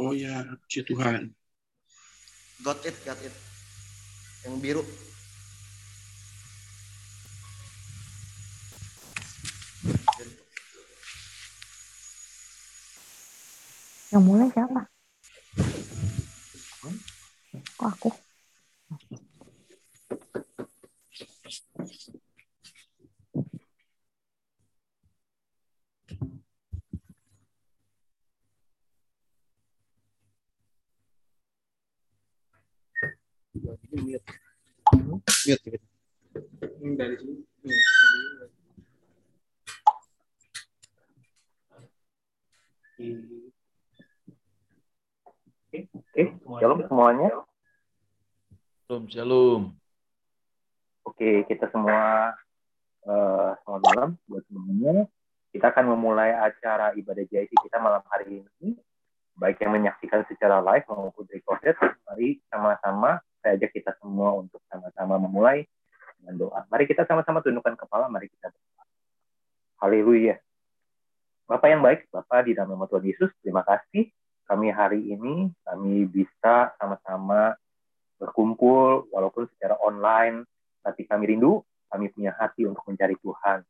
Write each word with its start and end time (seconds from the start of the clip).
Oh 0.00 0.16
ya, 0.16 0.48
puji 0.64 0.80
Tuhan. 0.88 1.28
Got 2.64 2.80
it, 2.88 2.96
got 3.04 3.20
it. 3.20 3.36
Yang 4.48 4.56
biru. 4.64 4.82
Yang 14.08 14.22
mulai 14.24 14.48
siapa? 14.56 14.88
Kok 17.76 17.88
aku? 17.92 18.10
Mute. 34.00 34.32
Mute 34.96 35.32
gitu. 35.44 35.78
Dari 36.96 37.16
sini. 37.20 37.44
Oke, 45.96 46.20
shalom 46.60 46.80
semuanya. 46.88 47.28
Shalom, 48.84 49.04
shalom. 49.08 49.62
Oke, 51.04 51.44
kita 51.48 51.68
semua 51.72 52.32
eh, 53.04 53.50
selamat 53.64 53.82
malam 53.84 54.08
buat 54.28 54.44
semuanya. 54.48 55.08
Kita 55.52 55.72
akan 55.76 55.96
memulai 55.96 56.32
acara 56.32 56.96
ibadah 56.96 57.24
JIC 57.28 57.52
kita 57.52 57.76
malam 57.80 58.04
hari 58.08 58.44
ini. 58.44 58.76
Baik 59.36 59.60
yang 59.64 59.72
menyaksikan 59.76 60.24
secara 60.28 60.60
live 60.60 60.84
maupun 60.88 61.24
recorded, 61.32 61.76
mari 62.04 62.40
sama-sama 62.52 63.20
saya 63.40 63.56
ajak 63.56 63.70
kita 63.72 63.96
semua 63.98 64.36
untuk 64.36 64.60
sama-sama 64.68 65.16
memulai 65.16 65.64
dengan 66.20 66.48
doa. 66.48 66.64
Mari 66.68 66.84
kita 66.88 67.08
sama-sama 67.08 67.40
tundukkan 67.40 67.76
kepala, 67.76 68.06
mari 68.06 68.28
kita 68.28 68.52
berdoa. 68.52 68.84
Haleluya. 69.80 70.36
Bapak 71.48 71.68
yang 71.72 71.82
baik, 71.82 72.06
Bapak 72.14 72.46
di 72.46 72.54
dalam 72.54 72.78
nama 72.78 72.86
Tuhan 72.86 73.02
Yesus, 73.02 73.32
terima 73.42 73.66
kasih 73.66 74.12
kami 74.50 74.74
hari 74.74 75.14
ini 75.14 75.46
kami 75.62 76.10
bisa 76.10 76.74
sama-sama 76.74 77.54
berkumpul 78.18 79.06
walaupun 79.14 79.46
secara 79.54 79.78
online 79.78 80.42
tapi 80.82 81.06
kami 81.06 81.30
rindu 81.30 81.62
kami 81.86 82.10
punya 82.10 82.34
hati 82.34 82.66
untuk 82.66 82.82
mencari 82.90 83.14
Tuhan 83.22 83.62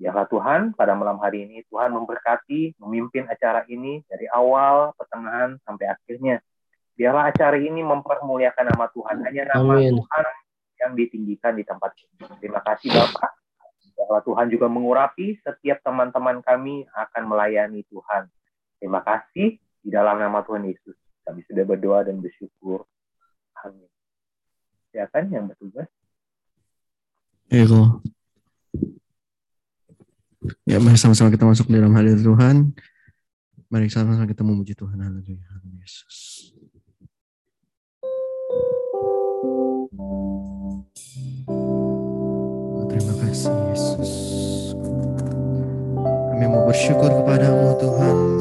biarlah 0.00 0.26
Tuhan 0.32 0.60
pada 0.72 0.96
malam 0.96 1.20
hari 1.20 1.44
ini 1.44 1.60
Tuhan 1.68 1.92
memberkati 1.92 2.80
memimpin 2.80 3.28
acara 3.28 3.68
ini 3.68 4.00
dari 4.08 4.24
awal 4.32 4.96
pertengahan 4.96 5.60
sampai 5.68 5.92
akhirnya 5.92 6.40
biarlah 6.94 7.32
acara 7.32 7.56
ini 7.56 7.80
mempermuliakan 7.80 8.64
nama 8.72 8.86
Tuhan 8.92 9.16
hanya 9.26 9.42
nama 9.56 9.80
Amin. 9.80 9.96
Tuhan 9.96 10.24
yang 10.82 10.92
ditinggikan 10.98 11.52
di 11.56 11.64
tempat 11.64 11.94
ini 11.98 12.26
terima 12.42 12.60
kasih 12.64 12.92
Bapak 12.92 13.32
biarlah 13.96 14.22
Tuhan 14.24 14.46
juga 14.50 14.66
mengurapi 14.68 15.40
setiap 15.40 15.80
teman-teman 15.84 16.44
kami 16.44 16.84
akan 16.92 17.22
melayani 17.24 17.86
Tuhan 17.88 18.28
terima 18.82 19.00
kasih 19.00 19.62
di 19.82 19.90
dalam 19.90 20.16
nama 20.22 20.46
Tuhan 20.46 20.62
Yesus, 20.62 20.94
kami 21.26 21.42
sudah 21.50 21.66
berdoa 21.66 22.06
dan 22.06 22.22
bersyukur. 22.22 22.86
Amin. 23.66 23.90
Silakan 24.94 25.24
yang 25.34 25.44
bertugas. 25.50 25.90
Ego. 27.50 27.98
Ya, 30.66 30.78
mari 30.78 30.98
sama-sama 30.98 31.34
kita 31.34 31.46
masuk 31.46 31.66
di 31.70 31.78
dalam 31.78 31.94
hadirat 31.94 32.22
Tuhan. 32.22 32.56
Mari 33.70 33.90
sama-sama 33.90 34.26
kita 34.30 34.46
memuji 34.46 34.74
Tuhan. 34.78 34.98
Haleluya, 35.02 35.50
Yesus. 35.82 36.31
Terima 42.88 43.14
kasih 43.24 43.54
Yesus. 43.72 44.12
Kami 46.32 46.44
mau 46.48 46.64
bersyukur 46.68 47.10
kepadamu 47.22 47.76
Tuhan 47.80 48.31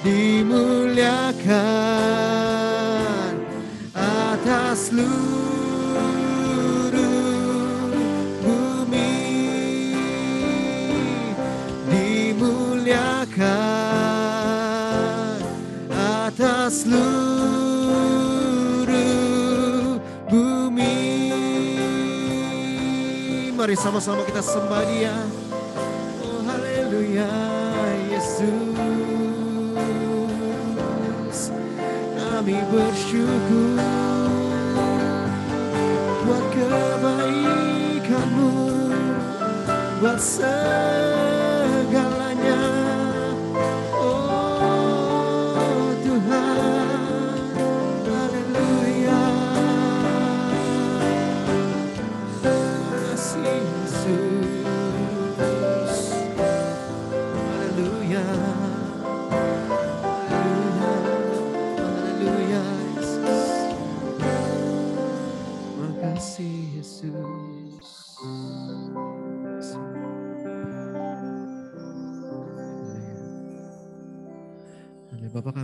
dimuliakan 0.00 1.44
atas 3.92 4.88
seluruh 4.88 5.12
bumi. 8.40 9.12
Dimuliakan 11.92 13.36
atas 15.92 16.88
seluruh 16.88 17.60
bumi. 20.32 20.96
Mari 23.52 23.76
sama-sama 23.76 24.24
kita 24.24 24.40
sembah 24.40 24.82
dia 24.88 25.12
bersyukur. 32.70 33.74
Buat 36.22 36.44
kebaikanmu. 36.54 38.50
Buat 40.00 40.16
segalanya 40.22 40.99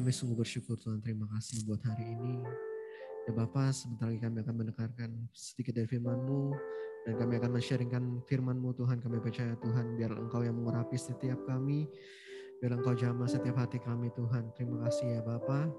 kami 0.07 0.15
sungguh 0.15 0.39
bersyukur 0.39 0.79
Tuhan 0.79 1.03
terima 1.03 1.27
kasih 1.35 1.67
buat 1.67 1.83
hari 1.83 2.15
ini. 2.15 2.39
Ya 3.27 3.35
Bapak 3.35 3.75
sebentar 3.75 4.07
lagi 4.07 4.23
kami 4.23 4.39
akan 4.39 4.55
mendengarkan 4.55 5.11
sedikit 5.35 5.75
dari 5.75 5.91
firman-Mu 5.91 6.55
dan 7.03 7.19
kami 7.19 7.43
akan 7.43 7.51
men-sharingkan 7.51 8.23
firman-Mu 8.31 8.71
Tuhan. 8.79 9.03
Kami 9.03 9.19
percaya 9.19 9.59
Tuhan 9.59 9.99
biar 9.99 10.15
Engkau 10.15 10.47
yang 10.47 10.63
mengurapi 10.63 10.95
setiap 10.95 11.43
kami. 11.51 11.91
Biar 12.63 12.79
Engkau 12.79 12.95
jamah 12.95 13.27
setiap 13.27 13.59
hati 13.59 13.83
kami 13.83 14.15
Tuhan. 14.15 14.55
Terima 14.55 14.87
kasih 14.87 15.19
ya 15.19 15.21
Bapak. 15.27 15.75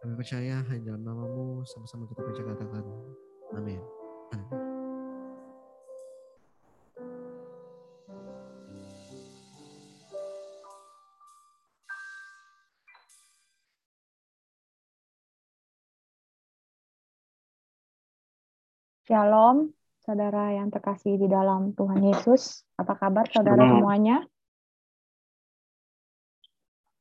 Kami 0.00 0.12
percaya 0.16 0.64
hanya 0.72 0.96
dalam 0.96 1.04
namamu 1.04 1.60
sama-sama 1.68 2.08
kita 2.08 2.24
percaya 2.24 2.56
katakan. 2.56 2.84
Amin. 3.60 3.84
Amin. 4.32 4.75
Shalom, 19.06 19.70
saudara 20.02 20.50
yang 20.50 20.66
terkasih 20.66 21.14
di 21.14 21.30
dalam 21.30 21.70
Tuhan 21.78 22.10
Yesus. 22.10 22.66
Apa 22.74 22.98
kabar 22.98 23.30
saudara 23.30 23.62
semuanya? 23.62 24.26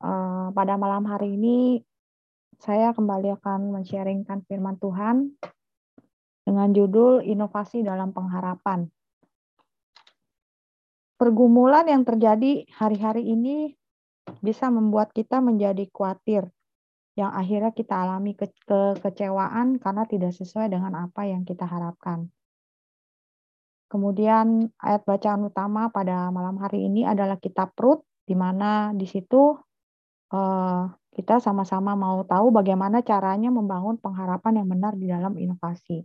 Eh, 0.06 0.48
pada 0.54 0.78
malam 0.78 1.02
hari 1.10 1.34
ini, 1.34 1.82
saya 2.62 2.94
kembali 2.94 3.42
akan 3.42 3.74
men-sharingkan 3.74 4.46
firman 4.46 4.78
Tuhan 4.78 5.34
dengan 6.46 6.70
judul 6.78 7.26
Inovasi 7.26 7.82
dalam 7.82 8.14
Pengharapan. 8.14 8.86
Pergumulan 11.18 11.90
yang 11.90 12.06
terjadi 12.06 12.70
hari-hari 12.70 13.34
ini 13.34 13.74
bisa 14.46 14.70
membuat 14.70 15.10
kita 15.10 15.42
menjadi 15.42 15.90
khawatir, 15.90 16.54
yang 17.16 17.32
akhirnya 17.32 17.72
kita 17.72 17.96
alami 17.96 18.36
ke 18.36 18.52
kekecewaan 18.68 19.80
karena 19.80 20.04
tidak 20.04 20.36
sesuai 20.36 20.68
dengan 20.68 20.94
apa 21.00 21.24
yang 21.28 21.48
kita 21.48 21.64
harapkan. 21.64 22.28
Kemudian 23.88 24.76
ayat 24.84 25.08
bacaan 25.08 25.48
utama 25.48 25.88
pada 25.88 26.28
malam 26.28 26.60
hari 26.60 26.84
ini 26.92 27.08
adalah 27.08 27.40
kitab 27.40 27.72
Rut, 27.80 28.04
di 28.28 28.36
mana 28.36 28.92
di 28.92 29.08
situ 29.08 29.56
eh, 30.36 30.84
kita 31.16 31.40
sama-sama 31.40 31.96
mau 31.96 32.28
tahu 32.28 32.52
bagaimana 32.52 33.00
caranya 33.00 33.48
membangun 33.48 33.96
pengharapan 33.96 34.60
yang 34.60 34.68
benar 34.68 34.94
di 35.00 35.08
dalam 35.08 35.40
inovasi. 35.40 36.04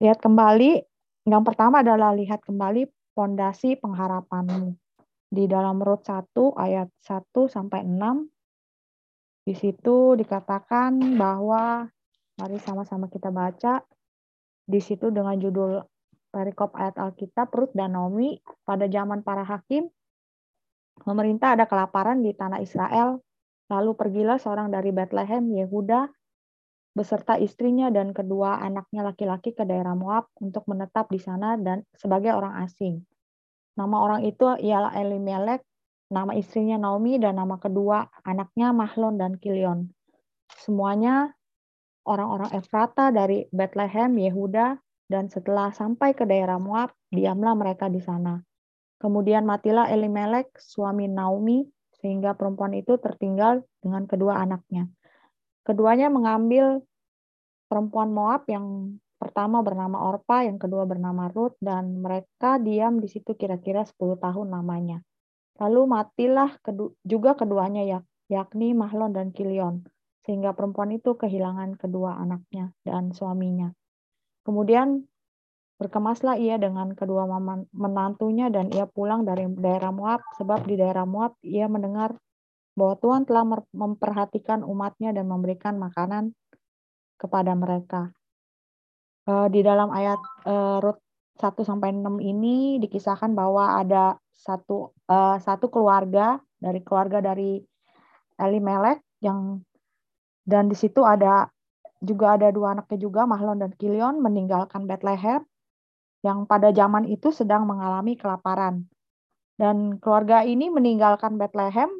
Lihat 0.00 0.16
kembali, 0.22 0.80
yang 1.28 1.44
pertama 1.44 1.84
adalah 1.84 2.16
lihat 2.16 2.40
kembali 2.40 2.88
pondasi 3.12 3.76
pengharapanmu. 3.76 4.72
Di 5.30 5.44
dalam 5.44 5.82
Rut 5.82 6.08
1 6.08 6.30
ayat 6.56 6.88
1 7.04 7.50
sampai 7.50 7.84
6 7.84 8.39
di 9.50 9.58
situ 9.58 10.14
dikatakan 10.14 11.18
bahwa 11.18 11.82
mari 12.38 12.58
sama-sama 12.62 13.10
kita 13.10 13.34
baca 13.34 13.82
di 14.62 14.78
situ 14.78 15.10
dengan 15.10 15.34
judul 15.42 15.82
perikop 16.30 16.78
ayat 16.78 16.94
Alkitab 16.94 17.50
Rut 17.50 17.74
dan 17.74 17.98
Naomi 17.98 18.38
pada 18.62 18.86
zaman 18.86 19.26
para 19.26 19.42
hakim 19.42 19.90
pemerintah 21.02 21.58
ada 21.58 21.66
kelaparan 21.66 22.22
di 22.22 22.30
tanah 22.30 22.62
Israel 22.62 23.18
lalu 23.66 23.90
pergilah 23.98 24.38
seorang 24.38 24.70
dari 24.70 24.94
Bethlehem 24.94 25.50
Yehuda 25.50 26.06
beserta 26.94 27.34
istrinya 27.34 27.90
dan 27.90 28.14
kedua 28.14 28.62
anaknya 28.62 29.02
laki-laki 29.02 29.50
ke 29.50 29.66
daerah 29.66 29.98
Moab 29.98 30.30
untuk 30.38 30.62
menetap 30.70 31.10
di 31.10 31.18
sana 31.18 31.54
dan 31.54 31.86
sebagai 31.94 32.34
orang 32.34 32.66
asing. 32.66 33.02
Nama 33.78 33.96
orang 33.98 34.26
itu 34.26 34.42
ialah 34.58 34.90
Elimelek 34.98 35.62
nama 36.10 36.34
istrinya 36.34 36.76
Naomi 36.76 37.16
dan 37.22 37.38
nama 37.38 37.56
kedua 37.56 38.02
anaknya 38.26 38.74
Mahlon 38.74 39.16
dan 39.16 39.38
Kilion. 39.38 39.94
Semuanya 40.50 41.30
orang-orang 42.04 42.50
Efrata 42.58 43.14
dari 43.14 43.46
Bethlehem, 43.54 44.18
Yehuda, 44.18 44.74
dan 45.06 45.30
setelah 45.30 45.70
sampai 45.70 46.14
ke 46.14 46.26
daerah 46.26 46.58
Moab, 46.58 46.90
diamlah 47.14 47.54
mereka 47.54 47.86
di 47.86 48.02
sana. 48.02 48.42
Kemudian 49.00 49.46
matilah 49.46 49.88
Elimelek, 49.88 50.58
suami 50.58 51.06
Naomi, 51.06 51.64
sehingga 52.02 52.34
perempuan 52.34 52.74
itu 52.74 52.98
tertinggal 52.98 53.64
dengan 53.80 54.04
kedua 54.04 54.42
anaknya. 54.42 54.90
keduanya 55.60 56.10
mengambil 56.10 56.82
perempuan 57.70 58.10
Moab 58.10 58.48
yang 58.50 58.98
pertama 59.20 59.60
bernama 59.60 60.08
Orpa, 60.10 60.42
yang 60.42 60.56
kedua 60.56 60.88
bernama 60.88 61.28
Ruth, 61.30 61.54
dan 61.60 62.00
mereka 62.00 62.56
diam 62.58 62.98
di 62.98 63.06
situ 63.06 63.36
kira-kira 63.36 63.84
10 63.84 64.16
tahun 64.18 64.50
lamanya. 64.50 65.04
Lalu 65.60 65.80
matilah 65.84 66.56
juga 67.04 67.36
keduanya 67.36 67.84
ya, 67.84 68.00
yakni 68.32 68.72
Mahlon 68.72 69.12
dan 69.12 69.28
Kilion, 69.30 69.84
sehingga 70.24 70.56
perempuan 70.56 70.90
itu 70.96 71.12
kehilangan 71.14 71.76
kedua 71.76 72.16
anaknya 72.16 72.72
dan 72.82 73.12
suaminya. 73.12 73.68
Kemudian 74.40 75.04
berkemaslah 75.76 76.40
ia 76.40 76.56
dengan 76.56 76.96
kedua 76.96 77.28
menantunya 77.72 78.48
dan 78.48 78.72
ia 78.72 78.88
pulang 78.88 79.28
dari 79.28 79.44
daerah 79.52 79.92
Moab, 79.92 80.24
sebab 80.40 80.64
di 80.64 80.80
daerah 80.80 81.04
Moab 81.04 81.36
ia 81.44 81.68
mendengar 81.68 82.16
bahwa 82.72 82.96
Tuhan 82.96 83.28
telah 83.28 83.44
memperhatikan 83.76 84.64
umatnya 84.64 85.12
dan 85.12 85.28
memberikan 85.28 85.76
makanan 85.76 86.32
kepada 87.20 87.52
mereka. 87.52 88.16
Eh, 89.28 89.48
di 89.52 89.60
dalam 89.60 89.92
ayat 89.92 90.20
uh, 90.48 90.80
Rut 90.80 90.98
1 91.36 91.60
sampai 91.60 91.92
6 91.92 92.20
ini 92.24 92.80
dikisahkan 92.80 93.36
bahwa 93.36 93.76
ada 93.76 94.16
satu 94.40 94.96
uh, 95.12 95.36
satu 95.36 95.68
keluarga 95.68 96.40
dari 96.56 96.80
keluarga 96.80 97.20
dari 97.20 97.60
Elimelek 98.40 99.04
yang 99.20 99.60
dan 100.48 100.72
di 100.72 100.76
situ 100.76 101.04
ada 101.04 101.52
juga 102.00 102.40
ada 102.40 102.48
dua 102.48 102.72
anaknya 102.72 102.96
juga 102.96 103.28
Mahlon 103.28 103.60
dan 103.60 103.76
Kilion 103.76 104.24
meninggalkan 104.24 104.88
Bethlehem 104.88 105.44
yang 106.24 106.48
pada 106.48 106.72
zaman 106.72 107.04
itu 107.04 107.28
sedang 107.32 107.68
mengalami 107.68 108.16
kelaparan. 108.16 108.88
Dan 109.60 110.00
keluarga 110.00 110.40
ini 110.40 110.72
meninggalkan 110.72 111.36
Bethlehem 111.36 111.92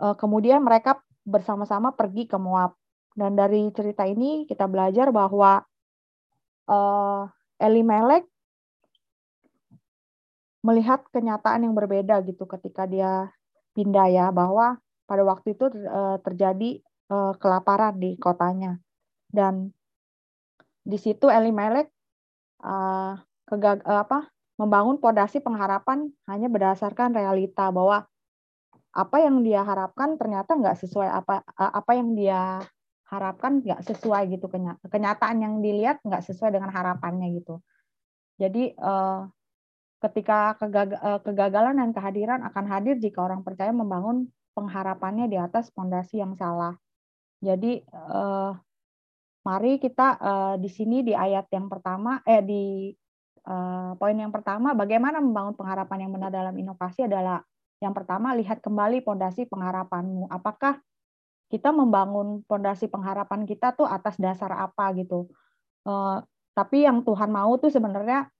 kemudian 0.00 0.64
mereka 0.64 1.04
bersama-sama 1.28 1.92
pergi 1.92 2.24
ke 2.24 2.40
Moab. 2.40 2.72
Dan 3.12 3.36
dari 3.36 3.68
cerita 3.76 4.08
ini 4.08 4.48
kita 4.48 4.64
belajar 4.64 5.12
bahwa 5.12 5.60
uh, 6.72 7.28
Elimelek 7.60 8.29
melihat 10.60 11.04
kenyataan 11.08 11.64
yang 11.64 11.74
berbeda 11.76 12.20
gitu 12.24 12.44
ketika 12.44 12.84
dia 12.84 13.32
pindah 13.72 14.06
ya 14.12 14.26
bahwa 14.28 14.76
pada 15.08 15.22
waktu 15.24 15.56
itu 15.56 15.66
uh, 15.88 16.20
terjadi 16.22 16.84
uh, 17.10 17.32
kelaparan 17.40 17.96
di 17.96 18.14
kotanya. 18.20 18.78
Dan 19.30 19.72
di 20.84 20.98
situ 21.00 21.30
Elimelek 21.30 21.88
uh, 22.62 23.18
kegag 23.48 23.82
uh, 23.86 24.04
apa 24.04 24.28
membangun 24.60 25.00
pondasi 25.00 25.40
pengharapan 25.40 26.12
hanya 26.28 26.52
berdasarkan 26.52 27.16
realita 27.16 27.72
bahwa 27.72 28.04
apa 28.90 29.16
yang 29.22 29.40
dia 29.46 29.62
harapkan 29.62 30.18
ternyata 30.18 30.58
nggak 30.58 30.76
sesuai 30.82 31.08
apa 31.08 31.46
apa 31.56 31.92
yang 31.94 32.18
dia 32.18 32.58
harapkan 33.06 33.62
nggak 33.62 33.86
sesuai 33.86 34.34
gitu 34.34 34.50
kenyataan 34.86 35.36
yang 35.42 35.54
dilihat 35.62 36.02
nggak 36.02 36.26
sesuai 36.26 36.54
dengan 36.58 36.74
harapannya 36.74 37.30
gitu. 37.38 37.62
Jadi 38.38 38.74
eh, 38.74 39.20
ketika 40.00 40.56
eh, 40.60 41.20
kegagalan 41.22 41.76
dan 41.76 41.90
kehadiran 41.92 42.40
akan 42.48 42.64
hadir 42.68 42.96
jika 42.96 43.20
orang 43.24 43.44
percaya 43.44 43.70
membangun 43.70 44.28
pengharapannya 44.56 45.30
di 45.30 45.38
atas 45.38 45.70
fondasi 45.76 46.20
yang 46.20 46.34
salah 46.34 46.74
jadi 47.40 47.84
eh, 47.84 48.52
mari 49.40 49.80
kita 49.80 50.20
di 50.60 50.68
sini 50.68 51.00
di 51.00 51.16
ayat 51.16 51.48
yang 51.48 51.72
pertama 51.72 52.20
eh 52.28 52.44
di 52.44 52.92
poin 53.96 54.12
yang 54.12 54.28
pertama 54.28 54.76
bagaimana 54.76 55.16
membangun 55.16 55.56
pengharapan 55.56 56.04
yang 56.04 56.12
benar 56.12 56.28
dalam 56.28 56.52
inovasi 56.52 57.08
adalah 57.08 57.40
yang 57.80 57.96
pertama 57.96 58.36
lihat 58.36 58.60
kembali 58.60 59.00
fondasi 59.00 59.48
pengharapanmu 59.48 60.28
apakah 60.28 60.76
kita 61.50 61.74
membangun 61.74 62.46
pondasi 62.46 62.86
pengharapan 62.86 63.42
kita 63.42 63.74
tuh 63.74 63.84
atas 63.84 64.14
dasar 64.22 64.54
apa 64.54 64.94
gitu. 64.94 65.26
Uh, 65.82 66.22
tapi 66.54 66.86
yang 66.86 67.02
Tuhan 67.02 67.26
mau 67.26 67.58
tuh 67.58 67.74
sebenarnya 67.74 68.30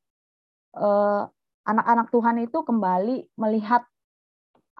uh, 0.78 1.26
anak-anak 1.66 2.08
Tuhan 2.12 2.36
itu 2.44 2.58
kembali 2.64 3.36
melihat 3.36 3.84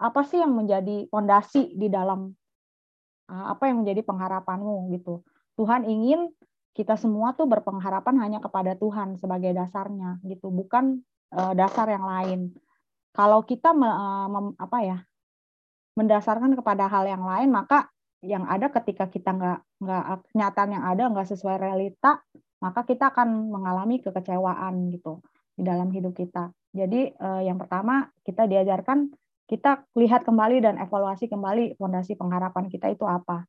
apa 0.01 0.21
sih 0.25 0.41
yang 0.41 0.57
menjadi 0.57 1.05
pondasi 1.13 1.77
di 1.77 1.87
dalam 1.87 2.33
uh, 3.29 3.45
apa 3.53 3.69
yang 3.69 3.85
menjadi 3.85 4.01
pengharapanmu 4.01 4.89
gitu. 4.97 5.21
Tuhan 5.59 5.85
ingin 5.85 6.33
kita 6.73 6.97
semua 6.97 7.35
tuh 7.37 7.45
berpengharapan 7.45 8.15
hanya 8.23 8.39
kepada 8.41 8.73
Tuhan 8.79 9.19
sebagai 9.19 9.53
dasarnya 9.53 10.23
gitu, 10.25 10.49
bukan 10.49 11.03
uh, 11.35 11.53
dasar 11.53 11.85
yang 11.91 12.07
lain. 12.07 12.55
Kalau 13.11 13.43
kita 13.43 13.75
me, 13.75 13.85
uh, 13.85 14.27
mem, 14.31 14.45
apa 14.57 14.77
ya 14.81 14.97
mendasarkan 15.99 16.55
kepada 16.55 16.87
hal 16.87 17.03
yang 17.03 17.27
lain, 17.27 17.51
maka 17.51 17.91
yang 18.21 18.45
ada 18.45 18.69
ketika 18.69 19.09
kita 19.09 19.33
nggak 19.33 19.59
nggak 19.81 20.03
kenyataan 20.31 20.71
yang 20.77 20.85
ada 20.85 21.09
nggak 21.09 21.27
sesuai 21.33 21.57
realita 21.57 22.21
maka 22.61 22.85
kita 22.85 23.09
akan 23.09 23.49
mengalami 23.49 23.97
kekecewaan 23.97 24.93
gitu 24.93 25.25
di 25.57 25.65
dalam 25.65 25.89
hidup 25.89 26.13
kita 26.13 26.53
jadi 26.71 27.11
eh, 27.11 27.41
yang 27.45 27.59
pertama 27.59 28.09
kita 28.23 28.47
diajarkan 28.47 29.11
kita 29.47 29.83
lihat 29.99 30.23
kembali 30.23 30.63
dan 30.63 30.79
evaluasi 30.79 31.27
kembali 31.27 31.75
fondasi 31.75 32.15
pengharapan 32.15 32.71
kita 32.71 32.91
itu 32.91 33.03
apa 33.03 33.43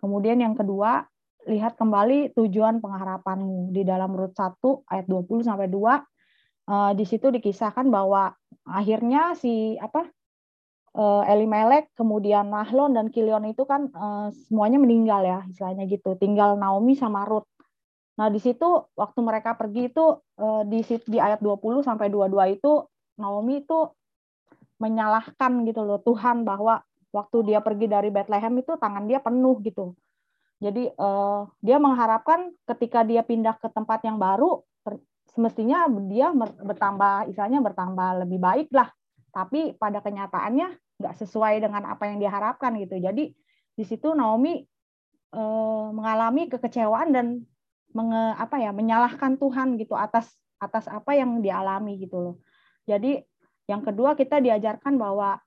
kemudian 0.00 0.40
yang 0.40 0.52
kedua 0.52 1.04
lihat 1.46 1.78
kembali 1.78 2.34
tujuan 2.34 2.82
pengharapanmu 2.82 3.70
di 3.70 3.86
dalam 3.86 4.12
Rut 4.12 4.34
1 4.34 4.60
ayat 4.90 5.06
20 5.08 5.46
sampai 5.46 5.68
2 5.70 5.72
eh, 5.72 6.92
di 6.96 7.04
situ 7.08 7.32
dikisahkan 7.32 7.88
bahwa 7.88 8.32
akhirnya 8.66 9.32
si 9.38 9.78
apa 9.78 10.10
uh, 10.96 11.22
Elimelek, 11.28 11.92
kemudian 11.94 12.48
Mahlon 12.48 12.96
dan 12.96 13.12
Kilion 13.12 13.44
itu 13.46 13.68
kan 13.68 13.92
uh, 13.92 14.32
semuanya 14.48 14.80
meninggal 14.80 15.22
ya, 15.22 15.40
istilahnya 15.46 15.84
gitu. 15.86 16.16
Tinggal 16.16 16.56
Naomi 16.56 16.96
sama 16.96 17.28
Ruth. 17.28 17.46
Nah, 18.16 18.32
di 18.32 18.40
situ 18.40 18.64
waktu 18.96 19.20
mereka 19.20 19.52
pergi 19.56 19.92
itu 19.92 20.04
uh, 20.40 20.62
di 20.64 20.80
di 21.04 21.18
ayat 21.20 21.40
20 21.44 21.84
sampai 21.84 22.08
22 22.08 22.56
itu 22.56 22.72
Naomi 23.20 23.64
itu 23.64 23.78
menyalahkan 24.80 25.64
gitu 25.68 25.84
loh 25.84 26.00
Tuhan 26.00 26.44
bahwa 26.44 26.80
waktu 27.12 27.48
dia 27.48 27.60
pergi 27.64 27.88
dari 27.88 28.12
Bethlehem 28.12 28.56
itu 28.60 28.76
tangan 28.76 29.04
dia 29.08 29.20
penuh 29.20 29.56
gitu. 29.64 29.96
Jadi 30.60 30.88
uh, 30.96 31.44
dia 31.60 31.76
mengharapkan 31.76 32.52
ketika 32.64 33.04
dia 33.04 33.20
pindah 33.20 33.60
ke 33.60 33.68
tempat 33.68 34.00
yang 34.04 34.16
baru 34.16 34.64
semestinya 35.36 35.84
dia 36.08 36.32
bertambah 36.64 37.28
istilahnya 37.28 37.60
bertambah 37.60 38.24
lebih 38.24 38.40
baik 38.40 38.68
lah. 38.72 38.88
Tapi 39.28 39.76
pada 39.76 40.00
kenyataannya 40.00 40.96
nggak 40.96 41.14
sesuai 41.20 41.60
dengan 41.60 41.84
apa 41.92 42.08
yang 42.08 42.16
diharapkan 42.16 42.72
gitu. 42.80 42.96
Jadi 42.96 43.36
di 43.76 43.84
situ 43.84 44.16
Naomi 44.16 44.64
e, 45.28 45.42
mengalami 45.92 46.48
kekecewaan 46.48 47.12
dan 47.12 47.44
menge, 47.96 48.36
apa 48.36 48.60
ya 48.60 48.70
menyalahkan 48.76 49.40
Tuhan 49.40 49.80
gitu 49.80 49.96
atas 49.96 50.28
atas 50.60 50.84
apa 50.92 51.16
yang 51.16 51.40
dialami 51.40 51.96
gitu 51.96 52.20
loh. 52.20 52.36
Jadi 52.84 53.24
yang 53.66 53.80
kedua 53.80 54.12
kita 54.14 54.38
diajarkan 54.38 55.00
bahwa 55.00 55.40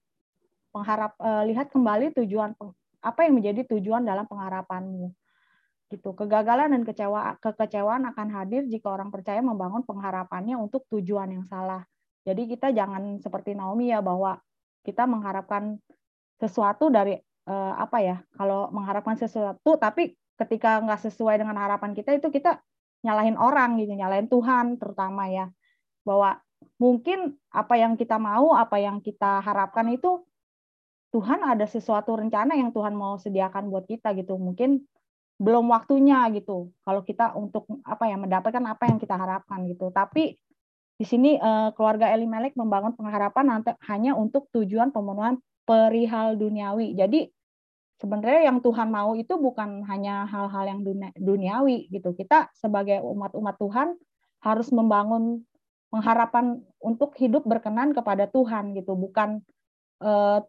pengharap 0.73 1.13
e, 1.17 1.29
lihat 1.53 1.69
kembali 1.69 2.13
tujuan 2.17 2.53
apa 2.99 3.19
yang 3.25 3.37
menjadi 3.37 3.61
tujuan 3.77 4.03
dalam 4.03 4.25
pengharapanmu. 4.25 5.13
Gitu. 5.89 6.09
Kegagalan 6.13 6.69
dan 6.69 6.81
kecewa 6.85 7.41
kekecewaan 7.41 8.05
akan 8.13 8.27
hadir 8.29 8.69
jika 8.69 8.93
orang 8.93 9.09
percaya 9.09 9.41
membangun 9.41 9.81
pengharapannya 9.81 10.53
untuk 10.57 10.85
tujuan 10.93 11.33
yang 11.33 11.45
salah. 11.49 11.81
Jadi 12.27 12.45
kita 12.45 12.69
jangan 12.69 13.17
seperti 13.17 13.57
Naomi 13.57 13.89
ya 13.89 14.03
bahwa 14.03 14.37
kita 14.85 15.09
mengharapkan 15.09 15.81
sesuatu 16.37 16.93
dari 16.93 17.17
uh, 17.49 17.73
apa 17.75 17.97
ya 18.05 18.17
kalau 18.37 18.69
mengharapkan 18.69 19.17
sesuatu 19.17 19.75
tapi 19.81 20.13
ketika 20.39 20.79
nggak 20.79 21.03
sesuai 21.11 21.43
dengan 21.43 21.59
harapan 21.59 21.91
kita 21.91 22.15
itu 22.15 22.31
kita 22.31 22.63
nyalahin 23.03 23.35
orang 23.35 23.79
gitu 23.79 23.91
nyalahin 23.91 24.31
Tuhan 24.31 24.79
terutama 24.79 25.27
ya. 25.27 25.51
Bahwa 26.07 26.39
mungkin 26.79 27.35
apa 27.51 27.75
yang 27.75 27.99
kita 27.99 28.15
mau 28.15 28.55
apa 28.55 28.79
yang 28.79 29.03
kita 29.03 29.43
harapkan 29.43 29.91
itu 29.91 30.23
Tuhan 31.09 31.41
ada 31.41 31.65
sesuatu 31.65 32.15
rencana 32.15 32.53
yang 32.53 32.69
Tuhan 32.69 32.93
mau 32.93 33.17
sediakan 33.17 33.67
buat 33.73 33.89
kita 33.89 34.15
gitu. 34.15 34.39
Mungkin 34.39 34.85
belum 35.39 35.71
waktunya 35.71 36.27
gitu 36.35 36.75
kalau 36.83 36.99
kita 36.99 37.31
untuk 37.31 37.63
apa 37.87 38.11
ya 38.11 38.19
mendapatkan 38.19 38.63
apa 38.63 38.83
yang 38.87 38.97
kita 38.99 39.15
harapkan 39.15 39.65
gitu. 39.67 39.89
Tapi 39.89 40.35
di 40.99 41.05
sini 41.07 41.39
uh, 41.39 41.71
keluarga 41.73 42.11
Elimelek 42.11 42.59
membangun 42.59 42.91
pengharapan 42.91 43.63
hanya 43.87 44.19
untuk 44.19 44.51
tujuan 44.51 44.91
pemenuhan 44.91 45.39
perihal 45.63 46.35
duniawi. 46.35 46.91
Jadi 46.91 47.31
sebenarnya 47.99 48.47
yang 48.47 48.63
Tuhan 48.63 48.89
mau 48.89 49.13
itu 49.13 49.35
bukan 49.35 49.83
hanya 49.85 50.25
hal-hal 50.31 50.65
yang 50.65 50.79
duniawi 51.19 51.91
gitu. 51.91 52.15
Kita 52.15 52.47
sebagai 52.55 53.03
umat-umat 53.03 53.55
Tuhan 53.59 53.93
harus 54.39 54.71
membangun 54.71 55.43
pengharapan 55.91 56.63
untuk 56.79 57.13
hidup 57.19 57.43
berkenan 57.43 57.91
kepada 57.91 58.25
Tuhan 58.31 58.71
gitu, 58.77 58.95
bukan 58.95 59.43
uh, 59.99 60.39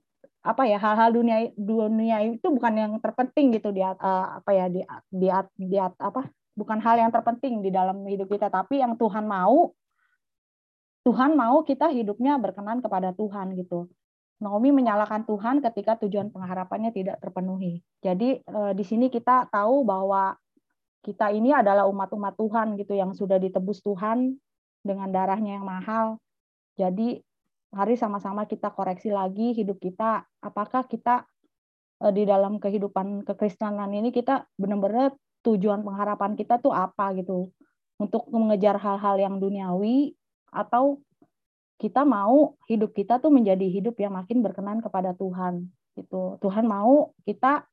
apa 0.40 0.62
ya 0.64 0.80
hal-hal 0.80 1.12
dunia 1.12 1.52
dunia 1.52 2.24
itu 2.24 2.48
bukan 2.48 2.72
yang 2.72 2.92
terpenting 2.96 3.52
gitu 3.52 3.76
di 3.76 3.84
uh, 3.84 3.96
apa 4.40 4.50
ya 4.56 4.72
di 4.72 4.80
di, 5.12 5.28
di 5.68 5.76
apa 5.76 6.32
bukan 6.56 6.80
hal 6.80 6.96
yang 6.96 7.12
terpenting 7.12 7.60
di 7.60 7.68
dalam 7.68 8.00
hidup 8.08 8.24
kita 8.32 8.48
tapi 8.48 8.80
yang 8.80 8.96
Tuhan 8.96 9.28
mau 9.28 9.76
Tuhan 11.04 11.36
mau 11.36 11.64
kita 11.64 11.92
hidupnya 11.92 12.36
berkenan 12.36 12.84
kepada 12.84 13.16
Tuhan 13.16 13.56
gitu. 13.56 13.88
Naomi 14.40 14.72
menyalahkan 14.72 15.28
Tuhan 15.28 15.60
ketika 15.60 16.00
tujuan 16.00 16.32
pengharapannya 16.32 16.96
tidak 16.96 17.20
terpenuhi. 17.20 17.84
Jadi 18.00 18.40
eh, 18.40 18.72
di 18.72 18.84
sini 18.84 19.12
kita 19.12 19.52
tahu 19.52 19.84
bahwa 19.84 20.32
kita 21.04 21.32
ini 21.32 21.52
adalah 21.52 21.84
umat-umat 21.88 22.40
Tuhan 22.40 22.76
gitu 22.80 22.96
yang 22.96 23.12
sudah 23.12 23.36
ditebus 23.36 23.84
Tuhan 23.84 24.36
dengan 24.80 25.08
darahnya 25.12 25.60
yang 25.60 25.68
mahal. 25.68 26.16
Jadi 26.80 27.20
mari 27.72 27.94
sama-sama 28.00 28.48
kita 28.48 28.72
koreksi 28.72 29.12
lagi 29.12 29.52
hidup 29.52 29.76
kita. 29.76 30.24
Apakah 30.40 30.88
kita 30.88 31.28
eh, 32.00 32.12
di 32.16 32.24
dalam 32.24 32.56
kehidupan 32.56 33.28
kekristenan 33.28 33.92
ini 33.92 34.08
kita 34.08 34.48
benar-benar 34.56 35.12
tujuan 35.44 35.84
pengharapan 35.84 36.32
kita 36.32 36.56
tuh 36.64 36.72
apa 36.72 37.12
gitu? 37.12 37.52
Untuk 38.00 38.24
mengejar 38.32 38.80
hal-hal 38.80 39.20
yang 39.20 39.36
duniawi 39.36 40.16
atau 40.48 40.96
kita 41.80 42.04
mau 42.04 42.60
hidup 42.68 42.92
kita 42.92 43.16
tuh 43.16 43.32
menjadi 43.32 43.64
hidup 43.64 43.96
yang 43.96 44.12
makin 44.12 44.44
berkenan 44.44 44.84
kepada 44.84 45.16
Tuhan 45.16 45.64
gitu. 45.96 46.36
Tuhan 46.44 46.68
mau 46.68 47.16
kita 47.24 47.64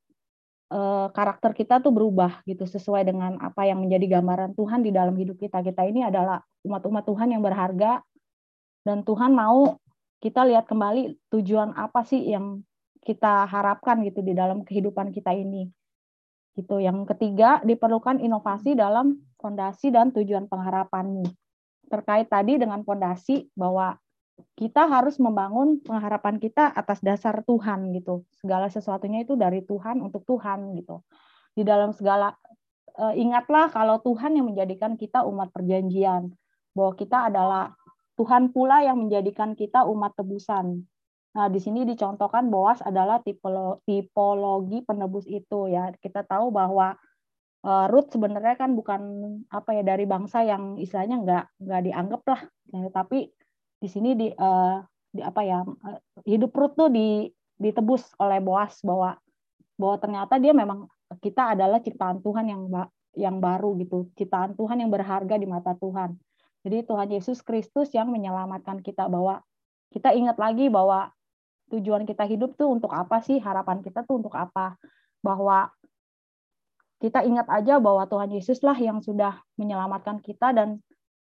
eh, 0.72 1.08
karakter 1.12 1.52
kita 1.52 1.84
tuh 1.84 1.92
berubah 1.92 2.40
gitu 2.48 2.64
sesuai 2.64 3.04
dengan 3.04 3.36
apa 3.44 3.68
yang 3.68 3.84
menjadi 3.84 4.18
gambaran 4.18 4.56
Tuhan 4.56 4.80
di 4.88 4.96
dalam 4.96 5.12
hidup 5.20 5.36
kita. 5.36 5.60
Kita 5.60 5.84
ini 5.84 6.08
adalah 6.08 6.40
umat-umat 6.64 7.04
Tuhan 7.04 7.36
yang 7.36 7.44
berharga 7.44 8.00
dan 8.88 9.04
Tuhan 9.04 9.36
mau 9.36 9.76
kita 10.24 10.48
lihat 10.48 10.66
kembali 10.72 11.28
tujuan 11.28 11.76
apa 11.76 12.08
sih 12.08 12.32
yang 12.32 12.64
kita 13.04 13.44
harapkan 13.46 14.00
gitu 14.08 14.24
di 14.24 14.32
dalam 14.32 14.64
kehidupan 14.64 15.12
kita 15.12 15.36
ini. 15.36 15.68
Gitu. 16.56 16.82
Yang 16.82 17.12
ketiga, 17.14 17.62
diperlukan 17.62 18.18
inovasi 18.18 18.74
dalam 18.74 19.20
fondasi 19.38 19.94
dan 19.94 20.10
tujuan 20.10 20.50
pengharapanmu 20.50 21.47
terkait 21.88 22.28
tadi 22.28 22.60
dengan 22.60 22.84
fondasi 22.84 23.48
bahwa 23.56 23.96
kita 24.54 24.86
harus 24.86 25.18
membangun 25.18 25.82
pengharapan 25.82 26.38
kita 26.38 26.70
atas 26.70 27.02
dasar 27.02 27.42
Tuhan 27.42 27.90
gitu. 27.98 28.22
Segala 28.38 28.70
sesuatunya 28.70 29.26
itu 29.26 29.34
dari 29.34 29.66
Tuhan 29.66 29.98
untuk 30.04 30.22
Tuhan 30.30 30.78
gitu. 30.78 31.02
Di 31.58 31.66
dalam 31.66 31.90
segala 31.90 32.38
uh, 33.02 33.14
ingatlah 33.18 33.74
kalau 33.74 33.98
Tuhan 34.06 34.38
yang 34.38 34.46
menjadikan 34.54 34.94
kita 34.94 35.26
umat 35.26 35.50
perjanjian, 35.50 36.30
bahwa 36.78 36.94
kita 36.94 37.34
adalah 37.34 37.74
Tuhan 38.18 38.54
pula 38.54 38.86
yang 38.86 39.02
menjadikan 39.02 39.58
kita 39.58 39.90
umat 39.90 40.14
tebusan. 40.14 40.86
Nah, 41.38 41.48
di 41.54 41.62
sini 41.62 41.86
dicontohkan 41.86 42.50
Boas 42.50 42.82
adalah 42.82 43.22
tipologi 43.22 44.82
penebus 44.86 45.26
itu 45.30 45.70
ya. 45.70 45.94
Kita 45.98 46.26
tahu 46.26 46.50
bahwa 46.50 46.98
uh, 47.68 48.08
sebenarnya 48.08 48.56
kan 48.56 48.72
bukan 48.72 49.02
apa 49.52 49.76
ya 49.76 49.84
dari 49.84 50.08
bangsa 50.08 50.48
yang 50.48 50.80
istilahnya 50.80 51.18
nggak 51.20 51.46
nggak 51.68 51.82
dianggap 51.84 52.22
lah, 52.24 52.42
ya, 52.72 52.88
tapi 52.96 53.28
di 53.78 53.88
sini 53.92 54.16
di 54.16 54.32
uh, 54.32 54.80
di 55.12 55.22
apa 55.22 55.42
ya 55.44 55.62
uh, 55.68 56.00
hidup 56.24 56.56
Ruth 56.56 56.80
tuh 56.80 56.88
di 56.88 57.28
ditebus 57.60 58.16
oleh 58.24 58.40
Boas 58.40 58.80
bahwa 58.86 59.20
bahwa 59.76 59.96
ternyata 60.00 60.40
dia 60.40 60.56
memang 60.56 60.88
kita 61.20 61.54
adalah 61.54 61.84
ciptaan 61.84 62.24
Tuhan 62.24 62.46
yang 62.48 62.64
yang 63.18 63.42
baru 63.42 63.76
gitu, 63.82 64.08
ciptaan 64.16 64.54
Tuhan 64.56 64.82
yang 64.82 64.94
berharga 64.94 65.36
di 65.36 65.48
mata 65.50 65.74
Tuhan. 65.76 66.16
Jadi 66.62 66.84
Tuhan 66.86 67.10
Yesus 67.10 67.42
Kristus 67.42 67.90
yang 67.96 68.12
menyelamatkan 68.12 68.84
kita 68.84 69.08
bahwa 69.08 69.42
kita 69.90 70.12
ingat 70.14 70.36
lagi 70.38 70.68
bahwa 70.68 71.10
tujuan 71.72 72.04
kita 72.04 72.28
hidup 72.28 72.60
tuh 72.60 72.70
untuk 72.70 72.92
apa 72.94 73.24
sih? 73.24 73.40
Harapan 73.40 73.82
kita 73.82 74.04
tuh 74.04 74.20
untuk 74.22 74.36
apa? 74.36 74.76
Bahwa 75.24 75.72
kita 76.98 77.22
ingat 77.22 77.46
aja 77.50 77.78
bahwa 77.78 78.10
Tuhan 78.10 78.34
Yesus 78.34 78.66
lah 78.66 78.78
yang 78.78 79.06
sudah 79.06 79.38
menyelamatkan 79.58 80.18
kita 80.22 80.54
dan 80.54 80.82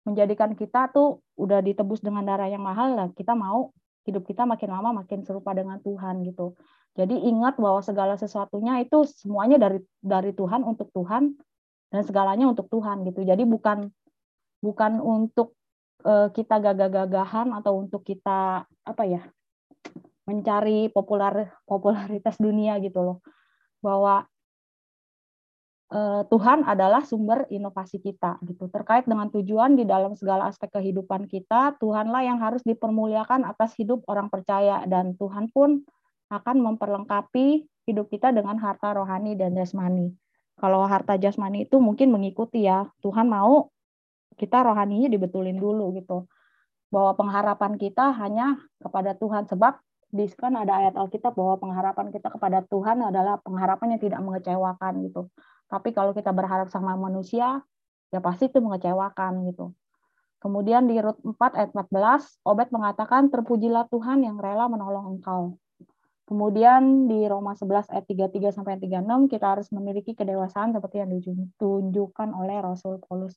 menjadikan 0.05 0.53
kita 0.53 0.93
tuh 0.93 1.25
udah 1.41 1.65
ditebus 1.65 2.05
dengan 2.05 2.29
darah 2.29 2.49
yang 2.49 2.61
mahal 2.61 2.93
lah 2.93 3.09
kita 3.17 3.33
mau 3.33 3.73
hidup 4.05 4.29
kita 4.29 4.45
makin 4.45 4.69
lama 4.69 5.01
makin 5.05 5.25
serupa 5.25 5.57
dengan 5.57 5.81
Tuhan 5.81 6.21
gitu. 6.29 6.53
Jadi 6.95 7.27
ingat 7.27 7.59
bahwa 7.59 7.81
segala 7.83 8.15
sesuatunya 8.15 8.85
itu 8.85 9.03
semuanya 9.09 9.59
dari 9.59 9.81
dari 9.99 10.31
Tuhan 10.37 10.63
untuk 10.63 10.93
Tuhan 10.93 11.35
dan 11.91 12.03
segalanya 12.05 12.47
untuk 12.47 12.69
Tuhan 12.69 13.03
gitu. 13.09 13.25
Jadi 13.25 13.43
bukan 13.49 13.89
bukan 14.61 15.01
untuk 15.01 15.57
uh, 16.05 16.29
kita 16.31 16.61
gagah-gagahan 16.61 17.51
atau 17.57 17.81
untuk 17.81 18.05
kita 18.05 18.69
apa 18.69 19.03
ya 19.09 19.25
mencari 20.29 20.93
populer 20.93 21.51
popularitas 21.65 22.37
dunia 22.37 22.77
gitu 22.79 23.01
loh. 23.01 23.19
Bahwa 23.81 24.29
Tuhan 26.33 26.65
adalah 26.67 27.05
sumber 27.05 27.47
inovasi 27.53 28.01
kita 28.01 28.41
gitu. 28.49 28.67
Terkait 28.73 29.05
dengan 29.07 29.31
tujuan 29.31 29.77
di 29.79 29.85
dalam 29.85 30.17
segala 30.19 30.49
aspek 30.51 30.73
kehidupan 30.73 31.29
kita, 31.31 31.77
Tuhanlah 31.79 32.25
yang 32.25 32.41
harus 32.41 32.65
dipermuliakan 32.67 33.47
atas 33.47 33.77
hidup 33.79 34.03
orang 34.11 34.33
percaya 34.33 34.83
dan 34.89 35.15
Tuhan 35.15 35.53
pun 35.53 35.85
akan 36.33 36.57
memperlengkapi 36.65 37.69
hidup 37.85 38.09
kita 38.11 38.33
dengan 38.33 38.59
harta 38.59 38.97
rohani 38.97 39.37
dan 39.37 39.55
jasmani. 39.55 40.11
Kalau 40.59 40.83
harta 40.89 41.15
jasmani 41.21 41.69
itu 41.69 41.79
mungkin 41.79 42.11
mengikuti 42.11 42.65
ya, 42.65 42.89
Tuhan 43.05 43.29
mau 43.29 43.71
kita 44.35 44.67
rohaninya 44.67 45.07
dibetulin 45.13 45.61
dulu 45.61 45.95
gitu. 45.95 46.27
Bahwa 46.91 47.15
pengharapan 47.15 47.79
kita 47.79 48.15
hanya 48.19 48.59
kepada 48.83 49.15
Tuhan 49.15 49.47
sebab 49.47 49.79
di 50.15 50.31
kan 50.31 50.55
ada 50.55 50.79
ayat 50.79 50.95
Alkitab 50.95 51.35
bahwa 51.35 51.59
pengharapan 51.59 52.15
kita 52.15 52.31
kepada 52.31 52.63
Tuhan 52.71 53.03
adalah 53.03 53.39
pengharapan 53.43 53.99
yang 53.99 54.03
tidak 54.03 54.21
mengecewakan 54.23 55.07
gitu. 55.11 55.27
Tapi 55.75 55.91
kalau 55.91 56.15
kita 56.15 56.31
berharap 56.31 56.71
sama 56.71 56.95
manusia, 56.95 57.67
ya 58.15 58.23
pasti 58.23 58.47
itu 58.47 58.63
mengecewakan 58.63 59.51
gitu. 59.51 59.75
Kemudian 60.39 60.87
di 60.87 61.03
Rut 61.03 61.19
4 61.19 61.35
ayat 61.59 61.75
14, 61.75 62.47
Obed 62.47 62.71
mengatakan, 62.71 63.27
terpujilah 63.35 63.91
Tuhan 63.91 64.23
yang 64.23 64.39
rela 64.39 64.71
menolong 64.71 65.19
engkau. 65.19 65.59
Kemudian 66.25 67.11
di 67.11 67.27
Roma 67.27 67.59
11 67.59 67.91
ayat 67.91 68.07
33 68.07 68.55
sampai 68.55 68.79
36 68.81 69.29
kita 69.29 69.57
harus 69.59 69.69
memiliki 69.75 70.17
kedewasaan 70.17 70.73
seperti 70.73 71.03
yang 71.03 71.11
ditunjukkan 71.13 72.29
oleh 72.33 72.65
Rasul 72.65 72.97
Paulus. 73.03 73.35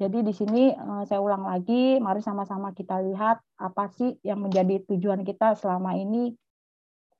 Jadi 0.00 0.24
di 0.24 0.32
sini 0.32 0.72
eh, 0.72 1.02
saya 1.04 1.20
ulang 1.20 1.44
lagi, 1.44 2.00
mari 2.00 2.24
sama-sama 2.24 2.72
kita 2.72 3.02
lihat 3.04 3.44
apa 3.60 3.92
sih 3.92 4.16
yang 4.24 4.40
menjadi 4.40 4.84
tujuan 4.88 5.20
kita 5.20 5.52
selama 5.58 6.00
ini 6.00 6.32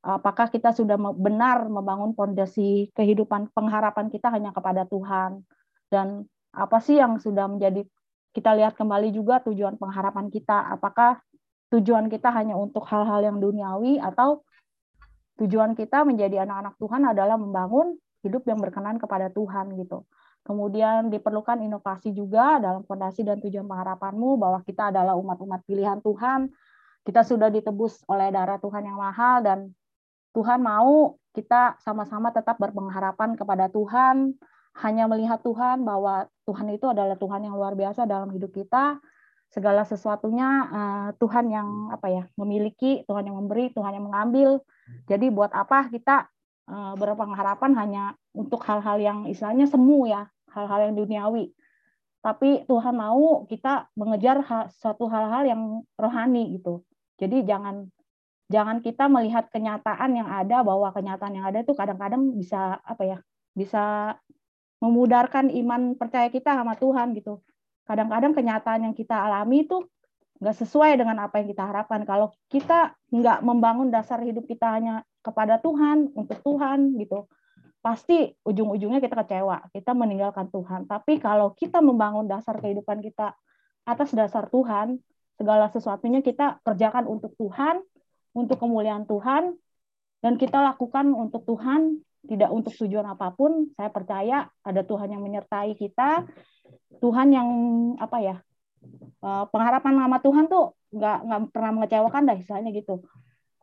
apakah 0.05 0.53
kita 0.53 0.77
sudah 0.77 1.01
benar 1.17 1.65
membangun 1.65 2.13
fondasi 2.13 2.93
kehidupan 2.93 3.49
pengharapan 3.57 4.13
kita 4.13 4.29
hanya 4.29 4.53
kepada 4.53 4.85
Tuhan 4.85 5.41
dan 5.89 6.29
apa 6.53 6.79
sih 6.85 7.01
yang 7.01 7.17
sudah 7.17 7.49
menjadi 7.49 7.89
kita 8.37 8.53
lihat 8.53 8.77
kembali 8.77 9.11
juga 9.17 9.41
tujuan 9.43 9.81
pengharapan 9.81 10.29
kita 10.29 10.77
apakah 10.77 11.25
tujuan 11.73 12.13
kita 12.13 12.29
hanya 12.31 12.55
untuk 12.55 12.85
hal-hal 12.87 13.25
yang 13.25 13.41
duniawi 13.41 13.99
atau 13.99 14.45
tujuan 15.41 15.75
kita 15.75 16.05
menjadi 16.07 16.47
anak-anak 16.47 16.77
Tuhan 16.79 17.03
adalah 17.11 17.41
membangun 17.41 17.97
hidup 18.23 18.47
yang 18.47 18.63
berkenan 18.63 18.97
kepada 19.03 19.33
Tuhan 19.33 19.75
gitu. 19.81 20.07
Kemudian 20.45 21.09
diperlukan 21.09 21.57
inovasi 21.65 22.13
juga 22.13 22.61
dalam 22.61 22.85
fondasi 22.85 23.25
dan 23.25 23.41
tujuan 23.41 23.65
pengharapanmu 23.65 24.37
bahwa 24.37 24.61
kita 24.61 24.93
adalah 24.93 25.17
umat-umat 25.17 25.65
pilihan 25.65 26.05
Tuhan. 26.05 26.53
Kita 27.05 27.25
sudah 27.25 27.49
ditebus 27.49 28.05
oleh 28.09 28.29
darah 28.29 28.61
Tuhan 28.61 28.85
yang 28.85 29.01
mahal 29.01 29.41
dan 29.41 29.59
Tuhan 30.35 30.61
mau 30.61 31.15
kita 31.35 31.79
sama-sama 31.83 32.35
tetap 32.35 32.59
berpengharapan 32.59 33.39
kepada 33.39 33.71
Tuhan, 33.71 34.35
hanya 34.83 35.07
melihat 35.07 35.39
Tuhan 35.47 35.87
bahwa 35.87 36.27
Tuhan 36.51 36.67
itu 36.75 36.91
adalah 36.91 37.15
Tuhan 37.15 37.47
yang 37.47 37.55
luar 37.55 37.79
biasa 37.79 38.11
dalam 38.11 38.35
hidup 38.35 38.51
kita. 38.51 38.99
Segala 39.55 39.87
sesuatunya 39.87 40.49
uh, 40.67 41.09
Tuhan 41.23 41.47
yang 41.47 41.95
apa 41.95 42.11
ya 42.11 42.27
memiliki, 42.35 43.07
Tuhan 43.07 43.31
yang 43.31 43.39
memberi, 43.39 43.71
Tuhan 43.71 43.95
yang 43.95 44.11
mengambil. 44.11 44.59
Jadi 45.07 45.31
buat 45.31 45.55
apa 45.55 45.87
kita 45.95 46.27
uh, 46.67 46.99
berpengharapan 46.99 47.71
hanya 47.79 48.05
untuk 48.35 48.67
hal-hal 48.67 48.99
yang 48.99 49.19
istilahnya 49.31 49.71
semu 49.71 50.11
ya, 50.11 50.27
hal-hal 50.51 50.91
yang 50.91 50.99
duniawi. 50.99 51.55
Tapi 52.19 52.67
Tuhan 52.67 52.99
mau 52.99 53.47
kita 53.47 53.95
mengejar 53.95 54.43
suatu 54.75 55.07
hal-hal 55.07 55.47
yang 55.47 55.63
rohani 55.95 56.59
gitu. 56.59 56.83
Jadi 57.23 57.47
jangan 57.47 57.94
jangan 58.53 58.85
kita 58.85 59.09
melihat 59.09 59.49
kenyataan 59.49 60.11
yang 60.17 60.29
ada 60.29 60.61
bahwa 60.61 60.93
kenyataan 60.93 61.35
yang 61.37 61.47
ada 61.49 61.65
itu 61.65 61.73
kadang-kadang 61.73 62.37
bisa 62.37 62.81
apa 62.85 63.03
ya 63.05 63.19
bisa 63.57 64.17
memudarkan 64.83 65.49
iman 65.49 65.97
percaya 65.97 66.29
kita 66.29 66.53
sama 66.53 66.77
Tuhan 66.77 67.17
gitu. 67.17 67.41
Kadang-kadang 67.89 68.37
kenyataan 68.37 68.91
yang 68.91 68.95
kita 68.97 69.17
alami 69.17 69.65
itu 69.65 69.81
nggak 70.43 70.57
sesuai 70.61 71.01
dengan 71.01 71.25
apa 71.25 71.41
yang 71.41 71.49
kita 71.49 71.65
harapkan. 71.65 72.05
Kalau 72.05 72.37
kita 72.53 72.93
nggak 73.09 73.41
membangun 73.41 73.89
dasar 73.89 74.21
hidup 74.21 74.45
kita 74.45 74.77
hanya 74.77 75.07
kepada 75.25 75.57
Tuhan 75.63 76.13
untuk 76.13 76.37
Tuhan 76.45 77.01
gitu 77.01 77.25
pasti 77.85 78.33
ujung-ujungnya 78.49 78.97
kita 78.97 79.13
kecewa 79.13 79.69
kita 79.73 79.93
meninggalkan 79.93 80.49
Tuhan. 80.49 80.89
Tapi 80.89 81.21
kalau 81.21 81.53
kita 81.53 81.85
membangun 81.85 82.25
dasar 82.25 82.57
kehidupan 82.57 83.05
kita 83.05 83.37
atas 83.85 84.17
dasar 84.17 84.49
Tuhan 84.49 85.01
segala 85.37 85.69
sesuatunya 85.69 86.25
kita 86.25 86.65
kerjakan 86.65 87.05
untuk 87.05 87.37
Tuhan 87.37 87.85
untuk 88.35 88.59
kemuliaan 88.61 89.07
Tuhan 89.07 89.55
dan 90.21 90.35
kita 90.37 90.59
lakukan 90.61 91.15
untuk 91.15 91.47
Tuhan 91.47 92.03
tidak 92.25 92.51
untuk 92.51 92.73
tujuan 92.75 93.05
apa 93.05 93.31
pun 93.37 93.69
saya 93.77 93.93
percaya 93.93 94.49
ada 94.65 94.83
Tuhan 94.83 95.13
yang 95.13 95.23
menyertai 95.23 95.77
kita 95.77 96.25
Tuhan 96.99 97.31
yang 97.31 97.49
apa 98.01 98.19
ya 98.21 98.37
eh, 99.23 99.45
pengharapan 99.49 99.95
nama 99.95 100.19
Tuhan 100.19 100.49
tuh 100.51 100.75
nggak 100.95 101.19
nggak 101.25 101.41
pernah 101.53 101.71
mengecewakan 101.77 102.23
dah 102.27 102.37
istilahnya 102.37 102.73
gitu 102.73 103.05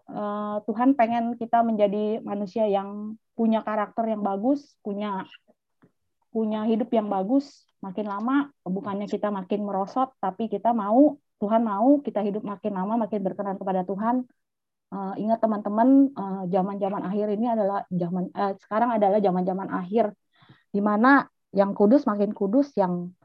eh, 0.10 0.56
Tuhan 0.66 0.94
pengen 0.96 1.36
kita 1.36 1.66
menjadi 1.66 2.22
manusia 2.22 2.70
yang 2.70 3.18
punya 3.42 3.66
karakter 3.66 4.06
yang 4.06 4.22
bagus, 4.22 4.78
punya 4.86 5.26
punya 6.30 6.62
hidup 6.70 6.94
yang 6.94 7.10
bagus. 7.10 7.66
Makin 7.82 8.06
lama 8.06 8.54
bukannya 8.62 9.10
kita 9.10 9.34
makin 9.34 9.66
merosot, 9.66 10.14
tapi 10.22 10.46
kita 10.46 10.70
mau 10.78 11.18
Tuhan 11.42 11.66
mau 11.66 11.98
kita 12.06 12.22
hidup 12.22 12.46
makin 12.46 12.78
lama 12.78 13.02
makin 13.10 13.26
berkenan 13.26 13.58
kepada 13.58 13.82
Tuhan. 13.82 14.30
Uh, 14.92 15.16
ingat 15.16 15.40
teman-teman, 15.40 16.12
uh, 16.20 16.44
zaman-zaman 16.52 17.08
akhir 17.08 17.32
ini 17.32 17.48
adalah 17.48 17.88
zaman 17.88 18.28
uh, 18.36 18.52
sekarang 18.60 18.92
adalah 18.92 19.24
zaman-zaman 19.24 19.72
akhir 19.72 20.12
di 20.68 20.84
mana 20.84 21.32
yang 21.56 21.72
kudus 21.72 22.04
makin 22.04 22.36
kudus, 22.36 22.76
yang 22.76 23.16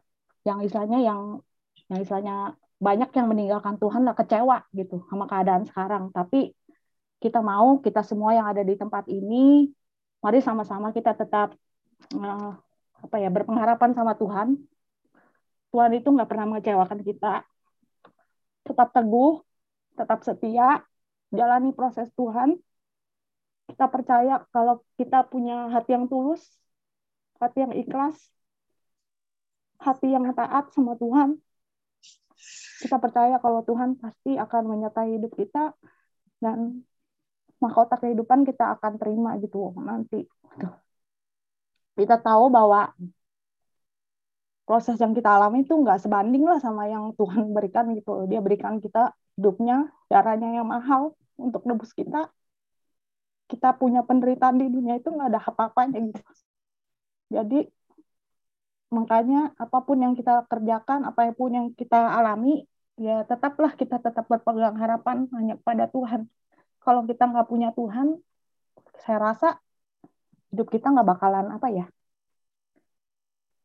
yang 0.46 0.62
istilahnya 0.62 1.02
yang 1.02 1.42
yang 1.90 1.98
istilahnya 1.98 2.54
banyak 2.78 3.10
yang 3.10 3.26
meninggalkan 3.26 3.82
Tuhan 3.82 4.06
lah 4.06 4.14
kecewa 4.14 4.62
gitu 4.78 5.02
sama 5.10 5.26
keadaan 5.26 5.66
sekarang. 5.66 6.14
Tapi 6.14 6.54
kita 7.18 7.42
mau 7.42 7.82
kita 7.82 8.06
semua 8.06 8.38
yang 8.38 8.46
ada 8.46 8.62
di 8.62 8.78
tempat 8.78 9.10
ini, 9.10 9.66
mari 10.22 10.38
sama-sama 10.38 10.94
kita 10.94 11.18
tetap 11.18 11.58
uh, 12.14 12.54
apa 13.02 13.16
ya 13.18 13.26
berpengharapan 13.26 13.90
sama 13.90 14.14
Tuhan. 14.14 14.54
Tuhan 15.74 15.90
itu 15.98 16.08
nggak 16.14 16.30
pernah 16.30 16.46
mengecewakan 16.46 17.02
kita. 17.02 17.42
Tetap 18.62 18.94
teguh, 18.94 19.42
tetap 19.98 20.22
setia, 20.22 20.86
jalani 21.32 21.70
proses 21.74 22.08
Tuhan. 22.18 22.58
Kita 23.66 23.86
percaya 23.90 24.46
kalau 24.54 24.86
kita 24.94 25.26
punya 25.26 25.66
hati 25.74 25.90
yang 25.98 26.06
tulus, 26.06 26.42
hati 27.42 27.66
yang 27.66 27.74
ikhlas, 27.74 28.16
hati 29.82 30.06
yang 30.14 30.24
taat 30.38 30.70
sama 30.70 30.94
Tuhan, 30.96 31.42
kita 32.82 32.96
percaya 33.00 33.36
kalau 33.40 33.60
Tuhan 33.64 33.96
pasti 33.96 34.36
akan 34.36 34.62
menyertai 34.72 35.16
hidup 35.16 35.32
kita 35.34 35.72
dan 36.38 36.84
mahkota 37.58 37.96
kehidupan 37.96 38.44
kita 38.44 38.76
akan 38.76 38.92
terima 39.00 39.30
gitu 39.40 39.72
nanti. 39.80 40.28
Kita 41.96 42.20
tahu 42.20 42.52
bahwa 42.52 42.92
proses 44.68 45.00
yang 45.00 45.16
kita 45.16 45.30
alami 45.32 45.64
itu 45.64 45.72
nggak 45.72 45.98
sebanding 46.04 46.44
lah 46.44 46.58
sama 46.60 46.84
yang 46.92 47.16
Tuhan 47.16 47.54
berikan 47.56 47.88
gitu. 47.96 48.28
Dia 48.28 48.40
berikan 48.44 48.76
kita 48.84 49.16
hidupnya, 49.36 49.92
caranya 50.10 50.48
yang 50.56 50.66
mahal 50.66 51.12
untuk 51.36 51.62
nebus 51.68 51.92
kita. 51.92 52.32
Kita 53.46 53.78
punya 53.78 54.02
penderitaan 54.02 54.58
di 54.58 54.66
dunia 54.66 54.98
itu 54.98 55.08
nggak 55.12 55.28
ada 55.30 55.40
apa-apanya 55.40 55.98
gitu. 56.02 56.22
Jadi 57.30 57.58
makanya 58.96 59.54
apa 59.58 59.78
pun 59.86 59.98
yang 60.04 60.14
kita 60.18 60.46
kerjakan, 60.50 61.06
apa 61.06 61.30
pun 61.34 61.50
yang 61.54 61.66
kita 61.74 61.96
alami, 62.18 62.66
ya 62.98 63.22
tetaplah 63.26 63.72
kita 63.80 63.96
tetap 64.02 64.24
berpegang 64.30 64.76
harapan 64.82 65.26
hanya 65.36 65.54
pada 65.60 65.86
Tuhan. 65.90 66.26
Kalau 66.82 67.02
kita 67.06 67.22
nggak 67.30 67.46
punya 67.50 67.70
Tuhan, 67.74 68.18
saya 69.02 69.18
rasa 69.18 69.48
hidup 70.50 70.70
kita 70.70 70.86
nggak 70.94 71.08
bakalan 71.12 71.46
apa 71.50 71.68
ya, 71.70 71.86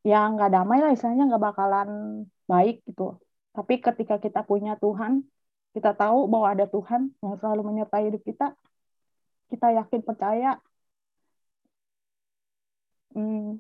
ya 0.02 0.26
nggak 0.34 0.50
damai 0.50 0.82
lah 0.82 0.92
istilahnya 0.94 1.30
nggak 1.30 1.44
bakalan 1.50 1.90
baik 2.50 2.82
gitu. 2.90 3.18
Tapi 3.56 3.74
ketika 3.86 4.16
kita 4.18 4.42
punya 4.50 4.74
Tuhan, 4.82 5.22
kita 5.72 5.96
tahu 5.96 6.28
bahwa 6.28 6.48
ada 6.52 6.66
Tuhan 6.68 7.16
yang 7.24 7.36
selalu 7.40 7.62
menyertai 7.72 8.12
hidup 8.12 8.22
kita, 8.28 8.52
kita 9.52 9.68
yakin 9.80 10.02
percaya 10.04 10.60
hmm, 13.16 13.60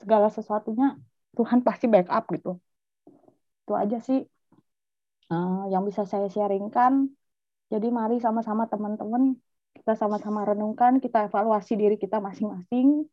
segala 0.00 0.28
sesuatunya 0.32 0.96
Tuhan 1.36 1.60
pasti 1.64 1.86
backup 1.88 2.24
gitu. 2.34 2.52
Itu 3.64 3.72
aja 3.76 3.96
sih 4.00 4.20
uh, 5.32 5.64
yang 5.72 5.82
bisa 5.88 6.04
saya 6.04 6.28
sharingkan. 6.28 7.08
Jadi 7.70 7.86
mari 7.88 8.18
sama-sama 8.18 8.66
teman-teman 8.66 9.38
kita 9.76 9.94
sama-sama 9.94 10.42
renungkan, 10.42 10.98
kita 10.98 11.30
evaluasi 11.30 11.78
diri 11.78 11.96
kita 11.96 12.18
masing-masing 12.18 13.06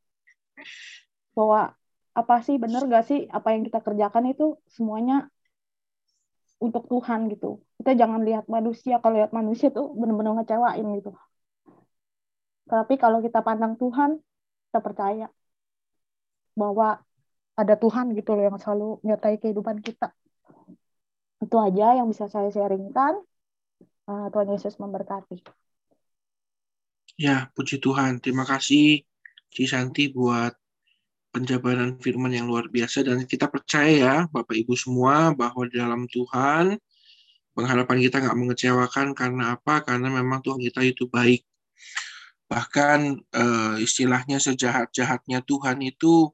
bahwa 1.37 1.77
apa 2.17 2.35
sih 2.41 2.57
benar 2.57 2.81
gak 2.89 3.05
sih 3.05 3.29
apa 3.29 3.53
yang 3.53 3.61
kita 3.61 3.77
kerjakan 3.85 4.33
itu 4.33 4.57
semuanya 4.73 5.29
untuk 6.57 6.89
Tuhan 6.89 7.29
gitu. 7.33 7.61
Kita 7.77 7.93
jangan 7.93 8.21
lihat 8.25 8.49
manusia, 8.49 8.97
kalau 9.01 9.15
lihat 9.21 9.31
manusia 9.33 9.69
tuh 9.69 9.93
benar-benar 9.93 10.41
ngecewain 10.41 10.85
gitu. 10.97 11.11
Tapi 12.67 12.93
kalau 12.99 13.23
kita 13.23 13.39
pandang 13.45 13.79
Tuhan, 13.79 14.19
kita 14.67 14.79
percaya 14.83 15.27
bahwa 16.57 16.99
ada 17.57 17.73
Tuhan 17.77 18.13
gitu 18.17 18.35
loh 18.35 18.43
yang 18.49 18.57
selalu 18.59 19.01
menyertai 19.05 19.37
kehidupan 19.41 19.79
kita. 19.81 20.13
Itu 21.41 21.57
aja 21.61 21.97
yang 21.97 22.09
bisa 22.09 22.25
saya 22.27 22.49
sharingkan. 22.49 23.21
Uh, 24.07 24.31
Tuhan 24.31 24.47
Yesus 24.51 24.79
memberkati. 24.79 25.43
Ya, 27.17 27.49
puji 27.53 27.81
Tuhan. 27.81 28.21
Terima 28.21 28.45
kasih 28.45 29.03
Cisanti 29.49 30.09
buat 30.13 30.53
penjabaran 31.37 32.01
firman 32.01 32.33
yang 32.33 32.49
luar 32.49 32.65
biasa 32.65 33.05
dan 33.05 33.21
kita 33.29 33.45
percaya 33.45 33.93
ya 33.93 34.15
Bapak 34.33 34.57
Ibu 34.57 34.73
semua 34.73 35.29
bahwa 35.37 35.69
di 35.69 35.77
dalam 35.77 36.09
Tuhan 36.09 36.81
pengharapan 37.53 37.97
kita 38.01 38.17
nggak 38.25 38.37
mengecewakan 38.37 39.07
karena 39.13 39.53
apa? 39.53 39.85
Karena 39.85 40.09
memang 40.09 40.41
Tuhan 40.41 40.57
kita 40.61 40.81
itu 40.81 41.05
baik. 41.05 41.45
Bahkan 42.49 42.99
uh, 43.33 43.75
istilahnya 43.77 44.41
sejahat-jahatnya 44.41 45.45
Tuhan 45.45 45.77
itu 45.85 46.33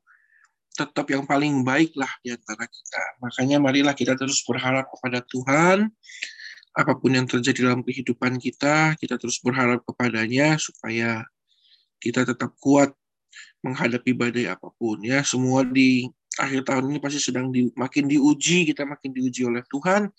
tetap 0.73 1.05
yang 1.11 1.23
paling 1.23 1.63
baik 1.63 1.95
lah 1.99 2.09
di 2.23 2.31
antara 2.35 2.67
kita. 2.67 3.03
Makanya 3.23 3.59
marilah 3.59 3.95
kita 3.95 4.19
terus 4.19 4.43
berharap 4.43 4.89
kepada 4.89 5.23
Tuhan, 5.23 5.87
apa 6.73 6.93
pun 6.97 7.11
yang 7.13 7.29
terjadi 7.29 7.71
dalam 7.71 7.85
kehidupan 7.85 8.41
kita, 8.41 8.97
kita 8.97 9.15
terus 9.21 9.37
berharap 9.39 9.85
kepadanya 9.85 10.57
supaya 10.57 11.23
kita 12.01 12.25
tetap 12.25 12.51
kuat 12.59 12.91
menghadapi 13.63 14.11
badai 14.13 14.45
apa 14.51 14.69
pun 14.75 15.01
ya. 15.01 15.23
Semua 15.23 15.63
di 15.63 16.07
akhir 16.37 16.65
tahun 16.65 16.89
ini 16.93 16.99
pasti 16.99 17.19
sedang 17.21 17.53
di, 17.53 17.69
makin 17.77 18.09
diuji, 18.09 18.65
kita 18.65 18.83
makin 18.89 19.13
diuji 19.13 19.45
oleh 19.45 19.61
Tuhan 19.69 20.09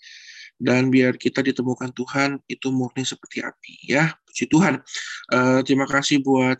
dan 0.55 0.87
biar 0.87 1.19
kita 1.19 1.43
ditemukan 1.43 1.91
Tuhan 1.91 2.39
itu 2.47 2.71
murni 2.71 3.03
seperti 3.03 3.43
api 3.43 3.91
ya. 3.91 4.15
Puji 4.23 4.47
Tuhan. 4.47 4.79
Uh, 5.31 5.59
terima 5.67 5.83
kasih 5.83 6.23
buat 6.23 6.57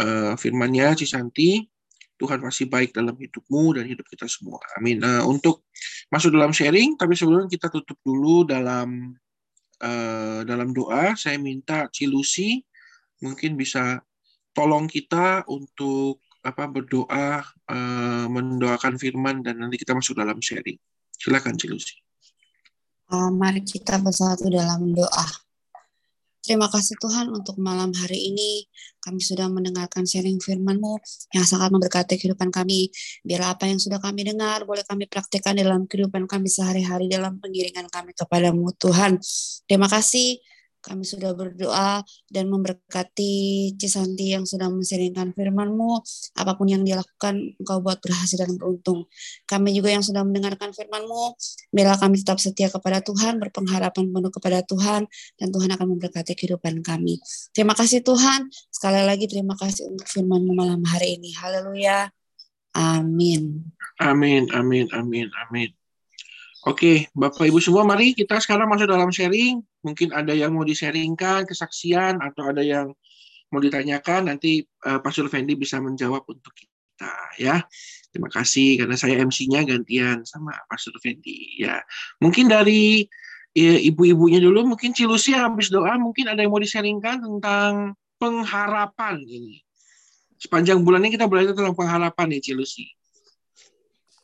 uh, 0.00 0.32
firmannya 0.40 0.96
Cisanti. 0.96 1.68
Tuhan 2.16 2.38
masih 2.38 2.70
baik 2.70 2.94
dalam 2.94 3.18
hidupmu 3.18 3.74
dan 3.74 3.84
hidup 3.90 4.06
kita 4.06 4.30
semua. 4.30 4.62
Amin. 4.78 5.02
Uh, 5.02 5.26
untuk 5.26 5.66
masuk 6.06 6.30
dalam 6.30 6.54
sharing, 6.54 6.94
tapi 6.94 7.18
sebelum 7.18 7.50
kita 7.50 7.66
tutup 7.66 7.98
dulu 8.06 8.46
dalam 8.46 9.10
uh, 9.82 10.40
dalam 10.46 10.70
doa, 10.70 11.18
saya 11.18 11.36
minta 11.42 11.90
Cilusi 11.90 12.62
mungkin 13.18 13.58
bisa 13.58 13.98
tolong 14.52 14.88
kita 14.88 15.44
untuk 15.48 16.20
apa 16.42 16.66
berdoa 16.66 17.40
uh, 17.70 18.26
mendoakan 18.26 18.98
firman 18.98 19.46
dan 19.46 19.62
nanti 19.62 19.78
kita 19.78 19.94
masuk 19.94 20.18
dalam 20.18 20.42
sharing. 20.42 20.78
Silakan 21.14 21.54
Cilusi. 21.54 21.94
Uh, 23.12 23.30
mari 23.30 23.62
kita 23.62 24.00
bersatu 24.02 24.50
dalam 24.50 24.90
doa. 24.90 25.26
Terima 26.42 26.66
kasih 26.66 26.98
Tuhan 26.98 27.30
untuk 27.30 27.54
malam 27.62 27.94
hari 27.94 28.34
ini. 28.34 28.66
Kami 28.98 29.22
sudah 29.22 29.46
mendengarkan 29.46 30.02
sharing 30.02 30.42
firman-Mu 30.42 30.98
yang 31.38 31.46
sangat 31.46 31.70
memberkati 31.70 32.18
kehidupan 32.18 32.50
kami. 32.50 32.90
Biarlah 33.22 33.54
apa 33.54 33.70
yang 33.70 33.78
sudah 33.78 34.02
kami 34.02 34.26
dengar 34.26 34.66
boleh 34.66 34.82
kami 34.82 35.06
praktikkan 35.06 35.54
dalam 35.54 35.86
kehidupan 35.86 36.26
kami 36.26 36.50
sehari-hari 36.50 37.06
dalam 37.06 37.38
pengiringan 37.38 37.86
kami 37.86 38.10
kepadamu 38.18 38.74
Tuhan. 38.74 39.22
Terima 39.70 39.86
kasih 39.86 40.42
kami 40.82 41.06
sudah 41.06 41.30
berdoa 41.32 42.02
dan 42.28 42.50
memberkati 42.50 43.70
Cisanti 43.78 44.34
yang 44.34 44.42
sudah 44.42 44.66
menseringkan 44.66 45.30
firman-Mu. 45.32 46.02
Apa 46.36 46.58
pun 46.58 46.66
yang 46.66 46.82
dilakukan, 46.82 47.54
Engkau 47.56 47.78
buat 47.78 48.02
berhasil 48.02 48.36
dan 48.36 48.58
beruntung. 48.58 49.06
Kami 49.46 49.70
juga 49.72 49.94
yang 49.94 50.02
sudah 50.02 50.26
mendengarkan 50.26 50.74
firman-Mu, 50.74 51.38
bila 51.70 51.94
kami 51.94 52.18
tetap 52.18 52.42
setia 52.42 52.68
kepada 52.68 52.98
Tuhan, 53.00 53.38
berpengharapan 53.38 54.10
penuh 54.10 54.32
kepada 54.34 54.60
Tuhan, 54.66 55.06
dan 55.38 55.48
Tuhan 55.54 55.70
akan 55.78 55.86
memberkati 55.96 56.34
kehidupan 56.34 56.82
kami. 56.82 57.22
Terima 57.54 57.78
kasih 57.78 58.02
Tuhan. 58.02 58.50
Sekali 58.74 59.06
lagi 59.06 59.30
terima 59.30 59.54
kasih 59.54 59.86
untuk 59.86 60.10
firman-Mu 60.10 60.52
malam 60.52 60.82
hari 60.82 61.16
ini. 61.22 61.30
Haleluya. 61.38 62.10
Amin. 62.74 63.70
Amin, 64.00 64.48
amin, 64.50 64.88
amin, 64.90 65.28
amin. 65.46 65.81
Oke, 66.62 67.10
Bapak 67.10 67.42
Ibu 67.42 67.58
semua, 67.58 67.82
mari 67.82 68.14
kita 68.14 68.38
sekarang 68.38 68.70
masuk 68.70 68.86
dalam 68.86 69.10
sharing. 69.10 69.58
Mungkin 69.82 70.14
ada 70.14 70.30
yang 70.30 70.54
mau 70.54 70.62
di-sharingkan, 70.62 71.42
kesaksian, 71.42 72.22
atau 72.22 72.54
ada 72.54 72.62
yang 72.62 72.94
mau 73.50 73.58
ditanyakan, 73.58 74.30
nanti 74.30 74.62
uh, 74.86 75.02
Pastor 75.02 75.26
Fendi 75.26 75.58
bisa 75.58 75.82
menjawab 75.82 76.22
untuk 76.24 76.54
kita 76.54 77.12
ya. 77.36 77.60
Terima 78.14 78.30
kasih 78.30 78.78
karena 78.78 78.94
saya 78.94 79.18
MC-nya 79.20 79.66
gantian 79.66 80.22
sama 80.22 80.54
Pastor 80.70 80.94
Fendi 81.02 81.58
ya. 81.58 81.82
Mungkin 82.22 82.46
dari 82.46 83.10
ya, 83.52 83.76
ibu-ibunya 83.82 84.38
dulu, 84.38 84.62
mungkin 84.62 84.94
Cilusi 84.94 85.34
habis 85.34 85.66
doa, 85.66 85.98
mungkin 85.98 86.30
ada 86.30 86.46
yang 86.46 86.54
mau 86.54 86.62
di-sharingkan 86.62 87.26
tentang 87.26 87.98
pengharapan 88.22 89.18
ini. 89.26 89.66
Sepanjang 90.38 90.78
bulan 90.86 91.02
ini 91.02 91.18
kita 91.18 91.26
belajar 91.26 91.58
tentang 91.58 91.74
pengharapan 91.74 92.38
nih 92.38 92.40
Cilusi. 92.40 92.86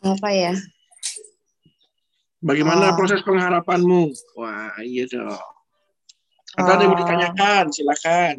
Apa 0.07 0.31
ya? 0.31 0.55
Bagaimana 2.39 2.95
Oh. 2.95 2.97
proses 2.97 3.21
pengharapanmu? 3.27 4.15
Wah, 4.39 4.79
iya 4.81 5.11
dong. 5.11 5.35
Atau 6.55 6.71
ada 6.71 6.83
yang 6.87 6.91
mau 6.95 6.99
Oh. 6.99 7.03
ditanyakan, 7.03 7.65
silakan. 7.75 8.35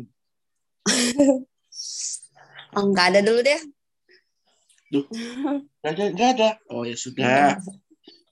Oh, 2.70 2.86
nggak 2.86 3.06
ada 3.18 3.20
dulu 3.26 3.42
deh. 3.42 3.62
Nggak 5.82 5.90
ada, 5.90 6.04
nggak 6.14 6.30
ada. 6.38 6.50
Oh 6.70 6.86
ya 6.86 6.94
sudah. 6.94 7.58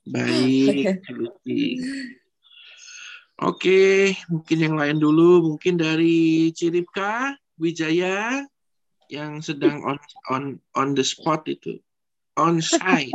Baik. 0.05 1.01
Oke, 3.41 4.13
mungkin 4.29 4.57
yang 4.61 4.75
lain 4.77 4.97
dulu, 4.97 5.41
mungkin 5.53 5.77
dari 5.77 6.49
Ciripka, 6.53 7.33
Wijaya, 7.57 8.45
yang 9.09 9.41
sedang 9.41 9.81
on 9.85 9.97
on 10.29 10.43
on 10.73 10.93
the 10.93 11.05
spot 11.05 11.45
itu, 11.49 11.77
on 12.37 12.61
site. 12.61 13.13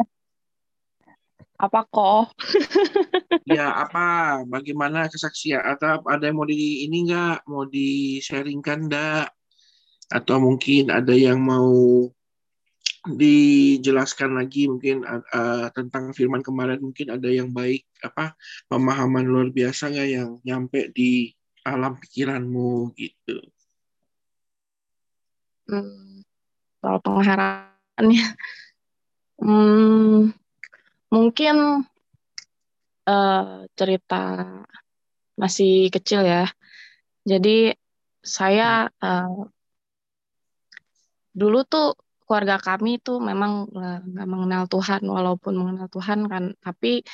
Apa 1.62 1.87
kok? 1.87 2.35
Ya 3.42 3.75
apa? 3.75 4.38
Bagaimana 4.46 5.11
kesaksian? 5.11 5.66
Atau 5.66 6.07
ada 6.07 6.31
yang 6.31 6.38
mau 6.38 6.46
di 6.46 6.87
ini 6.87 7.11
nggak? 7.11 7.42
Mau 7.51 7.66
di 7.66 8.22
sharingkan 8.22 8.87
nggak? 8.87 9.27
Atau 10.14 10.38
mungkin 10.38 10.94
ada 10.94 11.11
yang 11.11 11.42
mau 11.42 12.07
dijelaskan 13.03 14.38
lagi 14.38 14.70
mungkin 14.70 15.03
uh, 15.03 15.66
tentang 15.75 16.14
firman 16.14 16.38
kemarin 16.38 16.79
mungkin 16.79 17.11
ada 17.11 17.27
yang 17.27 17.51
baik 17.51 17.83
apa 17.98 18.38
pemahaman 18.70 19.27
luar 19.27 19.51
biasa 19.51 19.90
nggak 19.90 20.09
yang 20.14 20.31
nyampe 20.46 20.94
di 20.94 21.35
alam 21.66 21.98
pikiranmu 21.98 22.94
gitu. 22.94 23.42
Hmm, 25.66 26.22
soal 26.79 26.98
pengharapannya, 27.03 28.27
hmm, 29.42 30.31
mungkin 31.12 31.85
uh, 33.05 33.68
cerita 33.77 34.22
masih 35.37 35.92
kecil 35.92 36.25
ya. 36.25 36.48
Jadi 37.29 37.77
saya 38.25 38.88
uh, 38.88 39.44
dulu 41.37 41.68
tuh 41.68 41.94
keluarga 42.25 42.57
kami 42.57 42.96
tuh 43.03 43.20
memang 43.20 43.68
nggak 44.09 44.29
mengenal 44.29 44.64
Tuhan 44.72 45.05
walaupun 45.05 45.53
mengenal 45.53 45.92
Tuhan 45.92 46.25
kan. 46.33 46.57
Tapi 46.57 47.05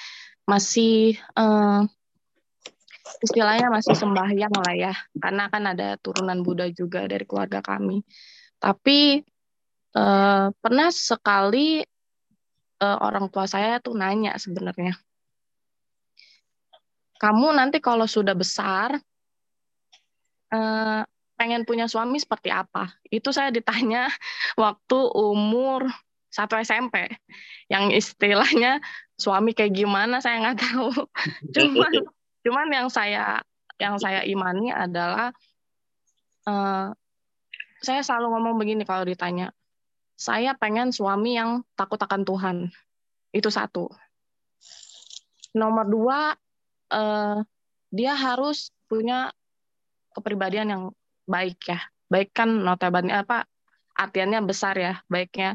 masih 0.47 1.19
uh, 1.35 1.83
istilahnya 3.19 3.67
masih 3.69 3.99
sembahyang 3.99 4.55
lah 4.55 4.75
ya. 4.79 4.95
Karena 5.19 5.51
kan 5.51 5.75
ada 5.75 5.99
turunan 5.99 6.39
Buddha 6.47 6.71
juga 6.71 7.03
dari 7.11 7.27
keluarga 7.27 7.59
kami. 7.59 8.07
Tapi 8.63 9.27
uh, 9.99 10.55
pernah 10.55 10.89
sekali 10.95 11.83
uh, 12.83 12.99
orang 13.03 13.31
tua 13.31 13.47
saya 13.47 13.79
tuh 13.83 13.95
nanya 13.95 14.35
sebenarnya 14.39 14.97
kamu 17.19 17.51
nanti 17.51 17.83
kalau 17.83 18.07
sudah 18.07 18.33
besar 18.39 18.95
uh, 20.55 21.03
pengen 21.39 21.63
punya 21.63 21.87
suami 21.87 22.19
seperti 22.19 22.51
apa? 22.51 22.95
Itu 23.07 23.31
saya 23.35 23.55
ditanya 23.55 24.11
waktu 24.63 24.99
umur 25.15 25.87
satu 26.31 26.59
SMP. 26.59 27.11
Yang 27.67 28.07
istilahnya 28.07 28.83
suami 29.19 29.55
kayak 29.55 29.75
gimana 29.75 30.23
saya 30.23 30.43
nggak 30.43 30.59
tahu. 30.67 30.91
Cuman 31.55 31.93
cuman 32.47 32.69
yang 32.71 32.89
saya 32.91 33.43
yang 33.79 33.99
saya 33.99 34.23
imani 34.27 34.75
adalah 34.75 35.31
uh, 36.47 36.91
saya 37.79 38.03
selalu 38.03 38.35
ngomong 38.35 38.55
begini 38.59 38.83
kalau 38.83 39.07
ditanya. 39.07 39.55
Saya 40.19 40.59
pengen 40.59 40.91
suami 40.91 41.39
yang 41.39 41.63
takut 41.79 42.03
akan 42.03 42.27
Tuhan. 42.27 42.57
Itu 43.31 43.55
satu. 43.55 43.87
Nomor 45.55 45.87
dua, 45.87 46.35
uh, 46.91 47.39
dia 47.95 48.13
harus 48.19 48.75
punya 48.91 49.31
kepribadian 50.11 50.69
yang 50.75 50.83
baik 51.23 51.71
ya. 51.71 51.79
Baik 52.11 52.35
kan 52.35 52.51
notabene 52.51 53.15
apa 53.15 53.47
artiannya 53.95 54.43
besar 54.43 54.75
ya. 54.75 54.99
Baiknya 55.07 55.55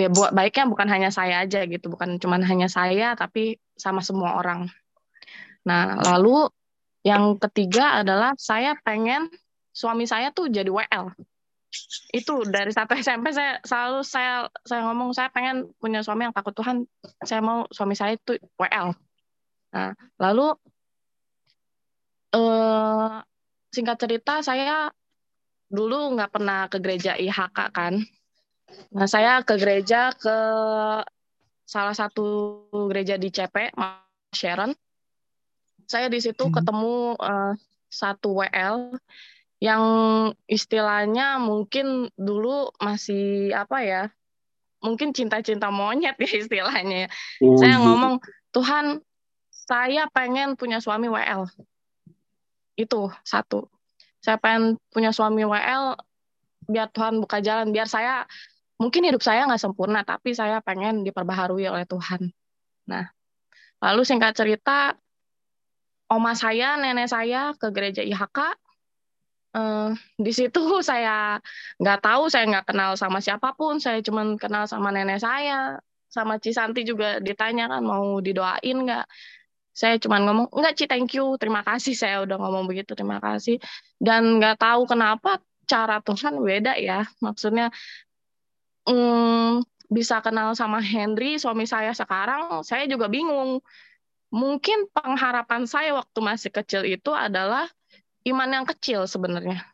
ya 0.00 0.08
buat 0.08 0.32
baiknya 0.32 0.64
bukan 0.64 0.88
hanya 0.88 1.10
saya 1.12 1.44
aja 1.44 1.68
gitu, 1.68 1.92
bukan 1.92 2.16
cuma 2.16 2.40
hanya 2.40 2.72
saya 2.72 3.12
tapi 3.14 3.60
sama 3.76 4.00
semua 4.00 4.40
orang. 4.40 4.66
Nah, 5.68 6.00
lalu 6.00 6.48
yang 7.04 7.36
ketiga 7.36 8.00
adalah 8.00 8.32
saya 8.40 8.80
pengen 8.80 9.28
suami 9.76 10.08
saya 10.08 10.32
tuh 10.32 10.48
jadi 10.48 10.72
WL. 10.72 11.12
Itu 12.14 12.46
dari 12.46 12.70
satu 12.70 12.94
SMP 12.94 13.34
saya 13.34 13.58
selalu 13.66 14.00
saya 14.06 14.46
saya 14.62 14.80
ngomong 14.86 15.10
saya 15.10 15.28
pengen 15.30 15.70
punya 15.82 16.00
suami 16.00 16.28
yang 16.28 16.34
takut 16.34 16.54
Tuhan. 16.54 16.86
Saya 17.24 17.40
mau 17.42 17.66
suami 17.70 17.94
saya 17.98 18.14
itu 18.14 18.38
WL. 18.58 18.94
Nah, 19.74 19.92
lalu 20.22 20.54
eh 22.34 23.14
singkat 23.74 23.96
cerita 23.98 24.38
saya 24.42 24.90
dulu 25.66 26.14
nggak 26.14 26.30
pernah 26.30 26.70
ke 26.70 26.78
gereja 26.78 27.18
IHK 27.18 27.58
kan. 27.74 27.98
Nah 28.94 29.06
saya 29.10 29.42
ke 29.42 29.58
gereja 29.58 30.14
ke 30.14 30.36
salah 31.64 31.96
satu 31.96 32.26
gereja 32.90 33.18
di 33.18 33.34
CP, 33.34 33.74
Sharon. 34.30 34.70
Saya 35.84 36.06
di 36.08 36.22
situ 36.22 36.46
hmm. 36.48 36.54
ketemu 36.54 37.18
uh, 37.18 37.52
satu 37.90 38.40
WL 38.40 38.96
yang 39.64 39.84
istilahnya 40.44 41.40
mungkin 41.40 42.12
dulu 42.20 42.68
masih 42.76 43.56
apa 43.56 43.80
ya, 43.80 44.02
mungkin 44.84 45.16
cinta-cinta 45.16 45.72
monyet 45.72 46.20
ya 46.24 46.30
istilahnya. 46.36 47.08
Oh, 47.40 47.56
saya 47.56 47.80
ngomong 47.80 48.20
Tuhan, 48.52 49.00
saya 49.48 50.04
pengen 50.12 50.60
punya 50.60 50.84
suami 50.84 51.08
WL 51.08 51.48
itu 52.76 53.08
satu. 53.24 53.72
Saya 54.20 54.36
pengen 54.36 54.76
punya 54.92 55.16
suami 55.16 55.48
WL 55.48 55.96
biar 56.68 56.92
Tuhan 56.92 57.24
buka 57.24 57.40
jalan 57.40 57.72
biar 57.72 57.88
saya 57.88 58.28
mungkin 58.76 59.04
hidup 59.04 59.20
saya 59.20 59.44
nggak 59.48 59.60
sempurna 59.60 60.00
tapi 60.00 60.32
saya 60.32 60.60
pengen 60.60 61.08
diperbaharui 61.08 61.64
oleh 61.64 61.88
Tuhan. 61.88 62.32
Nah 62.88 63.08
lalu 63.84 64.00
singkat 64.04 64.32
cerita 64.32 64.96
oma 66.08 66.32
saya 66.32 66.80
nenek 66.80 67.08
saya 67.08 67.52
ke 67.56 67.68
gereja 67.68 68.00
IHK 68.00 68.63
eh, 69.54 69.88
di 70.18 70.32
situ 70.34 70.60
saya 70.90 71.38
nggak 71.78 71.98
tahu 72.02 72.22
saya 72.32 72.44
nggak 72.50 72.66
kenal 72.74 72.90
sama 72.98 73.18
siapa 73.22 73.54
pun. 73.54 73.78
Saya 73.78 74.02
cuma 74.02 74.26
kenal 74.36 74.66
sama 74.66 74.90
nenek 74.90 75.22
saya. 75.22 75.78
Sama 76.10 76.38
Cisanti 76.38 76.86
juga 76.86 77.18
ditanya 77.18 77.66
kan 77.66 77.82
mau 77.82 78.18
didoain 78.22 78.76
nggak? 78.86 79.06
Saya 79.74 79.98
cuma 79.98 80.22
ngomong 80.22 80.54
enggak 80.54 80.74
Ci 80.78 80.84
thank 80.86 81.10
you. 81.18 81.34
Terima 81.38 81.66
kasih. 81.66 81.94
Saya 81.98 82.16
udah 82.22 82.36
ngomong 82.38 82.70
begitu 82.70 82.94
terima 82.94 83.18
kasih. 83.18 83.58
Dan 83.98 84.38
nggak 84.38 84.62
tahu 84.62 84.86
kenapa 84.86 85.42
cara 85.66 85.98
Tuhan 85.98 86.38
beda 86.38 86.78
ya. 86.78 87.02
Maksudnya 87.18 87.74
hmm, 88.86 89.66
bisa 89.90 90.22
kenal 90.24 90.54
sama 90.56 90.80
Henry 90.80 91.36
suami 91.36 91.66
saya 91.66 91.90
sekarang 91.94 92.62
saya 92.62 92.86
juga 92.86 93.10
bingung. 93.10 93.58
Mungkin 94.34 94.90
pengharapan 94.90 95.62
saya 95.66 95.94
waktu 95.94 96.18
masih 96.18 96.50
kecil 96.50 96.82
itu 96.82 97.14
adalah 97.14 97.70
iman 98.28 98.48
yang 98.60 98.66
kecil 98.66 99.04
sebenarnya 99.08 99.64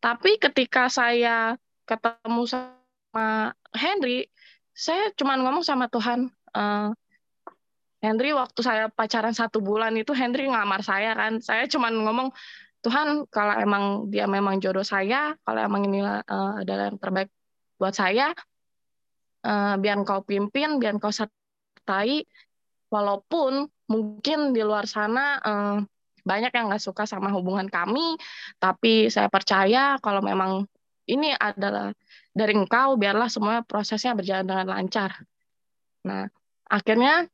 tapi 0.00 0.36
ketika 0.36 0.88
saya 0.88 1.56
ketemu 1.88 2.44
sama 2.48 3.52
Henry 3.72 4.28
saya 4.72 5.12
cuma 5.16 5.36
ngomong 5.36 5.64
sama 5.64 5.88
Tuhan 5.92 6.28
uh, 6.56 6.92
Henry 8.00 8.32
waktu 8.32 8.60
saya 8.64 8.88
pacaran 8.88 9.36
satu 9.36 9.60
bulan 9.60 9.92
itu 9.92 10.16
Henry 10.16 10.48
ngamar 10.48 10.80
saya 10.80 11.12
kan. 11.12 11.36
Saya 11.44 11.68
cuma 11.68 11.92
ngomong 11.92 12.32
Tuhan 12.80 13.28
kalau 13.28 13.54
emang 13.60 14.08
dia 14.08 14.24
memang 14.24 14.56
jodoh 14.56 14.84
saya, 14.84 15.36
kalau 15.44 15.60
emang 15.60 15.84
ini 15.84 16.00
uh, 16.00 16.64
adalah 16.64 16.88
yang 16.88 16.96
terbaik 16.96 17.28
buat 17.76 17.92
saya, 17.92 18.32
uh, 19.44 19.76
biar 19.76 20.00
kau 20.08 20.24
pimpin, 20.24 20.80
biar 20.80 20.96
kau 20.96 21.12
sertai, 21.12 22.24
walaupun 22.88 23.68
mungkin 23.84 24.56
di 24.56 24.64
luar 24.64 24.88
sana 24.88 25.36
uh, 25.44 25.76
banyak 26.22 26.52
yang 26.52 26.70
nggak 26.70 26.82
suka 26.82 27.04
sama 27.04 27.32
hubungan 27.34 27.66
kami, 27.66 28.16
tapi 28.60 29.08
saya 29.08 29.28
percaya 29.28 29.96
kalau 29.98 30.20
memang 30.20 30.66
ini 31.10 31.34
adalah 31.34 31.90
dari 32.30 32.54
engkau, 32.54 32.94
biarlah 32.94 33.26
semua 33.26 33.66
prosesnya 33.66 34.14
berjalan 34.14 34.46
dengan 34.46 34.66
lancar. 34.70 35.26
Nah, 36.06 36.30
akhirnya 36.70 37.26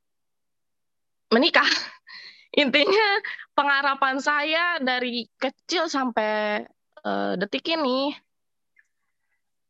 menikah. 1.29 1.69
Intinya 2.63 3.21
pengharapan 3.53 4.17
saya 4.17 4.81
dari 4.81 5.29
kecil 5.37 5.93
sampai 5.93 6.65
uh, 7.05 7.37
detik 7.37 7.69
ini 7.69 8.17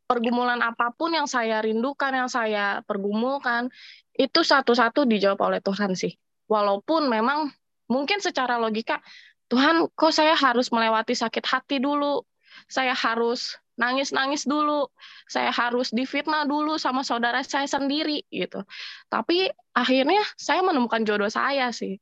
pergumulan 0.06 0.62
apa 0.62 0.94
pun 0.94 1.10
yang 1.10 1.26
saya 1.26 1.58
rindukan, 1.58 2.14
yang 2.14 2.30
saya 2.30 2.80
pergumulkan 2.86 3.66
itu 4.14 4.40
satu-satu 4.46 5.02
dijawab 5.04 5.40
oleh 5.42 5.60
Tuhan 5.60 5.98
sih. 5.98 6.14
Walaupun 6.46 7.10
memang 7.10 7.50
mungkin 7.86 8.18
secara 8.22 8.58
logika 8.58 9.02
Tuhan 9.46 9.86
kok 9.94 10.10
saya 10.10 10.34
harus 10.34 10.74
melewati 10.74 11.14
sakit 11.14 11.44
hati 11.46 11.78
dulu. 11.78 12.26
Saya 12.66 12.96
harus 12.96 13.54
nangis-nangis 13.76 14.48
dulu, 14.48 14.88
saya 15.28 15.52
harus 15.52 15.92
difitnah 15.92 16.48
dulu 16.48 16.80
sama 16.80 17.04
saudara 17.04 17.44
saya 17.44 17.68
sendiri 17.68 18.24
gitu. 18.32 18.64
Tapi 19.12 19.52
akhirnya 19.76 20.24
saya 20.34 20.64
menemukan 20.64 21.04
jodoh 21.06 21.30
saya 21.30 21.70
sih. 21.70 22.00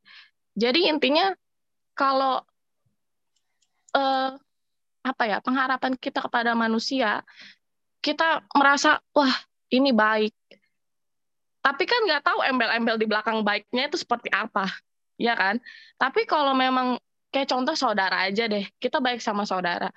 Jadi 0.55 0.89
intinya 0.89 1.35
kalau 1.99 2.41
eh, 3.93 4.31
apa 5.05 5.23
ya 5.29 5.39
pengharapan 5.45 6.01
kita 6.01 6.25
kepada 6.25 6.57
manusia 6.57 7.21
kita 8.01 8.41
merasa 8.57 9.05
wah 9.13 9.37
ini 9.69 9.93
baik 9.93 10.33
tapi 11.61 11.85
kan 11.85 12.01
nggak 12.09 12.25
tahu 12.25 12.41
embel-embel 12.41 12.97
di 12.97 13.05
belakang 13.05 13.45
baiknya 13.45 13.93
itu 13.93 14.01
seperti 14.01 14.33
apa 14.33 14.65
ya 15.21 15.35
kan? 15.39 15.63
Tapi 15.99 16.27
kalau 16.27 16.55
memang 16.55 16.99
kayak 17.35 17.51
contoh 17.51 17.75
saudara 17.75 18.31
aja 18.31 18.47
deh 18.47 18.63
kita 18.79 19.03
baik 19.03 19.19
sama 19.19 19.43
saudara 19.43 19.91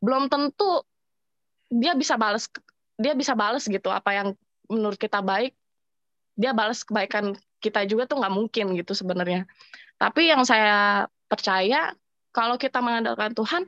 belum 0.00 0.32
tentu 0.32 0.80
dia 1.68 1.92
bisa 1.92 2.16
balas 2.16 2.48
dia 2.96 3.12
bisa 3.12 3.36
balas 3.36 3.68
gitu 3.68 3.92
apa 3.92 4.16
yang 4.16 4.28
menurut 4.72 4.96
kita 4.96 5.20
baik 5.20 5.52
dia 6.32 6.56
balas 6.56 6.80
kebaikan 6.88 7.36
kita 7.60 7.84
juga 7.84 8.06
tuh 8.06 8.22
nggak 8.22 8.34
mungkin 8.34 8.78
gitu 8.78 8.94
sebenarnya. 8.94 9.44
Tapi 9.98 10.30
yang 10.30 10.46
saya 10.46 11.10
percaya 11.26 11.92
kalau 12.30 12.54
kita 12.54 12.78
mengandalkan 12.78 13.34
Tuhan 13.34 13.66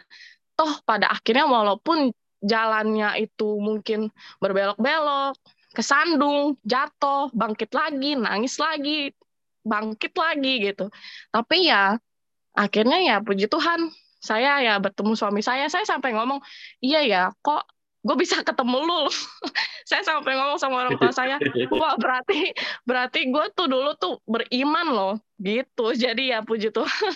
toh 0.54 0.78
pada 0.86 1.10
akhirnya 1.10 1.50
walaupun 1.50 2.14
jalannya 2.40 3.18
itu 3.20 3.58
mungkin 3.58 4.14
berbelok-belok 4.38 5.34
kesandung, 5.70 6.58
jatuh, 6.66 7.30
bangkit 7.30 7.70
lagi, 7.70 8.18
nangis 8.18 8.58
lagi, 8.58 9.14
bangkit 9.64 10.12
lagi 10.16 10.72
gitu. 10.72 10.88
Tapi 11.30 11.68
ya 11.68 11.96
akhirnya 12.56 12.98
ya 13.00 13.16
puji 13.22 13.46
Tuhan, 13.46 13.92
saya 14.20 14.60
ya 14.60 14.76
bertemu 14.76 15.16
suami 15.16 15.40
saya, 15.40 15.66
saya 15.72 15.88
sampai 15.88 16.12
ngomong, 16.12 16.44
iya 16.84 17.00
ya, 17.04 17.22
kok 17.40 17.64
gue 18.04 18.16
bisa 18.16 18.40
ketemu 18.44 18.84
lu. 18.84 19.02
saya 19.90 20.06
sampai 20.06 20.36
ngomong 20.38 20.58
sama 20.60 20.86
orang 20.86 20.96
tua 21.00 21.10
saya, 21.10 21.40
wah 21.80 21.96
berarti 21.96 22.52
berarti 22.84 23.32
gue 23.32 23.44
tuh 23.56 23.66
dulu 23.66 23.90
tuh 23.96 24.20
beriman 24.28 24.86
loh, 24.92 25.14
gitu. 25.40 25.96
Jadi 25.96 26.30
ya 26.36 26.44
puji 26.44 26.68
Tuhan, 26.70 27.12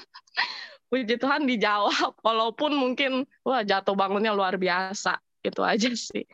puji 0.90 1.14
Tuhan 1.20 1.44
dijawab, 1.44 2.18
walaupun 2.24 2.72
mungkin 2.72 3.28
wah 3.44 3.60
jatuh 3.60 3.92
bangunnya 3.92 4.32
luar 4.32 4.56
biasa, 4.56 5.20
itu 5.44 5.60
aja 5.60 5.92
sih. 5.92 6.24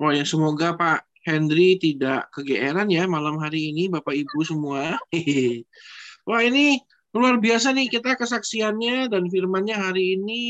Oh 0.00 0.10
ya 0.10 0.26
semoga 0.26 0.74
Pak 0.74 1.13
Henry 1.24 1.80
tidak 1.80 2.28
kegeeran 2.36 2.92
ya 2.92 3.08
malam 3.08 3.40
hari 3.40 3.72
ini 3.72 3.88
Bapak 3.88 4.12
Ibu 4.12 4.44
semua. 4.44 5.00
Wah 6.28 6.40
ini 6.44 6.76
luar 7.16 7.40
biasa 7.40 7.72
nih 7.72 7.88
kita 7.88 8.20
kesaksiannya 8.20 9.08
dan 9.08 9.32
firmannya 9.32 9.72
hari 9.72 10.20
ini 10.20 10.42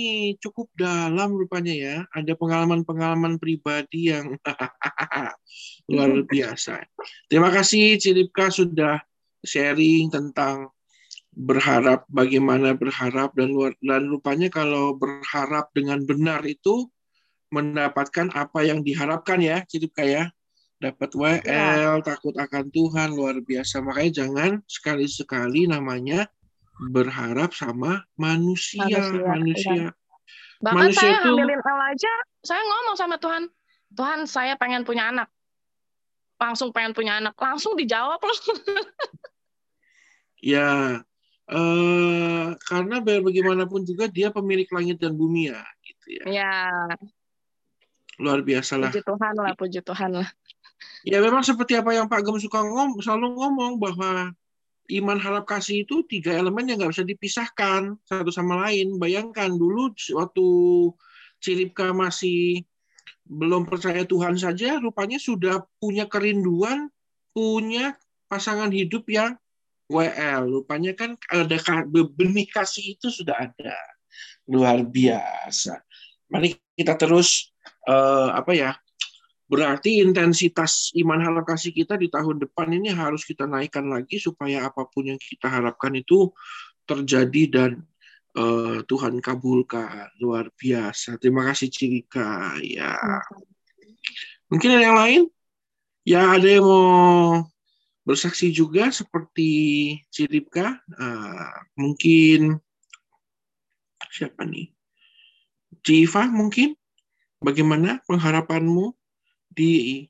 cukup 0.43 0.67
dalam 0.75 1.39
rupanya 1.39 1.75
ya. 1.75 1.97
Ada 2.11 2.35
pengalaman-pengalaman 2.35 3.39
pribadi 3.39 4.11
yang 4.11 4.35
luar 5.95 6.11
biasa. 6.27 6.83
Terima 7.31 7.55
kasih 7.55 7.95
Ciripka 8.03 8.51
sudah 8.51 8.99
sharing 9.47 10.11
tentang 10.11 10.75
berharap 11.35 12.07
bagaimana 12.11 12.75
berharap 12.75 13.35
dan 13.39 13.51
luar 13.51 13.75
dan 13.79 14.07
rupanya 14.11 14.51
kalau 14.51 14.95
berharap 14.95 15.71
dengan 15.75 16.03
benar 16.03 16.43
itu 16.47 16.87
mendapatkan 17.51 18.31
apa 18.35 18.67
yang 18.67 18.83
diharapkan 18.83 19.43
ya 19.43 19.63
Ciripka 19.67 20.07
ya 20.07 20.31
dapat 20.85 21.11
WL, 21.17 21.43
ya. 21.97 22.05
takut 22.05 22.37
akan 22.37 22.69
Tuhan 22.69 23.17
luar 23.17 23.41
biasa. 23.41 23.81
Makanya 23.81 24.13
jangan 24.25 24.51
sekali-sekali 24.69 25.65
namanya 25.65 26.29
berharap 26.93 27.57
sama 27.57 28.05
manusia, 28.21 28.85
manusia. 28.85 29.25
manusia. 29.25 29.73
Ya. 29.73 29.91
Bahkan 30.61 30.77
manusia 30.77 31.01
saya 31.01 31.17
itu, 31.17 31.25
ngambilin 31.29 31.61
L 31.61 31.81
aja, 31.93 32.13
saya 32.45 32.63
ngomong 32.63 32.97
sama 32.97 33.17
Tuhan, 33.21 33.43
Tuhan 33.97 34.21
saya 34.29 34.55
pengen 34.61 34.85
punya 34.85 35.09
anak. 35.09 35.29
Langsung 36.37 36.75
pengen 36.75 36.93
punya 36.93 37.21
anak, 37.23 37.35
langsung 37.39 37.79
dijawab 37.79 38.21
loh. 38.21 38.39
ya, 40.55 41.01
eh, 41.49 42.47
karena 42.69 42.97
biar 43.01 43.21
bagaimanapun 43.23 43.87
juga 43.87 44.11
dia 44.11 44.29
pemilik 44.35 44.67
langit 44.69 45.01
dan 45.01 45.15
bumi 45.17 45.49
ya, 45.53 45.63
gitu 45.81 46.07
ya. 46.21 46.25
Ya. 46.29 46.55
Luar 48.19 48.43
biasa 48.47 48.79
lah. 48.79 48.91
Puji 48.91 49.03
Tuhan 49.03 49.35
lah, 49.39 49.53
puji 49.59 49.81
Tuhan 49.83 50.11
lah. 50.23 50.29
Ya 51.05 51.21
memang 51.21 51.45
seperti 51.45 51.77
apa 51.77 51.93
yang 51.93 52.09
Pak 52.09 52.25
Gem 52.25 52.41
suka 52.41 52.65
ngom, 52.65 52.97
selalu 53.05 53.37
ngomong 53.37 53.77
bahwa 53.77 54.33
iman 54.89 55.19
harap 55.21 55.45
kasih 55.49 55.85
itu 55.85 56.05
tiga 56.05 56.33
elemen 56.33 56.69
yang 56.69 56.81
nggak 56.81 56.93
bisa 56.97 57.05
dipisahkan 57.05 57.97
satu 58.09 58.33
sama 58.33 58.69
lain. 58.69 58.97
Bayangkan 58.97 59.53
dulu 59.53 59.93
waktu 60.17 60.47
Cilipka 61.45 61.93
masih 61.93 62.65
belum 63.25 63.69
percaya 63.69 64.05
Tuhan 64.05 64.37
saja, 64.37 64.81
rupanya 64.81 65.17
sudah 65.17 65.65
punya 65.81 66.09
kerinduan, 66.09 66.93
punya 67.33 67.97
pasangan 68.29 68.69
hidup 68.73 69.09
yang 69.09 69.37
WL. 69.89 70.49
Rupanya 70.61 70.93
kan 70.97 71.17
ada 71.29 71.57
benih 72.17 72.49
kasih 72.49 72.97
itu 72.97 73.09
sudah 73.13 73.53
ada. 73.53 73.77
Luar 74.49 74.85
biasa. 74.85 75.81
Mari 76.33 76.57
kita 76.77 76.97
terus 76.97 77.53
uh, 77.89 78.33
apa 78.33 78.53
ya 78.53 78.77
Berarti 79.45 80.01
intensitas 80.01 80.89
iman 80.97 81.21
harap 81.21 81.45
kasih 81.45 81.77
kita 81.77 82.01
di 82.01 82.09
tahun 82.09 82.41
depan 82.41 82.73
ini 82.73 82.89
harus 82.89 83.29
kita 83.29 83.45
naikkan 83.45 83.85
lagi 83.93 84.17
supaya 84.17 84.65
apa 84.65 84.89
pun 84.89 85.13
yang 85.13 85.21
kita 85.21 85.53
harapkan 85.53 85.93
itu 85.93 86.33
terjadi 86.89 87.43
dan 87.53 87.71
uh, 88.41 88.81
Tuhan 88.89 89.21
kabulkan. 89.21 90.17
Luar 90.17 90.49
biasa. 90.57 91.21
Terima 91.21 91.45
kasih 91.53 91.69
Cirika. 91.69 92.57
Ya. 92.65 92.97
Mungkin 94.49 94.69
ada 94.81 94.85
yang 94.85 94.99
lain? 94.99 95.23
Ya 96.05 96.37
ada 96.37 96.49
yang 96.49 96.65
mau 96.65 97.45
bersaksi 98.05 98.49
juga 98.49 98.89
seperti 98.89 99.53
Ciripka. 100.09 100.81
Uh, 100.89 101.53
mungkin 101.77 102.61
siapa 104.09 104.49
nih? 104.49 104.73
Civa 105.85 106.33
mungkin? 106.33 106.73
Bagaimana 107.45 108.01
pengharapanmu 108.09 109.04
di 109.55 110.05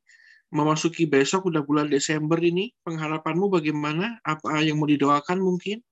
memasuki 0.49 1.05
besok 1.05 1.53
udah 1.53 1.63
bulan 1.63 1.93
Desember 1.93 2.41
ini 2.41 2.73
pengharapanmu 2.83 3.53
bagaimana? 3.53 4.19
Apa 4.25 4.65
yang 4.65 4.81
mau 4.81 4.89
didoakan 4.89 5.39
mungkin? 5.39 5.85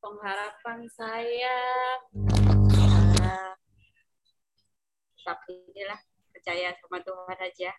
Pengharapan 0.00 0.78
saya 0.92 1.56
tapi 5.24 5.56
inilah 5.72 5.96
percaya 6.36 6.76
sama 6.76 7.00
Tuhan 7.00 7.38
aja. 7.40 7.70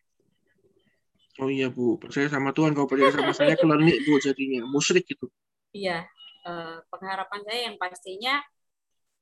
Oh 1.45 1.49
iya 1.53 1.69
bu. 1.69 2.01
Percaya 2.01 2.25
sama 2.25 2.49
Tuhan. 2.57 2.73
Kalau 2.73 2.89
percaya 2.89 3.13
sama 3.13 3.37
saya 3.37 3.53
kelenik 3.53 4.01
bu 4.01 4.17
jadinya. 4.17 4.65
Musyrik 4.65 5.05
itu. 5.05 5.29
Iya 5.77 6.09
eh, 6.45 6.77
pengharapan 6.89 7.41
saya 7.43 7.59
yang 7.69 7.75
pastinya 7.81 8.39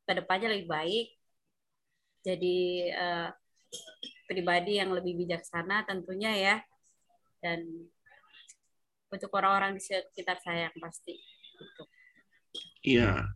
ke 0.04 0.14
depannya 0.20 0.52
lebih 0.52 0.68
baik 0.68 1.08
jadi 2.24 2.58
uh, 2.96 3.30
pribadi 4.26 4.80
yang 4.80 4.96
lebih 4.96 5.20
bijaksana 5.20 5.84
tentunya 5.84 6.32
ya 6.34 6.56
dan 7.44 7.60
untuk 9.12 9.30
orang-orang 9.36 9.78
di 9.78 9.82
sekitar 9.84 10.42
saya 10.42 10.72
yang 10.72 10.78
pasti 10.82 11.14
gitu. 11.60 11.84
Iya. 12.84 13.30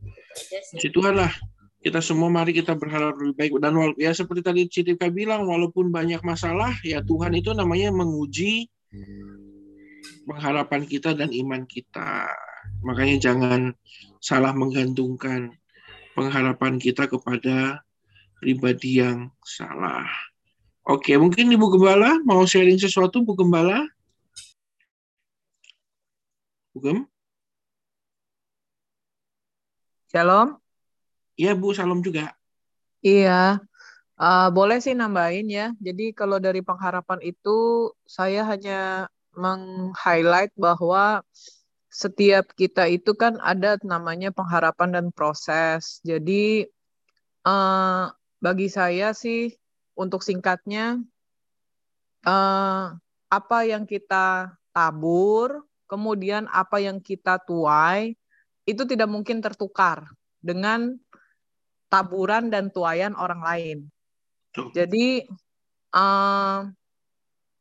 Puji 0.74 0.90
Tuhan 0.90 1.16
lah. 1.20 1.32
Kita 1.78 2.02
semua 2.02 2.28
mari 2.28 2.52
kita 2.58 2.74
berharap 2.74 3.16
lebih 3.22 3.36
baik 3.38 3.52
dan 3.62 3.78
ya 3.96 4.12
seperti 4.12 4.42
tadi 4.42 4.62
Citika 4.66 5.08
bilang 5.14 5.46
walaupun 5.46 5.94
banyak 5.94 6.20
masalah 6.26 6.74
ya 6.82 7.00
Tuhan 7.06 7.32
itu 7.38 7.54
namanya 7.54 7.94
menguji 7.94 8.68
pengharapan 10.26 10.84
kita 10.84 11.14
dan 11.16 11.30
iman 11.32 11.64
kita. 11.70 12.28
Makanya 12.84 13.16
jangan 13.22 13.62
salah 14.20 14.52
menggantungkan 14.52 15.54
pengharapan 16.18 16.82
kita 16.82 17.08
kepada 17.08 17.87
pribadi 18.38 19.02
yang 19.02 19.30
salah. 19.44 20.06
Oke, 20.88 21.20
mungkin 21.20 21.52
Ibu 21.52 21.68
Gembala 21.76 22.16
mau 22.24 22.48
sharing 22.48 22.80
sesuatu, 22.80 23.20
Bu 23.20 23.36
Gembala? 23.36 23.84
Bu 26.72 26.80
Gem? 26.80 27.00
Shalom. 30.08 30.56
Iya, 31.36 31.54
Bu, 31.60 31.76
salam 31.76 32.00
juga. 32.00 32.32
Iya, 33.04 33.60
uh, 34.18 34.48
boleh 34.50 34.80
sih 34.80 34.96
nambahin 34.96 35.52
ya. 35.52 35.68
Jadi 35.78 36.16
kalau 36.16 36.40
dari 36.40 36.64
pengharapan 36.64 37.20
itu, 37.22 37.92
saya 38.08 38.48
hanya 38.48 39.12
meng-highlight 39.36 40.56
bahwa 40.58 41.22
setiap 41.94 42.50
kita 42.58 42.90
itu 42.90 43.14
kan 43.14 43.38
ada 43.44 43.78
namanya 43.86 44.34
pengharapan 44.34 44.98
dan 44.98 45.06
proses. 45.14 46.02
Jadi 46.02 46.66
uh, 47.46 48.10
bagi 48.38 48.70
saya 48.70 49.14
sih 49.18 49.50
untuk 49.98 50.22
singkatnya 50.22 51.02
uh, 52.26 52.94
apa 53.28 53.60
yang 53.68 53.84
kita 53.84 54.54
tabur, 54.72 55.66
kemudian 55.90 56.46
apa 56.54 56.78
yang 56.78 57.02
kita 57.02 57.42
tuai 57.42 58.14
itu 58.68 58.84
tidak 58.86 59.10
mungkin 59.10 59.42
tertukar 59.42 60.06
dengan 60.44 60.96
taburan 61.88 62.52
dan 62.52 62.70
tuayan 62.70 63.16
orang 63.16 63.42
lain. 63.42 63.78
Jadi 64.74 65.24
uh, 65.96 66.68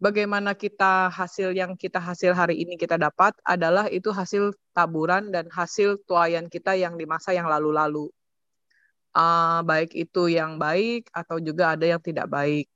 bagaimana 0.00 0.52
kita 0.56 1.08
hasil 1.12 1.52
yang 1.56 1.76
kita 1.76 2.00
hasil 2.00 2.32
hari 2.32 2.60
ini 2.60 2.76
kita 2.76 2.96
dapat 3.00 3.36
adalah 3.44 3.88
itu 3.88 4.12
hasil 4.12 4.52
taburan 4.76 5.32
dan 5.32 5.48
hasil 5.52 6.00
tuayan 6.04 6.48
kita 6.50 6.76
yang 6.76 6.98
di 6.98 7.04
masa 7.08 7.32
yang 7.32 7.48
lalu-lalu. 7.48 8.08
Uh, 9.16 9.64
baik 9.64 9.96
itu 9.96 10.28
yang 10.28 10.60
baik 10.60 11.08
atau 11.08 11.40
juga 11.40 11.72
ada 11.72 11.88
yang 11.88 12.02
tidak 12.04 12.28
baik. 12.28 12.68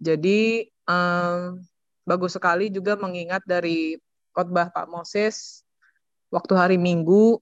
Jadi 0.00 0.72
um, 0.88 1.60
bagus 2.08 2.40
sekali 2.40 2.72
juga 2.72 2.96
mengingat 2.96 3.44
dari 3.44 4.00
khotbah 4.32 4.72
Pak 4.72 4.88
Moses 4.88 5.60
waktu 6.32 6.56
hari 6.56 6.76
Minggu 6.80 7.36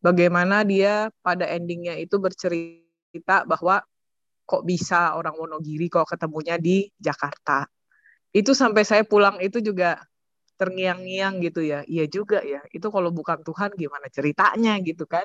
bagaimana 0.00 0.64
dia 0.64 1.12
pada 1.20 1.44
endingnya 1.44 2.00
itu 2.00 2.16
bercerita 2.16 3.44
bahwa 3.44 3.84
kok 4.48 4.64
bisa 4.64 5.12
orang 5.20 5.36
Wonogiri 5.36 5.92
kok 5.92 6.08
ketemunya 6.08 6.56
di 6.56 6.88
Jakarta 6.96 7.68
itu 8.34 8.50
sampai 8.50 8.82
saya 8.82 9.06
pulang 9.06 9.38
itu 9.38 9.62
juga 9.62 10.02
terngiang-ngiang 10.58 11.38
gitu 11.38 11.62
ya. 11.62 11.86
Iya 11.86 12.04
juga 12.10 12.42
ya. 12.42 12.62
Itu 12.74 12.90
kalau 12.90 13.14
bukan 13.14 13.46
Tuhan 13.46 13.70
gimana 13.78 14.10
ceritanya 14.10 14.74
gitu 14.82 15.06
kan. 15.06 15.22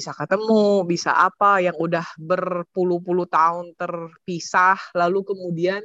Bisa 0.00 0.16
ketemu, 0.16 0.88
bisa 0.88 1.12
apa 1.12 1.60
yang 1.60 1.76
udah 1.76 2.16
berpuluh-puluh 2.16 3.28
tahun 3.28 3.76
terpisah 3.76 4.80
lalu 4.96 5.28
kemudian 5.28 5.84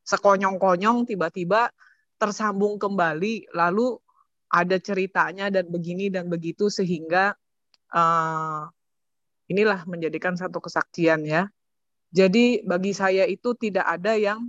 sekonyong-konyong 0.00 1.04
tiba-tiba 1.04 1.68
tersambung 2.16 2.80
kembali 2.80 3.52
lalu 3.52 4.00
ada 4.48 4.80
ceritanya 4.80 5.52
dan 5.52 5.68
begini 5.68 6.08
dan 6.08 6.32
begitu 6.32 6.72
sehingga 6.72 7.36
uh, 7.92 8.64
inilah 9.52 9.84
menjadikan 9.84 10.40
satu 10.40 10.56
kesaksian 10.64 11.28
ya. 11.28 11.44
Jadi 12.08 12.64
bagi 12.64 12.96
saya 12.96 13.28
itu 13.28 13.52
tidak 13.60 13.84
ada 13.84 14.16
yang 14.16 14.48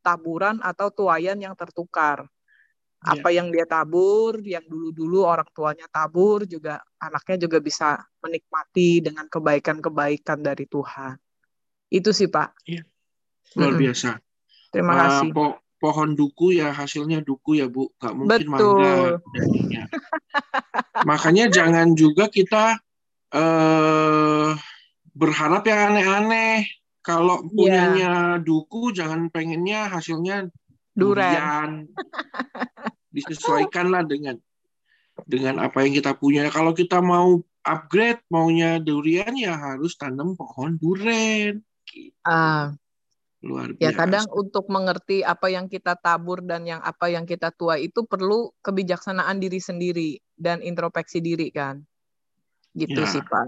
taburan 0.00 0.64
atau 0.64 0.88
tuayan 0.88 1.36
yang 1.44 1.52
tertukar. 1.52 2.24
Yeah. 3.06 3.22
Apa 3.22 3.28
yang 3.30 3.54
dia 3.54 3.62
tabur, 3.70 4.42
yang 4.42 4.66
dulu-dulu 4.66 5.22
orang 5.22 5.46
tuanya 5.54 5.86
tabur 5.86 6.42
juga 6.42 6.82
anaknya 6.98 7.46
juga 7.46 7.62
bisa 7.62 8.02
menikmati 8.18 8.98
dengan 8.98 9.30
kebaikan-kebaikan 9.30 10.42
dari 10.42 10.66
Tuhan. 10.66 11.14
Itu 11.86 12.10
sih 12.10 12.26
Pak. 12.26 12.66
Iya. 12.66 12.82
Luar 13.54 13.62
mm 13.62 13.70
-hmm. 13.70 13.82
biasa. 13.86 14.10
Terima 14.74 14.92
uh, 14.92 14.98
kasih. 14.98 15.30
Po 15.30 15.46
pohon 15.76 16.16
duku 16.16 16.56
ya 16.56 16.72
hasilnya 16.72 17.20
duku 17.22 17.60
ya 17.60 17.68
Bu, 17.68 17.92
Gak 18.00 18.16
mungkin 18.16 18.48
Betul. 18.48 18.80
mangga 18.80 19.92
Makanya 21.04 21.52
jangan 21.52 21.92
juga 21.94 22.26
kita 22.32 22.80
uh, 23.36 24.50
berharap 25.14 25.62
yang 25.68 25.94
aneh-aneh. 25.94 26.66
Kalau 27.06 27.38
iya. 27.38 27.50
punyanya 27.54 28.12
yeah. 28.34 28.42
duku, 28.42 28.90
jangan 28.90 29.30
pengennya 29.30 29.86
hasilnya 29.86 30.50
durian. 30.96 31.86
Disesuaikanlah 33.16 34.04
dengan 34.04 34.36
dengan 35.24 35.64
apa 35.64 35.80
yang 35.80 35.96
kita 35.96 36.12
punya. 36.12 36.52
Kalau 36.52 36.76
kita 36.76 37.00
mau 37.00 37.40
upgrade, 37.64 38.20
maunya 38.28 38.76
durian 38.76 39.32
ya 39.32 39.56
harus 39.56 39.96
tanam 39.96 40.36
pohon 40.36 40.76
durian. 40.76 41.64
Gitu. 41.88 42.12
Uh, 42.28 42.76
Luar 43.44 43.72
biasa. 43.72 43.82
Ya 43.84 43.90
kadang 43.92 44.26
untuk 44.32 44.66
mengerti 44.68 45.22
apa 45.22 45.48
yang 45.48 45.70
kita 45.70 45.94
tabur 45.96 46.40
dan 46.42 46.66
yang 46.66 46.80
apa 46.82 47.08
yang 47.08 47.24
kita 47.24 47.54
tua 47.54 47.78
itu 47.80 48.04
perlu 48.04 48.52
kebijaksanaan 48.60 49.38
diri 49.38 49.60
sendiri 49.62 50.10
dan 50.36 50.60
introspeksi 50.60 51.22
diri 51.22 51.48
kan. 51.54 51.80
Gitu 52.76 53.00
ya. 53.00 53.08
sih 53.08 53.22
Pak. 53.24 53.46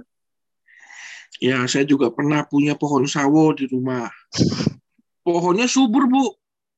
Ya, 1.39 1.61
saya 1.69 1.85
juga 1.85 2.09
pernah 2.11 2.43
punya 2.49 2.75
pohon 2.75 3.05
sawo 3.05 3.53
di 3.53 3.69
rumah. 3.69 4.09
Pohonnya 5.27 5.69
subur, 5.69 6.09
Bu. 6.09 6.25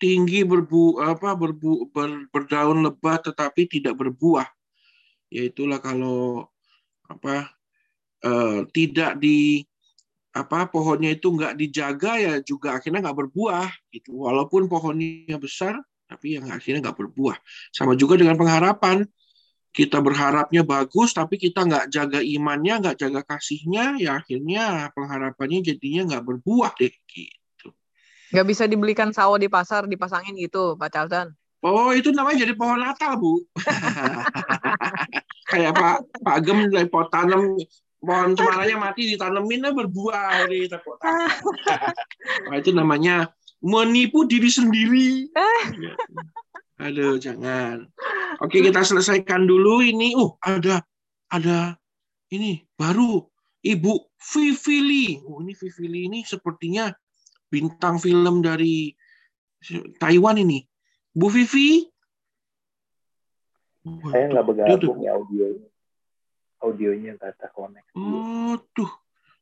Tinggi 0.01 0.49
berbu 0.49 0.97
apa 0.97 1.37
berbu 1.37 1.93
ber, 1.93 2.25
berdaun 2.33 2.81
lebat 2.81 3.21
tetapi 3.21 3.69
tidak 3.69 4.01
berbuah. 4.01 4.49
Ya 5.29 5.45
itulah 5.45 5.77
kalau 5.77 6.49
apa 7.05 7.53
uh, 8.25 8.65
tidak 8.73 9.21
di 9.21 9.61
apa 10.33 10.71
pohonnya 10.73 11.13
itu 11.13 11.29
nggak 11.29 11.53
dijaga 11.59 12.17
ya 12.17 12.35
juga 12.41 12.81
akhirnya 12.81 13.05
nggak 13.05 13.19
berbuah 13.29 13.69
gitu. 13.93 14.25
Walaupun 14.25 14.73
pohonnya 14.73 15.37
besar 15.37 15.77
tapi 16.09 16.41
yang 16.41 16.49
akhirnya 16.49 16.89
nggak 16.89 16.97
berbuah. 16.97 17.37
Sama 17.69 17.93
juga 17.93 18.17
dengan 18.17 18.41
pengharapan. 18.41 19.05
Kita 19.71 20.03
berharapnya 20.03 20.67
bagus 20.67 21.15
tapi 21.15 21.39
kita 21.39 21.63
nggak 21.63 21.95
jaga 21.95 22.19
imannya 22.25 22.75
nggak 22.83 22.97
jaga 23.07 23.23
kasihnya 23.23 24.03
ya 24.03 24.19
akhirnya 24.19 24.91
pengharapannya 24.99 25.63
jadinya 25.63 26.11
nggak 26.11 26.25
berbuah 26.27 26.75
deh 26.75 26.91
gitu 27.07 27.40
nggak 28.31 28.47
bisa 28.47 28.65
dibelikan 28.71 29.11
sawo 29.11 29.37
di 29.37 29.51
pasar 29.51 29.87
dipasangin 29.91 30.39
gitu 30.39 30.79
Pak 30.79 30.91
Charlton 30.91 31.35
oh 31.67 31.91
itu 31.93 32.15
namanya 32.15 32.47
jadi 32.47 32.55
pohon 32.55 32.81
natal 32.81 33.19
bu 33.19 33.43
kayak 35.51 35.73
Pak 35.75 35.97
Pak 36.23 36.39
Gem 36.47 36.71
dari 36.71 36.87
pot 36.87 37.11
tanam 37.11 37.59
pohon 38.01 38.33
cemaranya 38.39 38.77
mati 38.81 39.13
ditanemin 39.13 39.75
berbuah 39.75 40.49
di 40.49 40.67
nah, 42.49 42.57
itu 42.57 42.71
namanya 42.73 43.29
menipu 43.61 44.25
diri 44.25 44.49
sendiri 44.49 45.11
Aduh, 46.81 47.21
jangan. 47.21 47.85
Oke, 48.41 48.65
kita 48.65 48.81
selesaikan 48.81 49.45
dulu 49.45 49.85
ini. 49.85 50.17
Uh, 50.17 50.33
ada 50.41 50.81
ada 51.29 51.77
ini 52.33 52.65
baru 52.81 53.21
Ibu 53.61 54.17
Vivili. 54.17 55.21
Oh, 55.29 55.45
ini 55.45 55.53
Vivili 55.53 56.09
ini 56.09 56.25
sepertinya 56.25 56.89
bintang 57.51 57.99
film 57.99 58.41
dari 58.41 58.95
Taiwan 59.99 60.41
ini. 60.41 60.65
Bu 61.11 61.29
Vivi? 61.29 61.85
Saya 63.83 64.25
nggak 64.31 64.45
bergabung 64.47 65.03
ya 65.03 65.19
audionya. 65.19 65.69
Audionya 66.63 67.11
nggak 67.19 67.35
terkoneksi. 67.41 67.95
Oh, 67.99 68.55
tuh. 68.73 68.91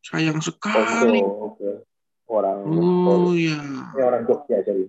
Sayang 0.00 0.40
sekali. 0.40 1.20
Oh, 1.20 1.52
okay. 1.54 1.84
Orang 2.28 2.64
Oh, 2.64 3.32
ya. 3.36 3.61
Ini 3.94 4.02
orang 4.02 4.22
Jogja 4.24 4.64
jadi. 4.64 4.88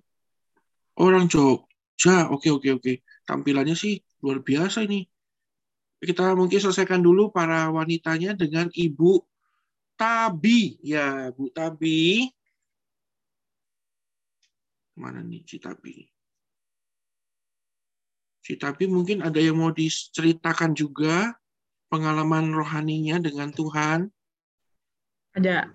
Orang 0.96 1.28
Jogja. 1.28 1.68
Ja, 2.00 2.32
oke 2.32 2.48
oke 2.48 2.80
oke. 2.80 3.04
Tampilannya 3.28 3.76
sih 3.76 4.00
luar 4.24 4.40
biasa 4.40 4.88
ini. 4.88 5.04
Kita 6.00 6.32
mungkin 6.32 6.64
selesaikan 6.64 7.04
dulu 7.04 7.28
para 7.28 7.68
wanitanya 7.76 8.32
dengan 8.32 8.72
Ibu 8.72 9.20
Tabi. 10.00 10.80
Ya, 10.80 11.28
Bu 11.36 11.52
Tabi. 11.52 12.32
Mana 15.00 15.24
nih 15.24 15.48
Citabi? 15.48 16.04
Citabi 18.44 18.92
mungkin 18.92 19.24
ada 19.24 19.40
yang 19.40 19.56
mau 19.56 19.72
diceritakan 19.72 20.76
juga 20.76 21.40
pengalaman 21.88 22.52
rohaninya 22.52 23.24
dengan 23.24 23.56
Tuhan. 23.56 24.12
Ada. 25.34 25.72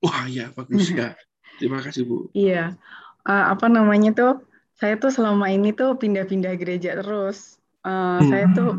Wah 0.00 0.24
ya 0.26 0.48
bagus 0.56 0.88
ya. 0.96 1.12
Terima 1.60 1.84
kasih 1.84 2.08
Bu. 2.08 2.32
Iya. 2.32 2.80
Uh, 3.28 3.52
apa 3.52 3.68
namanya 3.68 4.16
tuh? 4.16 4.34
saya 4.76 5.00
tuh 5.00 5.08
selama 5.08 5.48
ini 5.48 5.72
tuh 5.72 5.96
pindah-pindah 5.96 6.52
gereja 6.60 7.00
terus. 7.00 7.56
Uh, 7.80 8.20
hmm. 8.20 8.28
Saya 8.28 8.46
tuh 8.52 8.70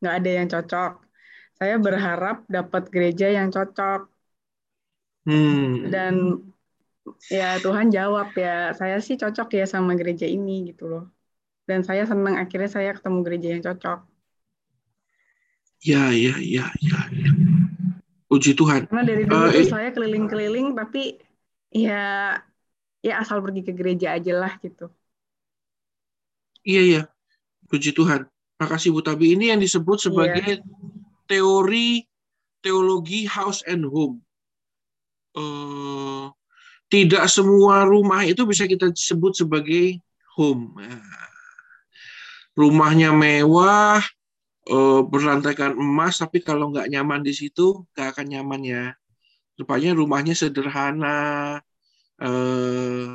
nggak 0.00 0.14
uh, 0.14 0.14
uh, 0.14 0.18
ada 0.22 0.30
yang 0.30 0.46
cocok. 0.46 0.92
Saya 1.58 1.74
berharap 1.82 2.46
dapat 2.46 2.82
gereja 2.94 3.26
yang 3.30 3.50
cocok. 3.50 4.06
Hmm. 5.26 5.90
Dan 5.90 6.14
ya 7.28 7.60
Tuhan 7.60 7.92
jawab 7.92 8.32
ya, 8.36 8.72
saya 8.76 8.98
sih 9.00 9.16
cocok 9.20 9.60
ya 9.60 9.66
sama 9.68 9.92
gereja 9.96 10.24
ini 10.24 10.72
gitu 10.72 10.88
loh. 10.88 11.04
Dan 11.64 11.80
saya 11.80 12.04
senang 12.04 12.36
akhirnya 12.36 12.68
saya 12.68 12.92
ketemu 12.92 13.18
gereja 13.24 13.48
yang 13.56 13.62
cocok. 13.64 14.00
Ya, 15.84 16.12
ya, 16.12 16.36
ya, 16.40 16.68
ya. 16.80 17.00
ya. 17.12 17.30
Puji 18.28 18.56
Tuhan. 18.56 18.88
Karena 18.88 19.04
dari 19.04 19.22
dulu 19.28 19.46
uh, 19.46 19.64
saya 19.68 19.92
keliling-keliling, 19.92 20.74
tapi 20.74 21.20
ya 21.70 22.34
ya 23.04 23.14
asal 23.20 23.44
pergi 23.44 23.62
ke 23.62 23.72
gereja 23.76 24.16
aja 24.16 24.32
lah 24.32 24.52
gitu. 24.64 24.88
Iya 26.64 26.82
iya, 26.82 27.02
puji 27.68 27.92
Tuhan. 27.92 28.24
Makasih 28.56 28.96
Bu 28.96 29.04
Tabi. 29.04 29.36
Ini 29.36 29.52
yang 29.52 29.60
disebut 29.60 30.00
iya. 30.00 30.04
sebagai 30.08 30.50
iya. 30.56 30.64
teori 31.28 32.08
teologi 32.64 33.28
house 33.28 33.60
and 33.68 33.84
home. 33.84 34.24
Uh, 35.36 36.32
tidak 36.94 37.26
semua 37.26 37.82
rumah 37.82 38.22
itu 38.22 38.46
bisa 38.46 38.70
kita 38.70 38.94
sebut 38.94 39.34
sebagai 39.34 39.98
home. 40.38 40.78
Rumahnya 42.54 43.10
mewah, 43.10 43.98
uh, 44.70 45.02
berlantaikan 45.02 45.74
emas, 45.74 46.22
tapi 46.22 46.38
kalau 46.38 46.70
nggak 46.70 46.86
nyaman 46.86 47.26
di 47.26 47.34
situ, 47.34 47.82
nggak 47.98 48.14
akan 48.14 48.26
nyaman 48.30 48.62
ya. 48.62 48.84
Rupanya 49.58 49.90
rumahnya 49.94 50.34
sederhana, 50.34 51.58
eh, 52.18 53.14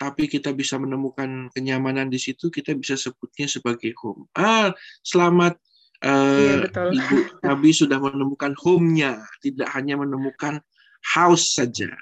tapi 0.00 0.24
kita 0.24 0.56
bisa 0.56 0.80
menemukan 0.80 1.52
kenyamanan 1.52 2.08
di 2.08 2.16
situ, 2.16 2.48
kita 2.48 2.72
bisa 2.72 2.96
sebutnya 2.96 3.44
sebagai 3.44 3.92
home. 4.00 4.24
Ah, 4.32 4.72
selamat 5.04 5.60
eh, 6.00 6.64
iya, 6.64 6.80
Ibu 6.80 7.44
Nabi 7.44 7.76
sudah 7.76 8.00
menemukan 8.00 8.56
home-nya, 8.56 9.20
tidak 9.44 9.68
hanya 9.76 10.00
menemukan 10.00 10.64
house 11.04 11.60
saja. 11.60 11.92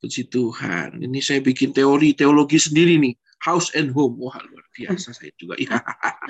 Puji 0.00 0.28
Tuhan. 0.28 1.00
Ini 1.00 1.18
saya 1.24 1.40
bikin 1.40 1.72
teori, 1.72 2.12
teologi 2.12 2.60
sendiri 2.60 3.00
nih. 3.00 3.14
house 3.36 3.70
and 3.76 3.92
home. 3.92 4.16
Wah, 4.18 4.34
luar 4.48 4.66
biasa 4.74 5.12
saya 5.12 5.30
juga. 5.36 5.54
Ya. 5.60 5.78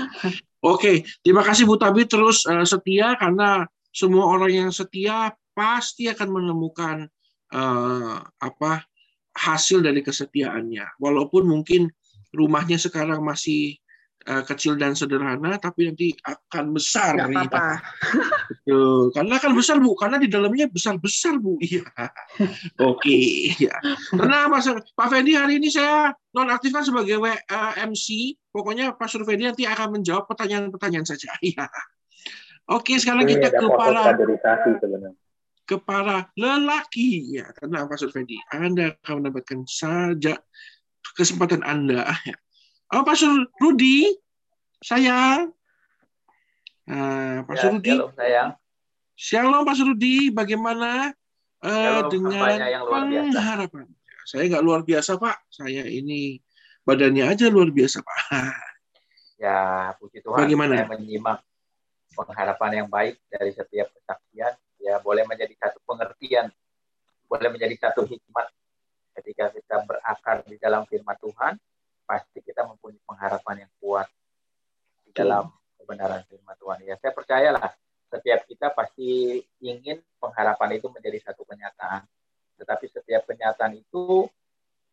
Oke, 0.75 1.07
terima 1.23 1.47
kasih 1.47 1.65
Bu 1.65 1.79
Tabi 1.79 2.05
terus 2.05 2.45
uh, 2.45 2.67
setia 2.67 3.15
karena 3.17 3.65
semua 3.95 4.27
orang 4.29 4.53
yang 4.53 4.71
setia 4.75 5.33
pasti 5.57 6.11
akan 6.11 6.29
menemukan 6.29 7.09
uh, 7.55 8.21
apa 8.21 8.85
hasil 9.33 9.81
dari 9.81 10.03
kesetiaannya. 10.05 11.01
Walaupun 11.01 11.49
mungkin 11.49 11.89
rumahnya 12.35 12.77
sekarang 12.77 13.25
masih 13.25 13.81
uh, 14.27 14.43
kecil 14.45 14.75
dan 14.75 14.93
sederhana, 14.93 15.57
tapi 15.57 15.89
nanti 15.89 16.13
akan 16.27 16.75
besar. 16.75 17.15
Nggak 17.17 17.31
apa-apa. 17.31 17.69
Betul. 18.51 19.15
Karena 19.15 19.35
akan 19.39 19.53
besar 19.55 19.77
bu, 19.79 19.95
karena 19.95 20.17
di 20.19 20.29
dalamnya 20.29 20.67
besar 20.67 20.99
besar 20.99 21.39
bu. 21.39 21.59
Iya. 21.67 21.83
Oke. 22.79 23.51
Ya. 23.59 23.75
Karena 24.15 24.47
Mas 24.47 24.71
Pak 24.71 25.09
Fendi 25.11 25.35
hari 25.35 25.59
ini 25.59 25.67
saya 25.67 26.15
nonaktifkan 26.31 26.87
sebagai 26.87 27.19
w, 27.19 27.27
uh, 27.27 27.73
MC. 27.87 28.39
Pokoknya 28.55 28.95
Pak 28.95 29.09
Surfendi 29.11 29.45
nanti 29.45 29.65
akan 29.67 30.01
menjawab 30.01 30.29
pertanyaan-pertanyaan 30.31 31.07
saja. 31.07 31.33
Iya. 31.47 31.67
Oke, 32.67 32.99
sekarang 32.99 33.31
kita 33.31 33.55
ke 33.55 33.67
para 33.71 34.19
ke 35.67 35.77
para 35.83 36.31
lelaki 36.39 37.39
ya 37.39 37.51
karena 37.55 37.87
Pak 37.91 37.99
Surfendi 37.99 38.39
Anda 38.55 38.95
akan 39.03 39.23
mendapatkan 39.23 39.67
saja 39.67 40.39
kesempatan 41.19 41.67
Anda 41.67 42.07
ya. 42.23 42.35
Oh, 42.87 43.03
Pak 43.03 43.17
Sur 43.19 43.51
Rudi, 43.59 44.15
sayang. 44.79 45.51
Nah, 46.87 47.43
Pak 47.43 47.55
Ya, 47.59 47.63
Surudi. 47.67 47.91
shalom, 47.91 48.13
sayang. 48.15 48.51
Shalom 49.17 49.63
Pak 49.67 49.75
Surudi, 49.75 50.31
bagaimana 50.31 51.11
eh, 51.59 51.67
Shalom, 51.67 52.11
dengan 52.15 52.57
yang 52.63 52.83
luar 52.87 53.03
biasa. 53.05 53.27
pengharapan? 53.35 53.87
Saya 54.27 54.43
nggak 54.47 54.65
luar 54.65 54.81
biasa 54.83 55.11
Pak, 55.19 55.37
saya 55.51 55.83
ini 55.83 56.39
badannya 56.83 57.25
aja 57.27 57.47
luar 57.51 57.71
biasa 57.71 58.03
Pak. 58.03 58.19
Ya, 59.37 59.93
puji 60.01 60.25
Tuhan. 60.25 60.49
Bagaimana? 60.49 60.81
Saya 60.81 60.89
menyimak 60.97 61.45
pengharapan 62.17 62.71
yang 62.81 62.89
baik 62.89 63.21
dari 63.29 63.53
setiap 63.53 63.93
kesaksian. 63.93 64.57
Ya, 64.81 64.97
boleh 64.97 65.29
menjadi 65.29 65.53
satu 65.61 65.77
pengertian, 65.85 66.49
boleh 67.29 67.53
menjadi 67.53 67.77
satu 67.77 68.09
hikmat 68.09 68.49
ketika 69.13 69.53
kita 69.53 69.85
berakar 69.85 70.41
di 70.49 70.57
dalam 70.57 70.89
firman 70.89 71.21
Tuhan, 71.21 71.53
pasti 72.07 72.39
kita 72.41 72.63
mempunyai 72.63 73.03
pengharapan 73.03 73.67
yang 73.67 73.73
kuat 73.83 74.09
di 75.05 75.11
dalam 75.11 75.51
kebenaran 75.77 76.23
firman 76.31 76.57
Tuhan. 76.57 76.79
Ya, 76.87 76.95
saya 77.03 77.13
percayalah 77.13 77.75
setiap 78.07 78.47
kita 78.47 78.71
pasti 78.71 79.43
ingin 79.61 79.99
pengharapan 80.23 80.79
itu 80.79 80.87
menjadi 80.89 81.19
satu 81.31 81.43
kenyataan. 81.43 82.07
Tetapi 82.57 82.87
setiap 82.89 83.27
kenyataan 83.27 83.77
itu 83.77 84.25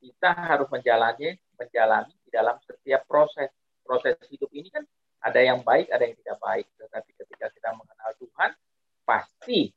kita 0.03 0.35
harus 0.35 0.67
menjalani 0.67 1.37
menjalani 1.55 2.11
di 2.25 2.29
dalam 2.33 2.59
setiap 2.65 3.05
proses. 3.07 3.53
Proses 3.83 4.15
hidup 4.31 4.47
ini 4.55 4.71
kan 4.71 4.83
ada 5.23 5.39
yang 5.43 5.59
baik, 5.63 5.91
ada 5.91 6.03
yang 6.03 6.15
tidak 6.19 6.37
baik. 6.39 6.67
Tetapi 6.75 7.09
ketika 7.19 7.47
kita 7.51 7.69
mengenal 7.75 8.11
Tuhan, 8.19 8.51
pasti 9.03 9.71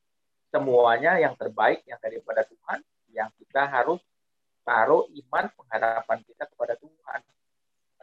semuanya 0.51 1.19
yang 1.19 1.35
terbaik 1.35 1.83
yang 1.85 1.99
daripada 1.99 2.47
Tuhan 2.47 2.81
yang 3.13 3.29
kita 3.35 3.67
harus 3.67 3.99
taruh 4.67 5.07
iman 5.07 5.47
pengharapan 5.55 6.19
kita 6.27 6.51
kepada 6.51 6.75
Tuhan. 6.75 7.21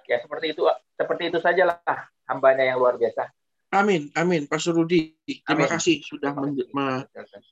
Ya 0.08 0.18
seperti 0.24 0.56
itu 0.56 0.64
seperti 0.96 1.24
itu 1.28 1.38
sajalah 1.44 1.84
hambanya 2.24 2.64
yang 2.64 2.80
luar 2.80 2.96
biasa. 2.96 3.28
Amin, 3.74 4.14
amin. 4.14 4.46
Pak 4.46 4.62
Surudi, 4.62 5.18
terima 5.44 5.66
Amin. 5.66 5.74
kasih 5.76 5.98
sudah 6.06 6.32
men- 6.38 6.70
me- 6.72 7.06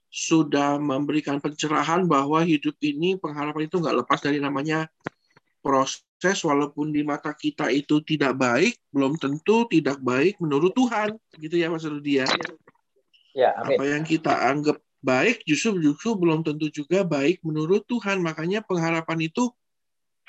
sudah 0.08 0.78
memberikan 0.78 1.42
pencerahan 1.42 2.06
bahwa 2.06 2.46
hidup 2.46 2.78
ini 2.80 3.18
pengharapan 3.18 3.66
itu 3.66 3.82
nggak 3.82 4.06
lepas 4.06 4.22
dari 4.22 4.38
namanya 4.38 4.86
proses 5.66 6.38
walaupun 6.46 6.94
di 6.94 7.02
mata 7.02 7.34
kita 7.34 7.74
itu 7.74 8.06
tidak 8.06 8.38
baik 8.38 8.78
belum 8.94 9.18
tentu 9.18 9.66
tidak 9.66 9.98
baik 10.02 10.38
menurut 10.38 10.74
Tuhan 10.78 11.18
gitu 11.42 11.58
ya 11.58 11.74
Mas 11.74 11.86
Rudi 11.86 12.22
ya 12.22 12.28
Ya, 13.32 13.56
amin. 13.64 13.80
apa 13.80 13.84
yang 13.88 14.04
kita 14.04 14.34
anggap 14.44 14.78
baik 15.02 15.42
justru 15.50 15.82
justru 15.82 16.14
belum 16.14 16.46
tentu 16.46 16.70
juga 16.70 17.02
baik 17.02 17.42
menurut 17.42 17.84
Tuhan. 17.90 18.22
Makanya 18.22 18.62
pengharapan 18.62 19.28
itu 19.28 19.50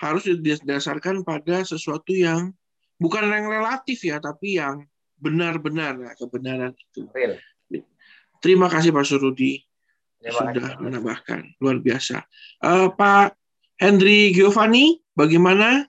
harus 0.01 0.25
didasarkan 0.27 1.23
pada 1.23 1.63
sesuatu 1.63 2.11
yang 2.11 2.51
bukan 2.99 3.29
yang 3.29 3.47
relatif 3.47 4.03
ya 4.03 4.19
tapi 4.19 4.59
yang 4.59 4.83
benar-benar 5.21 5.95
ya, 6.03 6.13
kebenaran 6.19 6.75
itu. 6.75 7.07
Real. 7.15 7.39
terima 8.43 8.67
kasih 8.67 8.91
Pak 8.91 9.07
Surudi. 9.07 9.63
Terima 10.19 10.51
sudah 10.51 10.67
kasih. 10.75 10.83
menambahkan. 10.83 11.41
Luar 11.63 11.79
biasa. 11.79 12.27
Eh, 12.59 12.89
Pak 12.91 13.39
Henry 13.79 14.35
Giovanni 14.35 14.99
bagaimana 15.15 15.87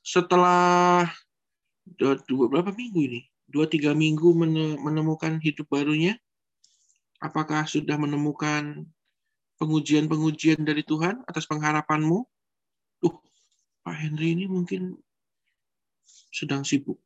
setelah 0.00 1.04
dua, 1.84 2.16
dua 2.24 2.44
berapa 2.48 2.72
minggu 2.72 3.00
ini? 3.04 3.20
Dua 3.44 3.68
tiga 3.68 3.92
minggu 3.92 4.32
mene- 4.32 4.80
menemukan 4.80 5.36
hidup 5.44 5.68
barunya 5.68 6.16
apakah 7.20 7.68
sudah 7.68 8.00
menemukan 8.00 8.88
pengujian-pengujian 9.60 10.64
dari 10.64 10.80
Tuhan 10.82 11.20
atas 11.28 11.44
pengharapanmu 11.46 12.18
uh 13.04 13.16
Pak 13.84 13.96
Henry 13.96 14.36
ini 14.36 14.48
mungkin 14.48 14.96
sedang 16.32 16.64
sibuk 16.64 16.96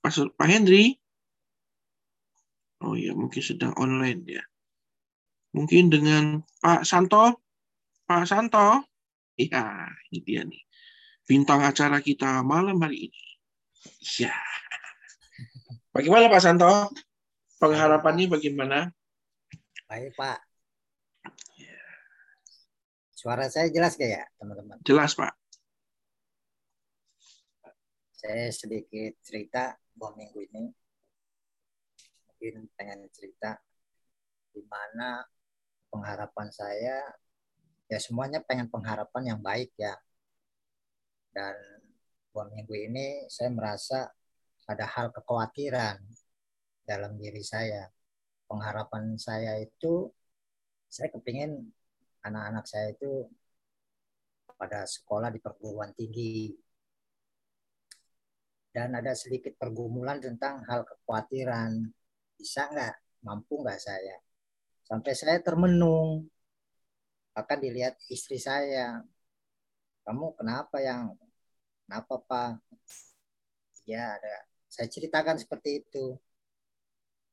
Pak, 0.00 0.12
Sur- 0.14 0.34
Pak 0.34 0.46
Henry 0.46 0.94
oh 2.86 2.94
ya 2.94 3.12
mungkin 3.12 3.42
sedang 3.42 3.74
online 3.76 4.22
ya 4.24 4.42
mungkin 5.52 5.90
dengan 5.90 6.46
Pak 6.62 6.86
Santo 6.86 7.42
Pak 8.06 8.24
Santo 8.30 8.86
Iya, 9.36 9.92
ini 10.08 10.18
dia 10.24 10.42
nih. 10.48 10.62
Bintang 11.28 11.60
acara 11.60 12.00
kita 12.00 12.40
malam 12.40 12.80
hari 12.80 13.12
ini. 13.12 13.22
Ya. 14.16 14.32
Bagaimana 15.92 16.32
Pak 16.32 16.40
Santo? 16.40 16.88
Pengharapannya 17.60 18.32
bagaimana? 18.32 18.95
Baik, 19.86 20.18
Pak. 20.18 20.38
Suara 23.14 23.46
saya 23.46 23.70
jelas 23.70 23.94
gak 23.94 24.10
ya, 24.10 24.26
teman-teman? 24.34 24.82
Jelas, 24.82 25.14
Pak. 25.14 25.30
Saya 28.18 28.50
sedikit 28.50 29.14
cerita 29.22 29.78
dua 29.94 30.10
minggu 30.18 30.42
ini. 30.42 30.66
Mungkin 32.26 32.66
pengen 32.74 33.06
cerita 33.14 33.54
di 34.50 34.66
mana 34.66 35.22
pengharapan 35.86 36.50
saya, 36.50 37.06
ya 37.86 37.98
semuanya 38.02 38.42
pengen 38.42 38.66
pengharapan 38.66 39.38
yang 39.38 39.40
baik 39.40 39.70
ya. 39.78 39.94
Dan 41.30 41.54
dua 42.34 42.50
minggu 42.50 42.74
ini 42.74 43.30
saya 43.30 43.54
merasa 43.54 44.10
ada 44.66 44.82
hal 44.82 45.14
kekhawatiran 45.14 46.02
dalam 46.82 47.14
diri 47.14 47.46
saya. 47.46 47.86
Pengharapan 48.46 49.18
saya 49.18 49.58
itu, 49.58 50.10
saya 50.86 51.10
kepingin 51.10 51.66
anak-anak 52.22 52.64
saya 52.66 52.94
itu 52.94 53.26
pada 54.56 54.88
sekolah 54.88 55.28
di 55.28 55.38
perguruan 55.38 55.92
tinggi. 55.92 56.54
Dan 58.72 58.92
ada 58.92 59.16
sedikit 59.16 59.56
pergumulan 59.56 60.20
tentang 60.20 60.64
hal 60.68 60.84
kekhawatiran. 60.84 61.90
Bisa 62.36 62.68
nggak? 62.68 63.24
Mampu 63.24 63.64
nggak 63.64 63.80
saya? 63.80 64.16
Sampai 64.84 65.12
saya 65.16 65.40
termenung. 65.40 66.28
Bahkan 67.32 67.58
dilihat 67.60 67.96
istri 68.12 68.36
saya. 68.36 69.00
Kamu 70.04 70.36
kenapa 70.36 70.78
yang 70.84 71.16
kenapa 71.88 72.20
Pak? 72.20 72.52
Ya 73.88 74.12
ada. 74.18 74.44
Saya 74.68 74.92
ceritakan 74.92 75.40
seperti 75.40 75.80
itu. 75.80 76.20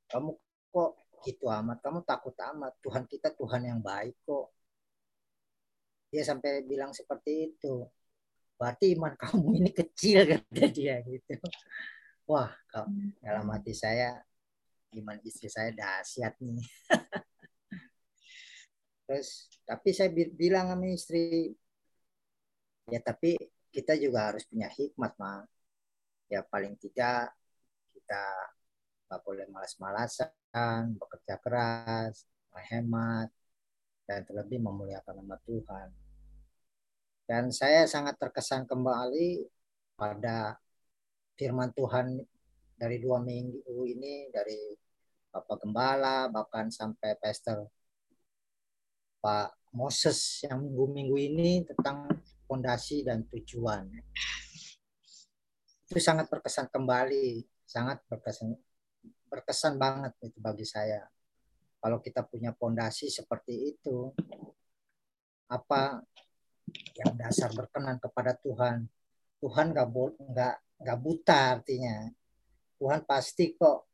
Kamu 0.07 0.32
kok 0.72 1.03
gitu 1.26 1.47
amat? 1.47 1.80
Kamu 1.80 2.03
takut 2.03 2.36
amat. 2.36 2.76
Tuhan 2.84 3.03
kita 3.07 3.32
Tuhan 3.34 3.63
yang 3.63 3.80
baik 3.80 4.15
kok. 4.28 4.51
Dia 6.13 6.24
sampai 6.28 6.61
bilang 6.67 6.93
seperti 6.93 7.55
itu. 7.55 7.88
Berarti 8.59 8.93
iman 8.93 9.13
kamu 9.24 9.47
ini 9.63 9.71
kecil 9.74 10.28
kata 10.28 10.65
dia 10.69 11.01
gitu. 11.01 11.39
Wah, 12.30 12.51
kalau 12.71 12.88
dalam 13.19 13.47
hati 13.51 13.76
saya 13.76 14.21
iman 14.93 15.17
istri 15.26 15.49
saya 15.49 15.74
dahsyat 15.74 16.38
nih. 16.39 16.61
Terus 19.09 19.51
tapi 19.67 19.89
saya 19.91 20.09
bi- 20.13 20.32
bilang 20.32 20.71
sama 20.71 20.88
istri 20.88 21.51
ya 22.91 22.99
tapi 22.99 23.36
kita 23.74 23.95
juga 23.97 24.32
harus 24.32 24.45
punya 24.47 24.69
hikmat 24.69 25.11
mah. 25.17 25.43
Ya 26.32 26.45
paling 26.45 26.78
tidak 26.80 27.34
kita 27.93 28.24
nggak 29.14 29.30
boleh 29.30 29.45
malas-malasan, 29.53 30.97
bekerja 30.97 31.38
keras, 31.38 32.26
menghemat, 32.49 33.30
dan 34.09 34.26
terlebih 34.26 34.57
memuliakan 34.57 35.22
nama 35.22 35.38
Tuhan. 35.45 35.93
Dan 37.30 37.53
saya 37.53 37.86
sangat 37.86 38.18
terkesan 38.18 38.66
kembali 38.66 39.45
pada 39.93 40.57
firman 41.38 41.70
Tuhan 41.78 42.26
dari 42.74 42.97
dua 42.97 43.22
minggu 43.22 43.86
ini, 43.86 44.34
dari 44.34 44.74
Bapak 45.30 45.61
Gembala, 45.61 46.26
bahkan 46.34 46.74
sampai 46.74 47.14
Pastor 47.22 47.70
Pak 49.22 49.78
Moses 49.78 50.41
yang 50.41 50.57
minggu-minggu 50.57 51.18
ini 51.22 51.61
tentang 51.70 52.09
fondasi 52.49 53.05
dan 53.05 53.30
tujuan. 53.30 53.93
itu 55.93 56.01
sangat 56.01 56.26
berkesan 56.26 56.74
kembali, 56.74 57.45
sangat 57.70 58.01
berkesan 58.09 58.57
berkesan 59.34 59.82
banget 59.82 60.14
itu 60.22 60.38
bagi 60.38 60.62
saya. 60.62 61.02
Kalau 61.82 61.98
kita 61.98 62.22
punya 62.22 62.54
pondasi 62.54 63.10
seperti 63.10 63.74
itu, 63.74 64.14
apa 65.50 66.06
yang 66.94 67.18
dasar 67.18 67.50
berkenan 67.50 67.98
kepada 67.98 68.38
Tuhan, 68.38 68.86
Tuhan 69.42 69.74
nggak 69.74 69.88
nggak 70.22 70.56
nggak 70.86 71.00
buta 71.02 71.58
artinya. 71.58 72.06
Tuhan 72.78 73.02
pasti 73.10 73.58
kok 73.58 73.90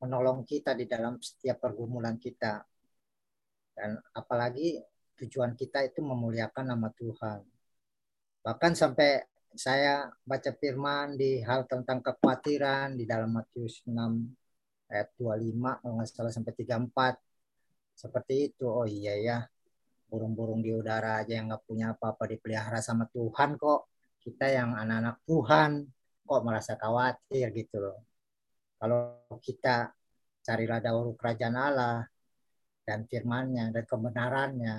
menolong 0.00 0.48
kita 0.48 0.72
di 0.72 0.88
dalam 0.88 1.20
setiap 1.20 1.60
pergumulan 1.60 2.16
kita. 2.16 2.64
Dan 3.76 4.00
apalagi 4.16 4.80
tujuan 5.20 5.52
kita 5.52 5.84
itu 5.84 6.00
memuliakan 6.00 6.72
nama 6.72 6.88
Tuhan. 6.96 7.44
Bahkan 8.42 8.72
sampai 8.74 9.22
saya 9.52 10.08
baca 10.24 10.50
firman 10.56 11.14
di 11.14 11.44
hal 11.44 11.68
tentang 11.68 12.00
kekhawatiran 12.00 12.96
di 12.96 13.04
dalam 13.04 13.36
Matius 13.36 13.84
6 13.84 14.41
ayat 14.92 15.08
25 15.16 15.80
kalau 15.80 15.94
nggak 15.96 16.08
salah 16.12 16.32
sampai 16.32 16.52
34 16.52 17.16
seperti 17.96 18.34
itu. 18.52 18.66
Oh 18.68 18.86
iya 18.86 19.14
ya. 19.16 19.38
Burung-burung 20.10 20.60
di 20.60 20.70
udara 20.76 21.24
aja 21.24 21.32
yang 21.40 21.48
nggak 21.48 21.64
punya 21.64 21.96
apa-apa 21.96 22.28
dipelihara 22.28 22.84
sama 22.84 23.08
Tuhan 23.08 23.56
kok. 23.56 23.88
Kita 24.20 24.46
yang 24.52 24.76
anak-anak 24.76 25.16
Tuhan 25.24 25.70
kok 26.22 26.40
merasa 26.44 26.72
khawatir 26.76 27.48
gitu 27.56 27.76
loh. 27.80 27.98
Kalau 28.76 29.24
kita 29.40 29.90
carilah 30.42 30.78
dahulu 30.82 31.16
kerajaan 31.16 31.56
Allah 31.56 32.04
dan 32.82 33.06
firmannya 33.06 33.70
dan 33.70 33.84
kebenarannya 33.86 34.74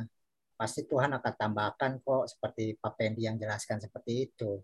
pasti 0.54 0.86
Tuhan 0.86 1.18
akan 1.18 1.34
tambahkan 1.34 1.92
kok 2.04 2.30
seperti 2.30 2.78
Pak 2.78 2.94
Pendi 3.00 3.26
yang 3.26 3.40
jelaskan 3.40 3.82
seperti 3.82 4.30
itu. 4.30 4.60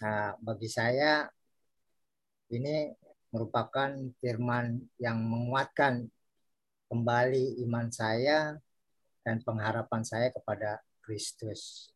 Nah, 0.00 0.32
bagi 0.40 0.68
saya 0.68 1.28
ini 2.50 2.88
merupakan 3.30 3.90
firman 4.18 4.82
yang 4.98 5.22
menguatkan 5.22 6.10
kembali 6.90 7.62
iman 7.66 7.86
saya 7.94 8.58
dan 9.22 9.38
pengharapan 9.46 10.02
saya 10.02 10.34
kepada 10.34 10.82
Kristus. 11.02 11.94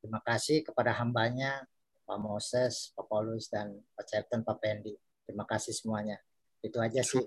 Terima 0.00 0.22
kasih 0.22 0.62
kepada 0.64 0.94
hambanya, 0.96 1.66
Pak 2.06 2.18
Moses, 2.22 2.94
Pak 2.94 3.06
Paulus, 3.10 3.50
dan 3.50 3.74
Pak 3.98 4.06
Certen, 4.06 4.46
Pak 4.46 4.56
Pendi. 4.62 4.94
Terima 5.26 5.44
kasih 5.44 5.74
semuanya. 5.74 6.16
Itu 6.62 6.78
aja 6.78 7.02
sih. 7.02 7.22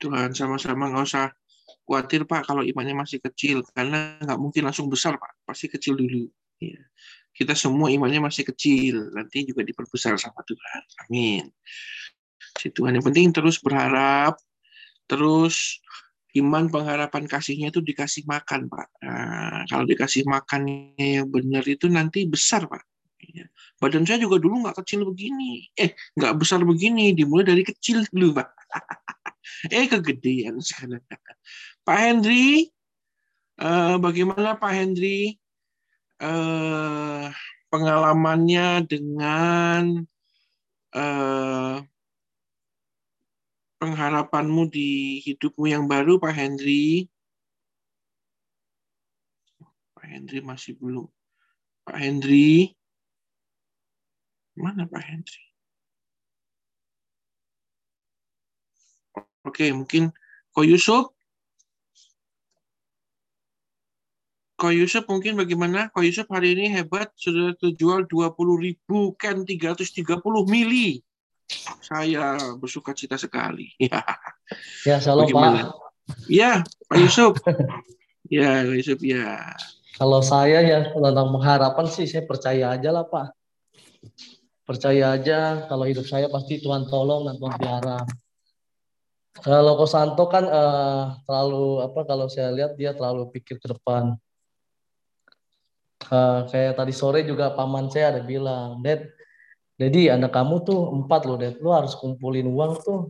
Tuhan 0.00 0.32
sama-sama 0.32 0.88
nggak 0.88 1.04
usah 1.04 1.28
khawatir 1.84 2.24
Pak 2.24 2.48
kalau 2.48 2.64
imannya 2.64 2.96
masih 2.96 3.20
kecil 3.20 3.60
karena 3.76 4.16
nggak 4.20 4.40
mungkin 4.40 4.64
langsung 4.64 4.88
besar 4.88 5.20
Pak 5.20 5.44
pasti 5.44 5.68
kecil 5.68 5.96
dulu 5.96 6.24
ya. 6.60 6.80
kita 7.36 7.52
semua 7.52 7.92
imannya 7.92 8.24
masih 8.24 8.48
kecil 8.48 9.12
nanti 9.12 9.44
juga 9.44 9.60
diperbesar 9.60 10.16
sama 10.16 10.40
Tuhan 10.48 10.80
amin 11.08 11.44
si 12.58 12.70
Tuhan 12.70 12.96
yang 12.98 13.04
penting 13.04 13.34
terus 13.34 13.58
berharap 13.58 14.38
terus 15.04 15.84
iman 16.34 16.66
pengharapan 16.66 17.30
kasihnya 17.30 17.70
itu 17.70 17.78
dikasih 17.78 18.26
makan 18.26 18.66
Pak. 18.66 18.88
Nah, 19.06 19.62
kalau 19.70 19.86
dikasih 19.86 20.26
makannya 20.26 21.22
yang 21.22 21.30
benar 21.30 21.62
itu 21.62 21.86
nanti 21.86 22.26
besar 22.26 22.66
Pak. 22.66 22.82
Ya. 23.24 23.48
badan 23.80 24.04
saya 24.04 24.20
juga 24.20 24.36
dulu 24.36 24.66
nggak 24.66 24.84
kecil 24.84 25.08
begini. 25.08 25.70
Eh 25.80 25.96
nggak 26.18 26.34
besar 26.36 26.60
begini 26.60 27.16
dimulai 27.16 27.46
dari 27.46 27.62
kecil 27.64 28.04
dulu 28.10 28.42
Pak. 28.42 28.48
Eh 29.70 29.88
kegedean 29.88 30.56
sekarang. 30.60 31.04
Pak 31.84 31.98
Hendri, 32.00 32.68
eh, 33.60 33.96
bagaimana 34.00 34.56
Pak 34.56 34.72
Hendri? 34.72 35.36
Eh, 36.20 37.24
pengalamannya 37.68 38.88
dengan 38.88 40.04
eh, 40.96 41.76
pengharapanmu 43.84 44.72
di 44.72 45.20
hidupmu 45.28 45.68
yang 45.68 45.84
baru, 45.84 46.16
Pak 46.16 46.32
Hendri? 46.32 47.04
Pak 49.92 50.08
Hendri 50.08 50.40
masih 50.40 50.72
belum. 50.80 51.04
Pak 51.84 52.00
Hendri, 52.00 52.72
mana 54.56 54.88
Pak 54.88 55.04
Hendri? 55.04 55.44
Oke, 59.44 59.68
mungkin 59.76 60.08
Ko 60.56 60.64
Yusuf. 60.64 61.12
Ko 64.56 64.72
Yusuf 64.72 65.04
mungkin 65.12 65.36
bagaimana? 65.36 65.92
Ko 65.92 66.00
Yusuf 66.00 66.24
hari 66.32 66.56
ini 66.56 66.72
hebat, 66.72 67.12
sudah 67.20 67.52
terjual 67.60 68.08
20 68.08 68.32
ribu 68.64 69.12
kan 69.20 69.44
330 69.44 70.00
mili. 70.48 71.04
Saya 71.84 72.56
bersuka 72.56 72.96
cita 72.96 73.14
sekali. 73.20 73.72
ya, 74.88 74.98
salam 74.98 75.26
bagaimana? 75.28 75.70
Pak. 75.70 76.28
Ya, 76.28 76.60
Pak 76.90 76.98
Yusuf. 77.00 77.32
ya, 78.28 78.64
Pak 78.64 78.76
Yusuf 78.76 79.00
ya. 79.00 79.54
Kalau 79.94 80.20
saya 80.26 80.58
ya 80.64 80.90
tentang 80.90 81.30
pengharapan 81.30 81.86
sih 81.86 82.10
saya 82.10 82.26
percaya 82.26 82.74
aja 82.74 82.90
lah 82.90 83.06
Pak. 83.06 83.30
Percaya 84.64 85.14
aja 85.14 85.68
kalau 85.70 85.86
hidup 85.86 86.08
saya 86.08 86.26
pasti 86.26 86.58
Tuhan 86.58 86.90
tolong 86.90 87.30
dan 87.30 87.38
Tuhan 87.38 87.54
pelihara 87.60 88.00
kalau 89.42 89.74
Kosanto 89.74 90.30
kan 90.30 90.46
uh, 90.46 91.18
terlalu 91.26 91.82
apa 91.82 92.00
kalau 92.06 92.30
saya 92.30 92.54
lihat 92.54 92.78
dia 92.78 92.94
terlalu 92.94 93.34
pikir 93.34 93.58
ke 93.58 93.66
depan. 93.66 94.14
Uh, 96.06 96.46
kayak 96.52 96.78
tadi 96.78 96.92
sore 96.94 97.26
juga 97.26 97.50
paman 97.50 97.90
saya 97.90 98.14
ada 98.14 98.22
bilang, 98.22 98.78
Dad, 98.84 99.10
jadi 99.74 100.14
anak 100.14 100.30
kamu 100.30 100.62
tuh 100.62 100.80
empat 101.02 101.20
loh, 101.26 101.36
Dad. 101.38 101.58
Lu 101.58 101.74
harus 101.74 101.98
kumpulin 101.98 102.46
uang 102.46 102.72
tuh 102.82 103.00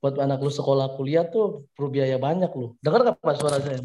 buat 0.00 0.16
anak 0.20 0.40
lu 0.40 0.52
sekolah 0.52 0.94
kuliah 0.96 1.24
tuh 1.28 1.68
perlu 1.76 1.92
biaya 1.92 2.16
banyak 2.16 2.52
loh. 2.52 2.76
Dengar 2.80 3.04
nggak 3.04 3.16
pak 3.20 3.36
suara 3.36 3.58
saya? 3.60 3.80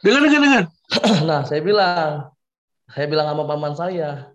Dengar, 0.00 0.20
dengar, 0.24 0.40
dengar. 0.40 0.64
nah, 1.28 1.40
saya 1.44 1.60
bilang, 1.60 2.32
saya 2.88 3.06
bilang 3.08 3.26
sama 3.28 3.44
paman 3.48 3.74
saya, 3.76 4.32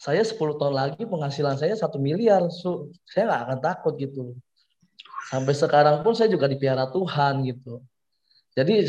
saya 0.00 0.20
10 0.24 0.36
tahun 0.36 0.74
lagi 0.74 1.02
penghasilan 1.04 1.56
saya 1.56 1.76
satu 1.76 2.00
miliar, 2.00 2.48
so, 2.50 2.90
saya 3.06 3.28
nggak 3.28 3.42
akan 3.46 3.58
takut 3.60 3.94
gitu 4.00 4.34
sampai 5.32 5.56
sekarang 5.56 6.04
pun 6.04 6.12
saya 6.12 6.28
juga 6.28 6.44
dipiara 6.44 6.84
Tuhan 6.92 7.40
gitu. 7.48 7.80
Jadi 8.52 8.84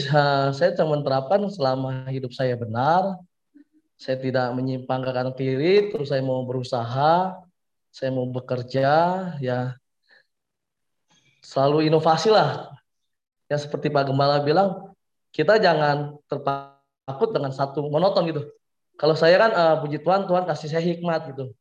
saya 0.51 0.75
cuma 0.75 0.99
menerapkan 0.99 1.39
selama 1.47 2.11
hidup 2.11 2.35
saya 2.35 2.59
benar, 2.59 3.15
saya 3.95 4.19
tidak 4.19 4.51
menyimpang 4.51 4.99
ke 5.07 5.11
kanan 5.15 5.35
kiri, 5.39 5.87
terus 5.87 6.11
saya 6.11 6.19
mau 6.19 6.43
berusaha, 6.43 7.39
saya 7.93 8.09
mau 8.09 8.25
bekerja, 8.25 8.89
ya 9.37 9.77
selalu 11.45 11.85
inovasi 11.85 12.33
lah. 12.33 12.73
Ya 13.45 13.61
seperti 13.61 13.93
Pak 13.93 14.09
Gembala 14.09 14.41
bilang, 14.41 14.97
kita 15.29 15.61
jangan 15.61 16.17
terpaku 16.25 17.29
dengan 17.29 17.53
satu 17.53 17.85
monoton 17.93 18.25
gitu. 18.33 18.41
Kalau 18.97 19.13
saya 19.13 19.37
kan 19.37 19.51
uh, 19.53 19.75
puji 19.85 20.01
Tuhan, 20.01 20.25
Tuhan 20.25 20.49
kasih 20.49 20.73
saya 20.73 20.81
hikmat 20.81 21.37
gitu. 21.37 21.53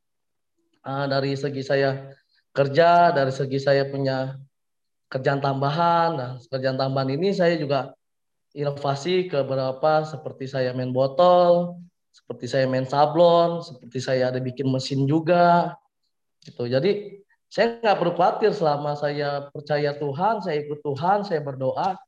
Uh, 0.81 1.05
dari 1.05 1.37
segi 1.37 1.61
saya 1.61 2.17
kerja, 2.57 3.13
dari 3.13 3.33
segi 3.33 3.61
saya 3.61 3.85
punya 3.85 4.41
kerjaan 5.13 5.45
tambahan. 5.45 6.09
Nah, 6.17 6.31
kerjaan 6.49 6.81
tambahan 6.81 7.13
ini 7.13 7.37
saya 7.37 7.61
juga 7.61 7.93
inovasi 8.57 9.29
ke 9.29 9.45
beberapa 9.45 10.09
seperti 10.09 10.49
saya 10.49 10.73
main 10.73 10.93
botol, 10.97 11.77
seperti 12.09 12.49
saya 12.49 12.65
main 12.69 12.89
sablon, 12.89 13.61
seperti 13.61 14.01
saya 14.01 14.33
ada 14.33 14.41
bikin 14.41 14.69
mesin 14.73 15.05
juga. 15.05 15.77
Gitu. 16.43 16.63
Jadi 16.67 17.23
saya 17.53 17.79
nggak 17.79 17.97
perlu 18.01 18.13
khawatir 18.17 18.51
selama 18.57 18.97
saya 18.97 19.47
percaya 19.53 19.93
Tuhan, 19.95 20.41
saya 20.41 20.57
ikut 20.65 20.81
Tuhan, 20.81 21.23
saya 21.23 21.41
berdoa, 21.45 22.01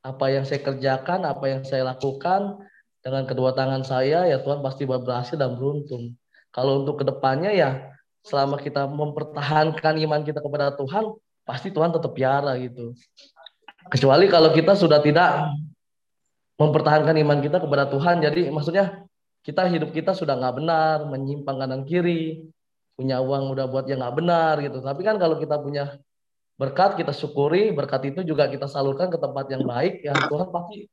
apa 0.00 0.26
yang 0.32 0.44
saya 0.48 0.60
kerjakan, 0.60 1.24
apa 1.28 1.44
yang 1.48 1.62
saya 1.64 1.88
lakukan 1.88 2.60
dengan 3.00 3.24
kedua 3.24 3.56
tangan 3.56 3.80
saya, 3.80 4.28
ya 4.28 4.40
Tuhan 4.44 4.60
pasti 4.60 4.84
berhasil 4.84 5.36
dan 5.36 5.56
beruntung. 5.56 6.16
Kalau 6.52 6.84
untuk 6.84 7.00
ke 7.00 7.04
depannya 7.08 7.52
ya 7.52 7.70
selama 8.20 8.60
kita 8.60 8.84
mempertahankan 8.84 9.96
iman 10.04 10.20
kita 10.20 10.44
kepada 10.44 10.76
Tuhan, 10.76 11.16
pasti 11.48 11.72
Tuhan 11.72 11.96
tetap 11.96 12.12
piara 12.12 12.60
gitu. 12.60 12.92
Kecuali 13.88 14.28
kalau 14.28 14.52
kita 14.52 14.76
sudah 14.76 15.00
tidak 15.00 15.48
mempertahankan 16.60 17.16
iman 17.24 17.40
kita 17.40 17.56
kepada 17.56 17.88
Tuhan, 17.88 18.20
jadi 18.20 18.52
maksudnya 18.52 19.08
kita 19.40 19.64
hidup 19.64 19.96
kita 19.96 20.12
sudah 20.12 20.36
nggak 20.36 20.54
benar, 20.60 21.08
menyimpang 21.08 21.56
kanan 21.56 21.88
kiri, 21.88 22.44
punya 23.00 23.24
uang 23.24 23.56
udah 23.56 23.64
buat 23.72 23.88
yang 23.88 24.04
nggak 24.04 24.16
benar 24.20 24.54
gitu. 24.60 24.84
Tapi 24.84 25.00
kan 25.00 25.16
kalau 25.16 25.40
kita 25.40 25.56
punya 25.56 25.96
berkat, 26.60 27.00
kita 27.00 27.16
syukuri, 27.16 27.72
berkat 27.72 28.12
itu 28.12 28.20
juga 28.20 28.44
kita 28.52 28.68
salurkan 28.68 29.08
ke 29.08 29.16
tempat 29.16 29.48
yang 29.48 29.64
baik, 29.64 30.04
ya 30.04 30.12
Tuhan 30.28 30.52
pasti 30.52 30.84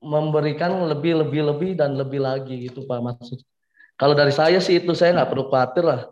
memberikan 0.00 0.88
lebih, 0.88 1.20
lebih, 1.20 1.42
lebih 1.52 1.70
dan 1.76 1.92
lebih 1.92 2.24
lagi 2.24 2.72
gitu 2.72 2.88
Pak. 2.88 2.98
Maksud. 3.04 3.38
Kalau 4.00 4.16
dari 4.16 4.32
saya 4.32 4.56
sih 4.64 4.80
itu 4.80 4.96
saya 4.96 5.12
nggak 5.12 5.28
perlu 5.28 5.52
khawatir 5.52 5.84
lah. 5.84 6.08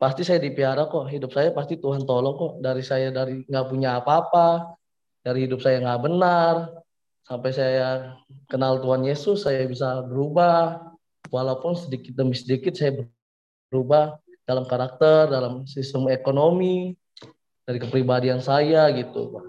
Pasti 0.00 0.24
saya 0.24 0.40
dipiara 0.40 0.88
kok. 0.88 1.12
Hidup 1.12 1.36
saya 1.36 1.52
pasti 1.52 1.76
Tuhan 1.76 2.08
tolong 2.08 2.34
kok. 2.40 2.52
Dari 2.64 2.80
saya 2.80 3.12
dari 3.12 3.44
nggak 3.44 3.66
punya 3.68 4.00
apa-apa 4.00 4.78
dari 5.26 5.50
hidup 5.50 5.58
saya 5.58 5.82
nggak 5.82 6.02
benar 6.06 6.70
sampai 7.26 7.50
saya 7.50 8.14
kenal 8.46 8.78
Tuhan 8.78 9.02
Yesus 9.02 9.42
saya 9.42 9.66
bisa 9.66 10.06
berubah. 10.06 10.94
Walaupun 11.26 11.74
sedikit 11.74 12.14
demi 12.14 12.38
sedikit 12.38 12.78
saya 12.78 13.02
berubah 13.66 14.14
dalam 14.46 14.64
karakter, 14.64 15.28
dalam 15.28 15.66
sistem 15.66 16.06
ekonomi, 16.08 16.94
dari 17.66 17.82
kepribadian 17.82 18.38
saya 18.38 18.86
gitu. 18.94 19.42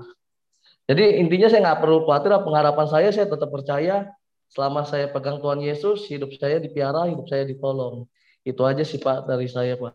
Jadi 0.89 1.21
intinya 1.21 1.47
saya 1.47 1.61
nggak 1.69 1.81
perlu 1.85 2.03
khawatir, 2.03 2.33
pengharapan 2.41 2.87
saya 2.89 3.09
saya 3.13 3.29
tetap 3.29 3.53
percaya 3.53 4.09
selama 4.49 4.81
saya 4.87 5.11
pegang 5.13 5.37
Tuhan 5.37 5.61
Yesus, 5.61 6.09
hidup 6.09 6.33
saya 6.35 6.57
dipiara, 6.57 7.05
hidup 7.05 7.29
saya 7.29 7.45
ditolong. 7.45 8.09
Itu 8.41 8.65
aja 8.65 8.81
sih 8.81 8.97
Pak 8.97 9.29
dari 9.29 9.45
saya 9.45 9.77
Pak. 9.77 9.93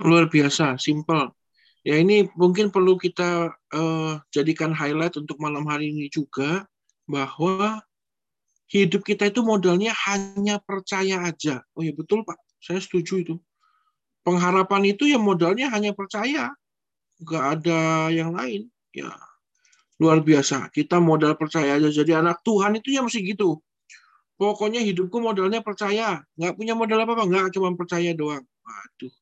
Luar 0.00 0.30
biasa, 0.32 0.80
simple. 0.80 1.34
Ya 1.84 1.96
ini 2.00 2.28
mungkin 2.36 2.68
perlu 2.68 2.96
kita 2.96 3.52
uh, 3.52 4.12
jadikan 4.32 4.72
highlight 4.72 5.16
untuk 5.16 5.40
malam 5.40 5.64
hari 5.64 5.92
ini 5.92 6.12
juga 6.12 6.64
bahwa 7.08 7.82
hidup 8.70 9.02
kita 9.02 9.28
itu 9.32 9.42
modalnya 9.42 9.90
hanya 10.06 10.62
percaya 10.62 11.26
aja. 11.26 11.64
Oh 11.74 11.82
ya 11.82 11.90
betul 11.96 12.22
Pak, 12.22 12.38
saya 12.60 12.78
setuju 12.78 13.24
itu. 13.24 13.34
Pengharapan 14.20 14.92
itu 14.92 15.08
ya 15.08 15.16
modalnya 15.16 15.72
hanya 15.72 15.96
percaya, 15.96 16.52
nggak 17.24 17.44
ada 17.58 17.80
yang 18.12 18.36
lain. 18.36 18.68
Ya 18.92 19.10
luar 20.00 20.24
biasa. 20.24 20.72
Kita 20.72 20.96
modal 20.96 21.36
percaya 21.36 21.76
aja. 21.76 21.92
Jadi 21.92 22.16
anak 22.16 22.40
Tuhan 22.40 22.80
itu 22.80 22.96
ya 22.96 23.04
mesti 23.04 23.20
gitu. 23.20 23.60
Pokoknya 24.40 24.80
hidupku 24.80 25.20
modalnya 25.20 25.60
percaya. 25.60 26.24
Nggak 26.40 26.56
punya 26.56 26.72
modal 26.72 27.04
apa-apa. 27.04 27.28
Nggak 27.28 27.46
cuma 27.52 27.76
percaya 27.76 28.16
doang. 28.16 28.40
Waduh. 28.40 29.12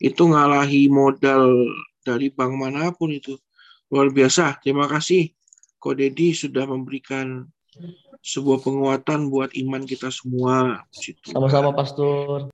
Itu 0.00 0.32
ngalahi 0.32 0.88
modal 0.88 1.68
dari 2.00 2.32
bank 2.32 2.52
mana 2.56 2.88
pun 2.96 3.12
itu. 3.12 3.36
Luar 3.92 4.08
biasa. 4.08 4.56
Terima 4.64 4.88
kasih. 4.88 5.28
Ko 5.76 5.92
Dedi 5.92 6.32
sudah 6.32 6.64
memberikan 6.64 7.44
sebuah 8.24 8.64
penguatan 8.64 9.28
buat 9.28 9.52
iman 9.52 9.84
kita 9.84 10.08
semua. 10.08 10.80
Sama-sama, 11.28 11.76
Pastor. 11.76 12.48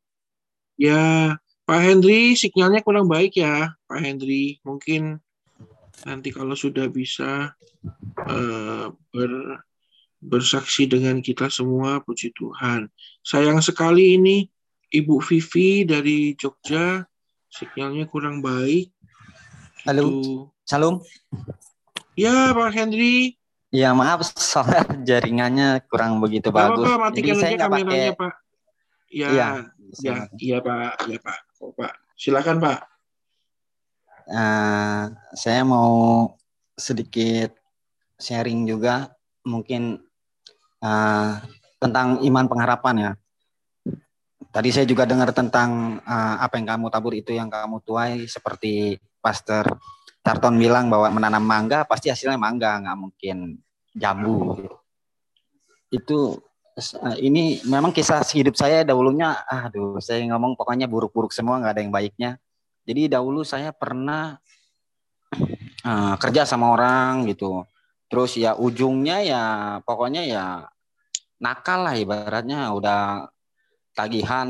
Ya, 0.78 1.34
Pak 1.66 1.80
Hendri, 1.82 2.38
sinyalnya 2.38 2.86
kurang 2.86 3.10
baik 3.10 3.34
ya, 3.34 3.74
Pak 3.90 3.98
Hendri. 3.98 4.62
Mungkin 4.62 5.18
nanti 6.06 6.30
kalau 6.30 6.54
sudah 6.54 6.86
bisa 6.86 7.50
uh, 8.22 8.86
ber, 9.10 9.32
bersaksi 10.22 10.86
dengan 10.86 11.18
kita 11.18 11.50
semua, 11.50 11.98
puji 12.06 12.30
Tuhan. 12.30 12.86
Sayang 13.26 13.58
sekali 13.58 14.14
ini 14.14 14.46
Ibu 14.88 15.18
Vivi 15.18 15.82
dari 15.82 16.38
Jogja, 16.38 17.02
sinyalnya 17.50 18.06
kurang 18.06 18.38
baik. 18.38 18.94
Halo, 19.82 20.02
gitu. 20.08 20.54
Salam. 20.62 21.02
Ya, 22.14 22.54
Pak 22.54 22.70
Hendri. 22.70 23.34
Ya 23.68 23.92
maaf 23.92 24.24
soalnya 24.32 24.88
jaringannya 25.08 25.84
kurang 25.92 26.24
begitu 26.24 26.48
Gak 26.48 26.56
bagus. 26.56 26.86
Apa, 26.88 26.94
matikan 27.10 27.36
Jadi 27.36 27.42
saya 27.44 27.68
pakai. 27.68 28.02
Pak. 28.16 28.32
Ya, 29.08 29.28
ya, 29.32 29.48
ya, 30.00 30.28
iya 30.38 30.58
Pak, 30.60 31.08
iya 31.08 31.18
Pak. 31.20 31.38
Oh, 31.64 31.72
Pak, 31.72 31.92
silakan 32.14 32.60
Pak. 32.60 32.78
Uh, 34.28 35.08
saya 35.32 35.64
mau 35.64 36.28
sedikit 36.76 37.56
sharing 38.20 38.68
juga 38.68 39.08
mungkin 39.48 40.04
uh, 40.84 41.40
tentang 41.80 42.20
iman 42.20 42.46
pengharapan 42.46 42.96
ya. 42.98 43.12
Tadi 44.48 44.68
saya 44.72 44.84
juga 44.88 45.04
dengar 45.04 45.32
tentang 45.32 46.00
uh, 46.04 46.36
apa 46.40 46.56
yang 46.60 46.66
kamu 46.76 46.86
tabur 46.92 47.12
itu 47.16 47.32
yang 47.36 47.48
kamu 47.48 47.80
tuai 47.84 48.28
seperti 48.28 48.96
Pastor 49.20 49.76
Tarton 50.28 50.60
bilang 50.60 50.92
bahwa 50.92 51.08
menanam 51.08 51.40
mangga 51.40 51.88
pasti 51.88 52.12
hasilnya 52.12 52.36
mangga, 52.36 52.76
nggak 52.84 52.98
mungkin 53.00 53.36
jambu. 53.96 54.60
Itu 55.88 56.36
ini 57.18 57.58
memang 57.66 57.90
kisah 57.90 58.22
hidup 58.34 58.54
saya 58.54 58.86
dahulunya, 58.86 59.34
aduh 59.50 59.98
saya 59.98 60.22
ngomong 60.30 60.54
pokoknya 60.54 60.86
buruk-buruk 60.86 61.34
semua, 61.34 61.58
nggak 61.58 61.72
ada 61.74 61.82
yang 61.82 61.94
baiknya. 61.94 62.30
Jadi 62.86 63.10
dahulu 63.10 63.42
saya 63.42 63.74
pernah 63.74 64.38
uh, 65.84 66.14
kerja 66.16 66.46
sama 66.46 66.72
orang 66.72 67.26
gitu. 67.28 67.66
Terus 68.08 68.40
ya 68.40 68.56
ujungnya 68.56 69.20
ya 69.20 69.44
pokoknya 69.84 70.22
ya 70.24 70.44
nakal 71.38 71.84
lah 71.86 71.94
ibaratnya 71.94 72.72
udah 72.72 73.28
tagihan 73.94 74.48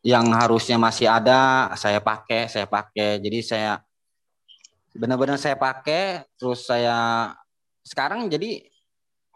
yang 0.00 0.26
harusnya 0.32 0.80
masih 0.80 1.10
ada 1.10 1.72
saya 1.76 2.00
pakai 2.00 2.48
saya 2.48 2.64
pakai 2.64 3.20
jadi 3.20 3.38
saya 3.44 3.72
benar-benar 4.96 5.36
saya 5.36 5.54
pakai 5.60 6.24
terus 6.40 6.64
saya 6.64 7.30
sekarang 7.84 8.30
jadi 8.32 8.69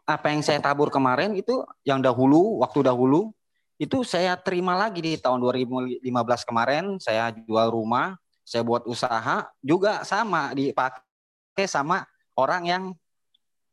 apa 0.05 0.33
yang 0.33 0.45
saya 0.45 0.61
tabur 0.61 0.93
kemarin 0.93 1.33
itu 1.33 1.65
yang 1.85 2.05
dahulu 2.05 2.61
waktu 2.61 2.85
dahulu 2.85 3.33
itu 3.81 4.07
saya 4.07 4.39
terima 4.39 4.79
lagi 4.79 5.03
di 5.03 5.13
tahun 5.19 5.43
2015 5.43 6.05
kemarin. 6.49 6.85
Saya 7.03 7.35
jual 7.35 7.69
rumah 7.73 8.15
saya 8.45 8.61
buat 8.61 8.85
usaha 8.85 9.49
juga 9.65 10.05
sama 10.05 10.53
dipakai 10.53 11.65
sama 11.65 12.05
orang 12.37 12.63
yang 12.69 12.83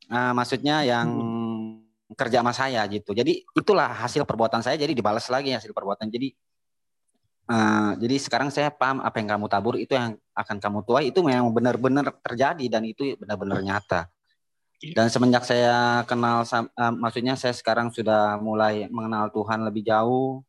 uh, 0.08 0.34
maksudnya 0.34 0.82
yang 0.88 1.12
hmm. 1.12 2.16
kerja 2.16 2.40
sama 2.40 2.56
saya 2.56 2.82
gitu. 2.88 3.12
Jadi 3.12 3.44
itulah 3.52 3.92
hasil 3.92 4.24
perbuatan 4.24 4.64
saya. 4.64 4.80
Jadi 4.80 4.96
dibalas 4.96 5.28
lagi 5.28 5.54
hasil 5.54 5.72
perbuatan. 5.76 6.10
Jadi 6.10 6.34
Uh, 7.52 8.00
jadi 8.00 8.16
sekarang 8.16 8.48
saya 8.48 8.72
paham 8.72 9.04
apa 9.04 9.20
yang 9.20 9.36
kamu 9.36 9.52
tabur 9.52 9.76
itu 9.76 9.92
yang 9.92 10.16
akan 10.32 10.56
kamu 10.62 10.80
tuai. 10.88 11.12
Itu 11.12 11.20
memang 11.20 11.52
benar-benar 11.52 12.16
terjadi 12.24 12.64
dan 12.72 12.88
itu 12.88 13.20
benar-benar 13.20 13.60
nyata. 13.60 14.08
Iya. 14.82 14.94
Dan 14.98 15.08
semenjak 15.14 15.46
saya 15.46 16.02
kenal, 16.10 16.42
uh, 16.42 16.94
maksudnya 16.98 17.38
saya 17.38 17.54
sekarang 17.54 17.94
sudah 17.94 18.42
mulai 18.42 18.90
mengenal 18.90 19.30
Tuhan 19.30 19.62
lebih 19.62 19.86
jauh. 19.86 20.42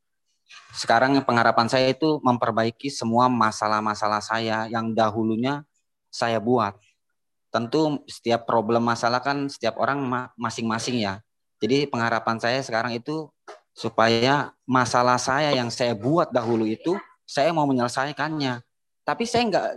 Sekarang 0.72 1.16
pengharapan 1.24 1.68
saya 1.68 1.93
itu 1.93 2.20
memperbaiki 2.24 2.89
semua 2.89 3.28
masalah-masalah 3.28 4.24
saya 4.24 4.68
yang 4.72 4.97
dahulunya 4.97 5.64
saya 6.09 6.41
buat. 6.41 6.76
Tentu 7.53 8.01
setiap 8.09 8.49
problem 8.49 8.85
masalah 8.89 9.20
kan 9.20 9.49
setiap 9.53 9.76
orang 9.76 10.01
masing-masing 10.41 11.05
ya. 11.05 11.20
Jadi 11.61 11.85
pengharapan 11.87 12.41
saya 12.41 12.64
sekarang 12.64 12.97
itu 12.97 13.28
supaya 13.72 14.53
masalah 14.68 15.16
saya 15.16 15.53
yang 15.57 15.72
saya 15.72 15.97
buat 15.97 16.28
dahulu 16.28 16.68
itu 16.68 16.97
saya 17.24 17.49
mau 17.57 17.64
menyelesaikannya 17.64 18.61
tapi 19.03 19.24
saya 19.24 19.49
nggak 19.49 19.68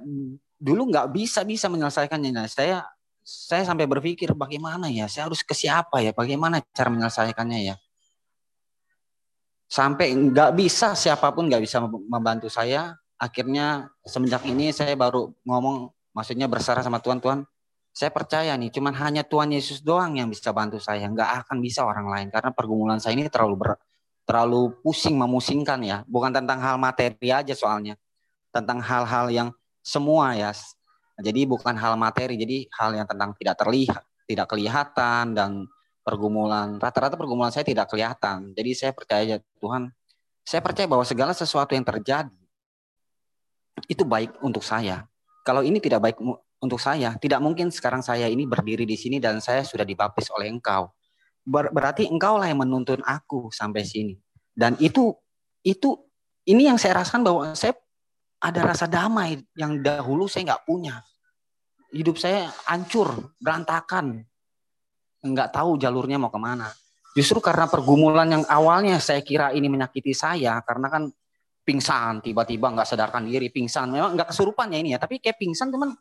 dulu 0.59 0.91
nggak 0.91 1.07
bisa 1.15 1.41
bisa 1.47 1.71
menyelesaikannya 1.71 2.31
nah, 2.35 2.47
saya 2.51 2.83
saya 3.25 3.65
sampai 3.65 3.89
berpikir 3.89 4.37
bagaimana 4.37 4.85
ya? 4.85 5.09
Saya 5.09 5.25
harus 5.25 5.41
ke 5.41 5.57
siapa 5.57 5.97
ya? 6.05 6.13
Bagaimana 6.13 6.61
cara 6.69 6.93
menyelesaikannya 6.93 7.59
ya? 7.73 7.75
Sampai 9.65 10.13
nggak 10.13 10.53
bisa 10.53 10.93
siapa 10.93 11.33
pun 11.33 11.49
nggak 11.49 11.65
bisa 11.65 11.81
membantu 11.81 12.53
saya. 12.53 12.93
Akhirnya 13.17 13.89
semenjak 14.05 14.45
ini 14.45 14.69
saya 14.69 14.93
baru 14.93 15.33
ngomong 15.41 15.89
maksudnya 16.13 16.45
berserah 16.45 16.85
sama 16.85 17.01
Tuhan 17.01 17.17
Tuhan 17.17 17.41
saya 17.95 18.11
percaya 18.11 18.51
nih 18.59 18.75
cuman 18.75 18.91
hanya 18.91 19.23
Tuhan 19.23 19.55
Yesus 19.55 19.79
doang 19.79 20.19
yang 20.19 20.29
bisa 20.29 20.53
bantu 20.53 20.77
saya. 20.77 21.09
Nggak 21.09 21.47
akan 21.47 21.57
bisa 21.65 21.81
orang 21.81 22.05
lain 22.11 22.27
karena 22.29 22.53
pergumulan 22.53 23.01
saya 23.01 23.17
ini 23.17 23.25
terlalu 23.31 23.55
ber, 23.57 23.69
terlalu 24.27 24.75
pusing 24.85 25.17
memusingkan 25.17 25.81
ya. 25.81 25.97
Bukan 26.05 26.29
tentang 26.29 26.61
hal 26.61 26.77
materi 26.77 27.33
aja 27.33 27.57
soalnya 27.57 27.97
tentang 28.53 28.79
hal-hal 28.79 29.33
yang 29.33 29.49
semua 29.81 30.37
ya 30.37 30.53
jadi 31.19 31.47
bukan 31.47 31.75
hal 31.77 31.95
materi 31.95 32.35
jadi 32.35 32.67
hal 32.75 32.95
yang 32.95 33.07
tentang 33.07 33.35
tidak 33.37 33.55
terlihat 33.59 34.03
tidak 34.25 34.47
kelihatan 34.49 35.35
dan 35.35 35.51
pergumulan 36.01 36.77
rata-rata 36.81 37.15
pergumulan 37.15 37.51
saya 37.53 37.65
tidak 37.67 37.91
kelihatan 37.91 38.51
jadi 38.55 38.71
saya 38.73 38.91
percaya 38.91 39.35
Tuhan 39.61 39.91
saya 40.45 40.61
percaya 40.61 40.85
bahwa 40.85 41.05
segala 41.05 41.33
sesuatu 41.33 41.73
yang 41.73 41.85
terjadi 41.85 42.33
itu 43.89 44.03
baik 44.07 44.37
untuk 44.41 44.61
saya 44.61 45.05
kalau 45.45 45.61
ini 45.61 45.77
tidak 45.77 46.01
baik 46.01 46.17
untuk 46.65 46.81
saya. 46.81 47.13
Tidak 47.21 47.37
mungkin 47.37 47.69
sekarang 47.69 48.01
saya 48.01 48.25
ini 48.25 48.49
berdiri 48.49 48.83
di 48.89 48.97
sini 48.97 49.21
dan 49.21 49.37
saya 49.37 49.61
sudah 49.61 49.85
dibaptis 49.85 50.33
oleh 50.33 50.49
engkau. 50.49 50.89
Ber 51.45 51.69
berarti 51.69 52.09
engkau 52.09 52.41
lah 52.41 52.49
yang 52.49 52.65
menuntun 52.65 53.05
aku 53.05 53.53
sampai 53.53 53.85
sini. 53.85 54.17
Dan 54.49 54.73
itu 54.81 55.13
itu 55.61 56.01
ini 56.49 56.65
yang 56.65 56.81
saya 56.81 57.05
rasakan 57.05 57.21
bahwa 57.21 57.53
saya 57.53 57.77
ada 58.45 58.61
rasa 58.61 58.85
damai 58.85 59.41
yang 59.57 59.81
dahulu 59.81 60.29
saya 60.29 60.53
nggak 60.53 60.63
punya. 60.69 61.01
Hidup 61.89 62.21
saya 62.21 62.53
hancur, 62.69 63.33
berantakan. 63.41 64.21
Nggak 65.25 65.49
tahu 65.49 65.81
jalurnya 65.81 66.21
mau 66.21 66.29
ke 66.29 66.37
mana. 66.37 66.69
Justru 67.17 67.41
karena 67.41 67.65
pergumulan 67.65 68.27
yang 68.27 68.43
awalnya 68.45 69.01
saya 69.01 69.25
kira 69.25 69.49
ini 69.55 69.65
menyakiti 69.71 70.13
saya, 70.13 70.61
karena 70.61 70.91
kan 70.91 71.03
pingsan, 71.65 72.21
tiba-tiba 72.21 72.69
nggak 72.69 72.85
sadarkan 72.85 73.25
diri, 73.25 73.49
pingsan. 73.49 73.89
Memang 73.89 74.13
nggak 74.13 74.29
kesurupan 74.29 74.69
ya 74.69 74.77
ini 74.77 74.93
ya, 74.93 74.99
tapi 75.01 75.17
kayak 75.17 75.39
pingsan 75.41 75.73
teman 75.73 75.95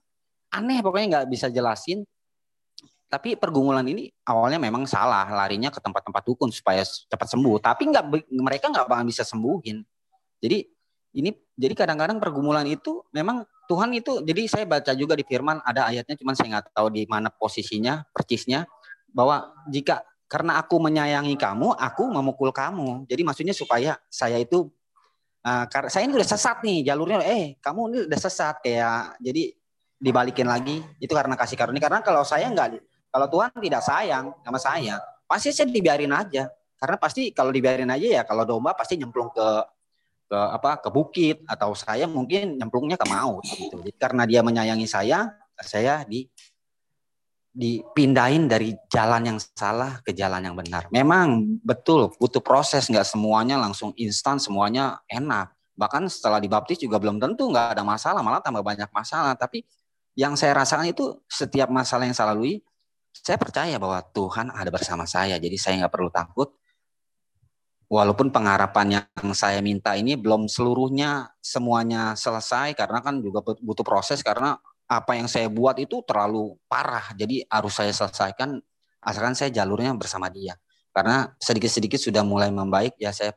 aneh 0.55 0.79
pokoknya 0.79 1.07
nggak 1.11 1.27
bisa 1.27 1.51
jelasin 1.51 2.07
tapi 3.11 3.39
pergumulan 3.39 3.87
ini 3.87 4.11
awalnya 4.27 4.59
memang 4.59 4.87
salah 4.87 5.27
larinya 5.31 5.71
ke 5.71 5.79
tempat-tempat 5.83 6.23
dukun 6.27 6.51
supaya 6.55 6.83
cepat 6.87 7.29
sembuh 7.31 7.59
tapi 7.59 7.91
nggak 7.91 8.05
mereka 8.39 8.71
nggak 8.71 8.87
bakal 8.87 9.07
bisa 9.07 9.27
sembuhin 9.27 9.83
jadi 10.39 10.67
ini 11.15 11.31
jadi 11.55 11.75
kadang-kadang 11.79 12.19
pergumulan 12.19 12.67
itu 12.67 13.07
memang 13.15 13.47
Tuhan 13.71 13.95
itu 13.95 14.21
jadi 14.27 14.43
saya 14.51 14.65
baca 14.67 14.93
juga 14.93 15.15
di 15.15 15.23
firman 15.23 15.63
ada 15.63 15.87
ayatnya 15.89 16.19
cuman 16.19 16.35
saya 16.35 16.59
nggak 16.59 16.75
tahu 16.75 16.91
di 16.91 17.07
mana 17.07 17.31
posisinya 17.31 18.03
persisnya 18.11 18.67
bahwa 19.15 19.55
jika 19.71 20.03
karena 20.35 20.59
aku 20.59 20.83
menyayangi 20.83 21.39
kamu 21.39 21.79
aku 21.79 22.11
memukul 22.11 22.51
kamu. 22.51 23.07
Jadi 23.07 23.23
maksudnya 23.23 23.55
supaya 23.55 23.95
saya 24.11 24.41
itu 24.43 24.67
uh, 25.47 25.65
saya 25.87 26.11
ini 26.11 26.19
udah 26.19 26.27
sesat 26.27 26.65
nih 26.67 26.91
jalurnya 26.91 27.23
eh 27.23 27.55
kamu 27.63 27.81
ini 27.95 27.99
udah 28.11 28.19
sesat 28.19 28.59
kayak 28.59 29.21
jadi 29.23 29.55
dibalikin 30.03 30.51
lagi. 30.51 30.83
Itu 30.99 31.15
karena 31.15 31.39
kasih 31.39 31.55
karunia. 31.55 31.79
Karena 31.79 32.03
kalau 32.03 32.27
saya 32.27 32.51
nggak 32.51 32.83
kalau 33.15 33.31
Tuhan 33.31 33.51
tidak 33.63 33.83
sayang 33.87 34.35
sama 34.43 34.59
saya 34.59 34.99
pasti 35.31 35.55
saya 35.55 35.71
dibiarin 35.71 36.11
aja. 36.11 36.51
Karena 36.75 36.99
pasti 36.99 37.31
kalau 37.31 37.55
dibiarin 37.55 37.89
aja 37.89 38.21
ya 38.21 38.23
kalau 38.27 38.43
domba 38.43 38.75
pasti 38.75 38.99
nyemplung 38.99 39.31
ke 39.31 39.47
ke 40.35 40.41
apa 40.51 40.83
ke 40.83 40.91
bukit 40.91 41.47
atau 41.47 41.79
saya 41.79 42.11
mungkin 42.11 42.59
nyemplungnya 42.59 42.99
ke 42.99 43.07
maut 43.07 43.47
gitu 43.47 43.79
jadi 43.79 43.95
karena 43.95 44.27
dia 44.27 44.43
menyayangi 44.43 44.91
saya 44.91 45.31
saya 45.63 46.03
di 46.03 46.27
dipindahin 47.55 48.51
dari 48.51 48.75
jalan 48.91 49.31
yang 49.31 49.39
salah 49.39 50.03
ke 50.03 50.11
jalan 50.11 50.43
yang 50.43 50.59
benar. 50.59 50.91
Memang 50.91 51.55
betul 51.63 52.11
butuh 52.19 52.43
proses, 52.43 52.91
nggak 52.91 53.07
semuanya 53.07 53.63
langsung 53.63 53.95
instan, 53.95 54.43
semuanya 54.43 54.99
enak. 55.07 55.55
Bahkan 55.79 56.11
setelah 56.11 56.43
dibaptis 56.43 56.83
juga 56.83 56.99
belum 56.99 57.23
tentu 57.23 57.47
nggak 57.47 57.79
ada 57.79 57.87
masalah, 57.87 58.27
malah 58.27 58.43
tambah 58.43 58.67
banyak 58.67 58.91
masalah. 58.91 59.39
Tapi 59.39 59.63
yang 60.19 60.35
saya 60.35 60.59
rasakan 60.59 60.91
itu 60.91 61.23
setiap 61.31 61.71
masalah 61.71 62.11
yang 62.11 62.15
saya 62.19 62.35
lalui, 62.35 62.59
saya 63.15 63.39
percaya 63.39 63.79
bahwa 63.79 64.03
Tuhan 64.03 64.51
ada 64.51 64.71
bersama 64.75 65.07
saya. 65.07 65.39
Jadi 65.39 65.55
saya 65.55 65.87
nggak 65.87 65.95
perlu 65.95 66.11
takut. 66.11 66.59
Walaupun 67.89 68.33
pengharapan 68.33 69.01
yang 69.01 69.33
saya 69.37 69.61
minta 69.61 69.93
ini 69.95 70.17
belum 70.17 70.49
seluruhnya 70.49 71.31
semuanya 71.39 72.17
selesai 72.17 72.73
karena 72.73 73.05
kan 73.05 73.21
juga 73.21 73.45
butuh 73.45 73.85
proses 73.85 74.25
karena 74.25 74.57
apa 74.89 75.17
yang 75.17 75.29
saya 75.29 75.53
buat 75.53 75.77
itu 75.77 76.01
terlalu 76.05 76.57
parah. 76.65 77.13
Jadi 77.13 77.45
harus 77.45 77.73
saya 77.77 77.93
selesaikan 77.93 78.57
asalkan 79.05 79.37
saya 79.37 79.53
jalurnya 79.53 79.93
bersama 79.95 80.33
dia. 80.33 80.57
Karena 80.95 81.29
sedikit-sedikit 81.37 82.01
sudah 82.01 82.25
mulai 82.25 82.49
membaik 82.49 82.97
ya 82.97 83.13
saya 83.13 83.37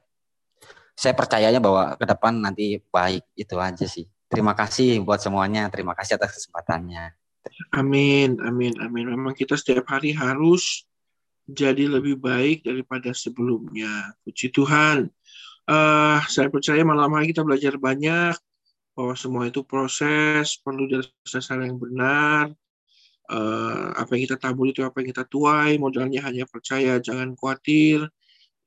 saya 0.98 1.14
percayanya 1.14 1.62
bahwa 1.62 1.94
ke 1.94 2.06
depan 2.10 2.34
nanti 2.42 2.82
baik 2.90 3.28
itu 3.38 3.56
aja 3.60 3.86
sih. 3.86 4.08
Terima 4.28 4.58
kasih 4.58 5.04
buat 5.06 5.22
semuanya. 5.22 5.70
Terima 5.70 5.94
kasih 5.94 6.18
atas 6.18 6.40
kesempatannya. 6.40 7.14
Amin, 7.76 8.40
amin, 8.44 8.76
amin. 8.82 9.06
Memang 9.14 9.36
kita 9.36 9.56
setiap 9.56 9.88
hari 9.88 10.12
harus 10.12 10.87
jadi 11.48 11.88
lebih 11.88 12.20
baik 12.20 12.68
daripada 12.68 13.16
sebelumnya. 13.16 14.12
Puji 14.28 14.52
Tuhan. 14.52 15.08
Uh, 15.68 16.20
saya 16.28 16.52
percaya 16.52 16.84
malam 16.84 17.12
hari 17.16 17.32
kita 17.32 17.44
belajar 17.44 17.76
banyak 17.80 18.36
bahwa 18.96 19.14
semua 19.16 19.48
itu 19.48 19.64
proses, 19.64 20.60
perlu 20.60 20.88
diselesaikan 20.92 21.72
yang 21.72 21.80
benar. 21.80 22.52
Uh, 23.28 23.92
apa 24.00 24.16
yang 24.16 24.24
kita 24.32 24.40
tabur 24.40 24.72
itu 24.72 24.84
apa 24.84 25.04
yang 25.04 25.12
kita 25.12 25.28
tuai, 25.28 25.76
modalnya 25.76 26.24
hanya 26.24 26.48
percaya, 26.48 27.00
jangan 27.00 27.36
khawatir. 27.36 28.08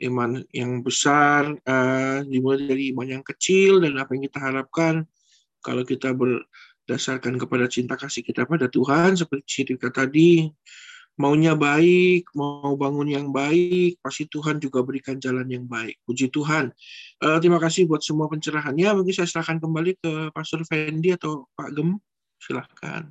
Iman 0.01 0.41
yang 0.49 0.81
besar 0.81 1.53
uh, 1.69 2.25
dimulai 2.25 2.65
dari 2.65 2.89
iman 2.89 3.21
yang 3.21 3.25
kecil 3.25 3.85
dan 3.85 4.01
apa 4.01 4.17
yang 4.17 4.25
kita 4.33 4.41
harapkan 4.41 5.05
kalau 5.61 5.85
kita 5.85 6.17
berdasarkan 6.17 7.37
kepada 7.37 7.69
cinta 7.69 8.01
kasih 8.01 8.25
kita 8.25 8.49
pada 8.49 8.73
Tuhan 8.73 9.21
seperti 9.21 9.45
cerita 9.45 9.93
tadi 9.93 10.49
maunya 11.17 11.53
baik, 11.59 12.31
mau 12.37 12.77
bangun 12.79 13.09
yang 13.11 13.29
baik, 13.35 13.99
pasti 14.01 14.29
Tuhan 14.31 14.63
juga 14.63 14.85
berikan 14.85 15.19
jalan 15.19 15.49
yang 15.51 15.67
baik. 15.67 15.99
Puji 16.07 16.31
Tuhan. 16.31 16.71
Uh, 17.21 17.39
terima 17.43 17.59
kasih 17.59 17.89
buat 17.89 18.01
semua 18.01 18.31
pencerahannya. 18.31 18.95
Mungkin 18.97 19.15
saya 19.15 19.29
serahkan 19.29 19.59
kembali 19.59 19.99
ke 20.01 20.13
Pastor 20.31 20.63
Fendi 20.69 21.13
atau 21.17 21.49
Pak 21.57 21.75
Gem. 21.77 22.01
Silahkan. 22.41 23.05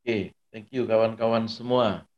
Oke, 0.00 0.32
thank 0.48 0.72
you 0.72 0.88
kawan-kawan 0.88 1.44
semua. 1.44 2.08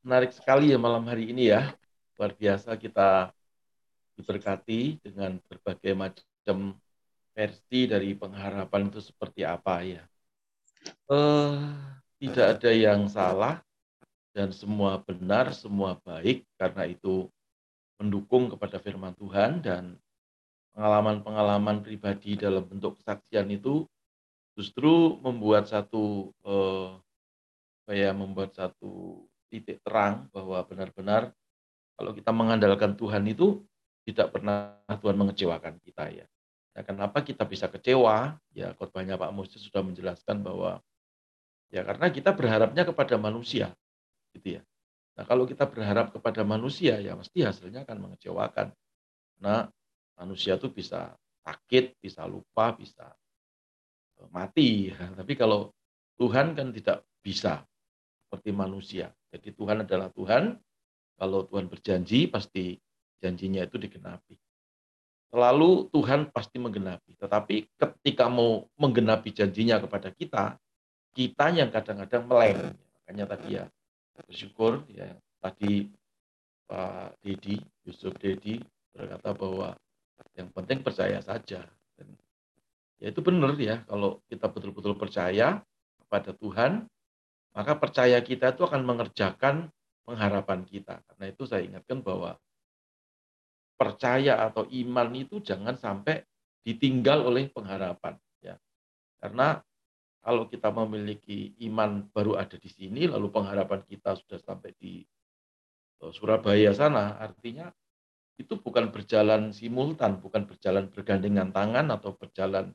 Menarik 0.00 0.32
sekali 0.32 0.72
ya 0.72 0.80
malam 0.80 1.04
hari 1.04 1.28
ini 1.28 1.52
ya. 1.52 1.76
Luar 2.16 2.32
biasa 2.32 2.76
kita 2.80 3.32
diberkati 4.16 5.02
dengan 5.04 5.36
berbagai 5.44 5.92
macam 5.92 6.80
versi 7.34 7.90
dari 7.90 8.14
pengharapan 8.14 8.88
itu 8.88 9.02
seperti 9.02 9.42
apa 9.42 9.82
ya. 9.82 10.02
Uh, 11.10 11.74
tidak 12.22 12.58
ada 12.58 12.70
yang 12.70 13.10
salah 13.10 13.60
dan 14.32 14.54
semua 14.54 15.02
benar, 15.02 15.50
semua 15.52 15.98
baik 16.06 16.46
karena 16.56 16.86
itu 16.88 17.28
mendukung 17.98 18.50
kepada 18.50 18.78
firman 18.78 19.14
Tuhan 19.18 19.62
dan 19.62 19.98
pengalaman-pengalaman 20.74 21.82
pribadi 21.86 22.34
dalam 22.34 22.66
bentuk 22.66 22.98
kesaksian 22.98 23.46
itu 23.50 23.86
justru 24.58 25.18
membuat 25.22 25.70
satu 25.70 26.34
uh, 26.46 26.98
saya 27.86 28.10
membuat 28.14 28.54
satu 28.54 29.22
titik 29.50 29.78
terang 29.86 30.26
bahwa 30.34 30.58
benar-benar 30.66 31.30
kalau 31.94 32.10
kita 32.10 32.34
mengandalkan 32.34 32.98
Tuhan 32.98 33.22
itu 33.30 33.62
tidak 34.02 34.34
pernah 34.34 34.74
Tuhan 34.98 35.14
mengecewakan 35.14 35.78
kita 35.78 36.10
ya. 36.10 36.26
Nah, 36.74 36.82
kenapa 36.82 37.22
kita 37.22 37.46
bisa 37.46 37.70
kecewa? 37.70 38.34
Ya, 38.50 38.74
khotbahnya 38.74 39.14
Pak 39.14 39.30
Musi 39.30 39.62
sudah 39.62 39.86
menjelaskan 39.86 40.42
bahwa 40.42 40.82
ya 41.70 41.86
karena 41.86 42.10
kita 42.10 42.34
berharapnya 42.34 42.82
kepada 42.82 43.14
manusia, 43.14 43.70
gitu 44.34 44.58
ya. 44.58 44.62
Nah, 45.14 45.22
kalau 45.22 45.46
kita 45.46 45.70
berharap 45.70 46.10
kepada 46.10 46.42
manusia, 46.42 46.98
ya 46.98 47.14
mesti 47.14 47.46
hasilnya 47.46 47.86
akan 47.86 48.10
mengecewakan. 48.10 48.74
Nah, 49.38 49.70
manusia 50.18 50.58
itu 50.58 50.66
bisa 50.74 51.14
sakit, 51.46 52.02
bisa 52.02 52.26
lupa, 52.26 52.74
bisa 52.74 53.14
e, 54.18 54.26
mati. 54.34 54.90
Tapi 55.18 55.32
kalau 55.38 55.70
Tuhan 56.18 56.58
kan 56.58 56.74
tidak 56.74 57.06
bisa 57.22 57.62
seperti 58.26 58.50
manusia. 58.50 59.14
Jadi 59.30 59.54
Tuhan 59.54 59.86
adalah 59.86 60.10
Tuhan. 60.10 60.58
Kalau 61.14 61.46
Tuhan 61.46 61.70
berjanji, 61.70 62.26
pasti 62.26 62.74
janjinya 63.22 63.62
itu 63.62 63.78
digenapi 63.78 64.34
selalu 65.34 65.90
Tuhan 65.90 66.30
pasti 66.30 66.62
menggenapi. 66.62 67.18
Tetapi 67.18 67.66
ketika 67.74 68.30
mau 68.30 68.70
menggenapi 68.78 69.34
janjinya 69.34 69.82
kepada 69.82 70.14
kita, 70.14 70.54
kita 71.10 71.50
yang 71.50 71.74
kadang-kadang 71.74 72.22
meleng. 72.30 72.78
Makanya 73.02 73.34
tadi 73.34 73.58
ya 73.58 73.66
bersyukur 74.14 74.86
ya 74.86 75.10
tadi 75.42 75.90
Pak 76.70 77.18
Dedi, 77.18 77.58
Yusuf 77.82 78.14
Dedi 78.22 78.62
berkata 78.94 79.34
bahwa 79.34 79.74
yang 80.38 80.54
penting 80.54 80.86
percaya 80.86 81.18
saja. 81.18 81.66
Dan 81.98 82.14
ya 83.02 83.10
itu 83.10 83.18
benar 83.18 83.58
ya, 83.58 83.82
kalau 83.90 84.22
kita 84.30 84.46
betul-betul 84.46 84.94
percaya 84.94 85.66
kepada 85.98 86.30
Tuhan, 86.30 86.86
maka 87.58 87.74
percaya 87.74 88.22
kita 88.22 88.54
itu 88.54 88.62
akan 88.62 88.86
mengerjakan 88.86 89.68
pengharapan 90.06 90.62
kita. 90.62 91.02
Karena 91.10 91.24
itu 91.26 91.42
saya 91.44 91.66
ingatkan 91.66 92.00
bahwa 92.06 92.38
percaya 93.74 94.38
atau 94.46 94.64
iman 94.70 95.08
itu 95.14 95.42
jangan 95.42 95.74
sampai 95.74 96.22
ditinggal 96.64 97.28
oleh 97.28 97.50
pengharapan 97.52 98.16
ya. 98.40 98.56
Karena 99.20 99.60
kalau 100.24 100.48
kita 100.48 100.72
memiliki 100.72 101.52
iman 101.68 102.08
baru 102.08 102.40
ada 102.40 102.56
di 102.56 102.70
sini 102.72 103.04
lalu 103.04 103.28
pengharapan 103.28 103.84
kita 103.84 104.16
sudah 104.16 104.40
sampai 104.40 104.72
di 104.80 105.04
eh, 106.00 106.12
Surabaya 106.14 106.72
sana 106.72 107.20
artinya 107.20 107.68
itu 108.34 108.58
bukan 108.58 108.90
berjalan 108.90 109.54
simultan, 109.54 110.18
bukan 110.18 110.48
berjalan 110.50 110.90
bergandengan 110.90 111.54
tangan 111.54 111.86
atau 111.94 112.18
berjalan 112.18 112.74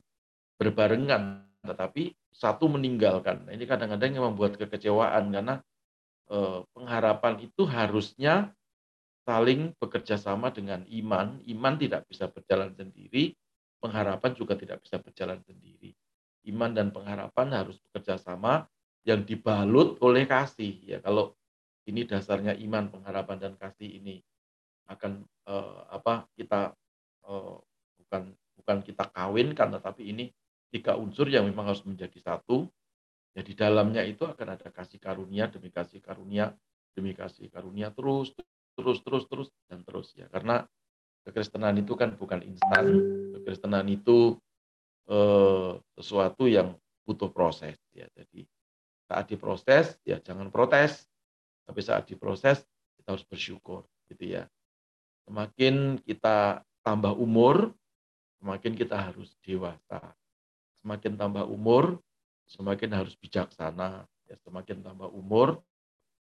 berbarengan, 0.56 1.44
tetapi 1.60 2.16
satu 2.32 2.72
meninggalkan. 2.72 3.44
Nah, 3.44 3.52
ini 3.52 3.68
kadang-kadang 3.68 4.16
yang 4.16 4.24
membuat 4.32 4.56
kekecewaan 4.56 5.28
karena 5.28 5.60
eh, 6.32 6.58
pengharapan 6.72 7.34
itu 7.44 7.68
harusnya 7.68 8.56
saling 9.30 9.70
bekerja 9.78 10.18
sama 10.18 10.50
dengan 10.50 10.82
iman. 10.90 11.38
Iman 11.46 11.78
tidak 11.78 12.10
bisa 12.10 12.26
berjalan 12.26 12.74
sendiri, 12.74 13.30
pengharapan 13.78 14.34
juga 14.34 14.58
tidak 14.58 14.82
bisa 14.82 14.98
berjalan 14.98 15.38
sendiri. 15.46 15.94
Iman 16.50 16.74
dan 16.74 16.90
pengharapan 16.90 17.54
harus 17.54 17.78
bekerja 17.78 18.18
sama 18.18 18.66
yang 19.06 19.22
dibalut 19.22 20.02
oleh 20.02 20.26
kasih. 20.26 20.82
Ya, 20.82 20.98
kalau 20.98 21.38
ini 21.86 22.02
dasarnya 22.10 22.58
iman, 22.58 22.90
pengharapan 22.90 23.38
dan 23.38 23.52
kasih 23.54 24.02
ini 24.02 24.18
akan 24.90 25.22
eh, 25.46 25.80
apa 25.94 26.26
kita 26.34 26.74
eh, 27.30 27.56
bukan 28.02 28.22
bukan 28.58 28.78
kita 28.82 29.04
kawinkan, 29.14 29.70
tetapi 29.78 30.10
ini 30.10 30.34
tiga 30.74 30.98
unsur 30.98 31.30
yang 31.30 31.46
memang 31.46 31.70
harus 31.70 31.86
menjadi 31.86 32.18
satu. 32.18 32.66
Jadi 33.30 33.54
dalamnya 33.54 34.02
itu 34.02 34.26
akan 34.26 34.58
ada 34.58 34.74
kasih 34.74 34.98
karunia 34.98 35.46
demi 35.46 35.70
kasih 35.70 36.02
karunia 36.02 36.50
demi 36.90 37.14
kasih 37.14 37.46
karunia 37.46 37.94
terus 37.94 38.34
terus 38.80 38.98
terus 39.04 39.24
terus 39.28 39.48
dan 39.68 39.84
terus 39.84 40.08
ya. 40.16 40.26
Karena 40.32 40.64
kekristenan 41.28 41.76
itu 41.78 41.92
kan 41.94 42.16
bukan 42.16 42.40
instan. 42.42 42.84
Kekristenan 43.36 43.86
itu 43.92 44.40
eh, 45.06 45.72
sesuatu 46.00 46.48
yang 46.48 46.74
butuh 47.04 47.28
proses 47.30 47.76
ya. 47.92 48.08
Jadi 48.16 48.48
saat 49.10 49.28
diproses 49.28 50.00
ya 50.02 50.18
jangan 50.18 50.48
protes. 50.48 51.04
Tapi 51.68 51.80
saat 51.84 52.08
diproses 52.10 52.64
kita 52.98 53.14
harus 53.14 53.26
bersyukur 53.28 53.86
gitu 54.10 54.40
ya. 54.40 54.48
Semakin 55.28 56.02
kita 56.02 56.66
tambah 56.82 57.14
umur 57.14 57.70
semakin 58.40 58.72
kita 58.74 58.96
harus 58.96 59.36
dewasa. 59.44 60.00
Semakin 60.80 61.14
tambah 61.14 61.44
umur 61.46 62.00
semakin 62.48 62.90
harus 62.96 63.14
bijaksana. 63.20 64.08
Ya 64.26 64.36
semakin 64.42 64.82
tambah 64.82 65.10
umur 65.12 65.60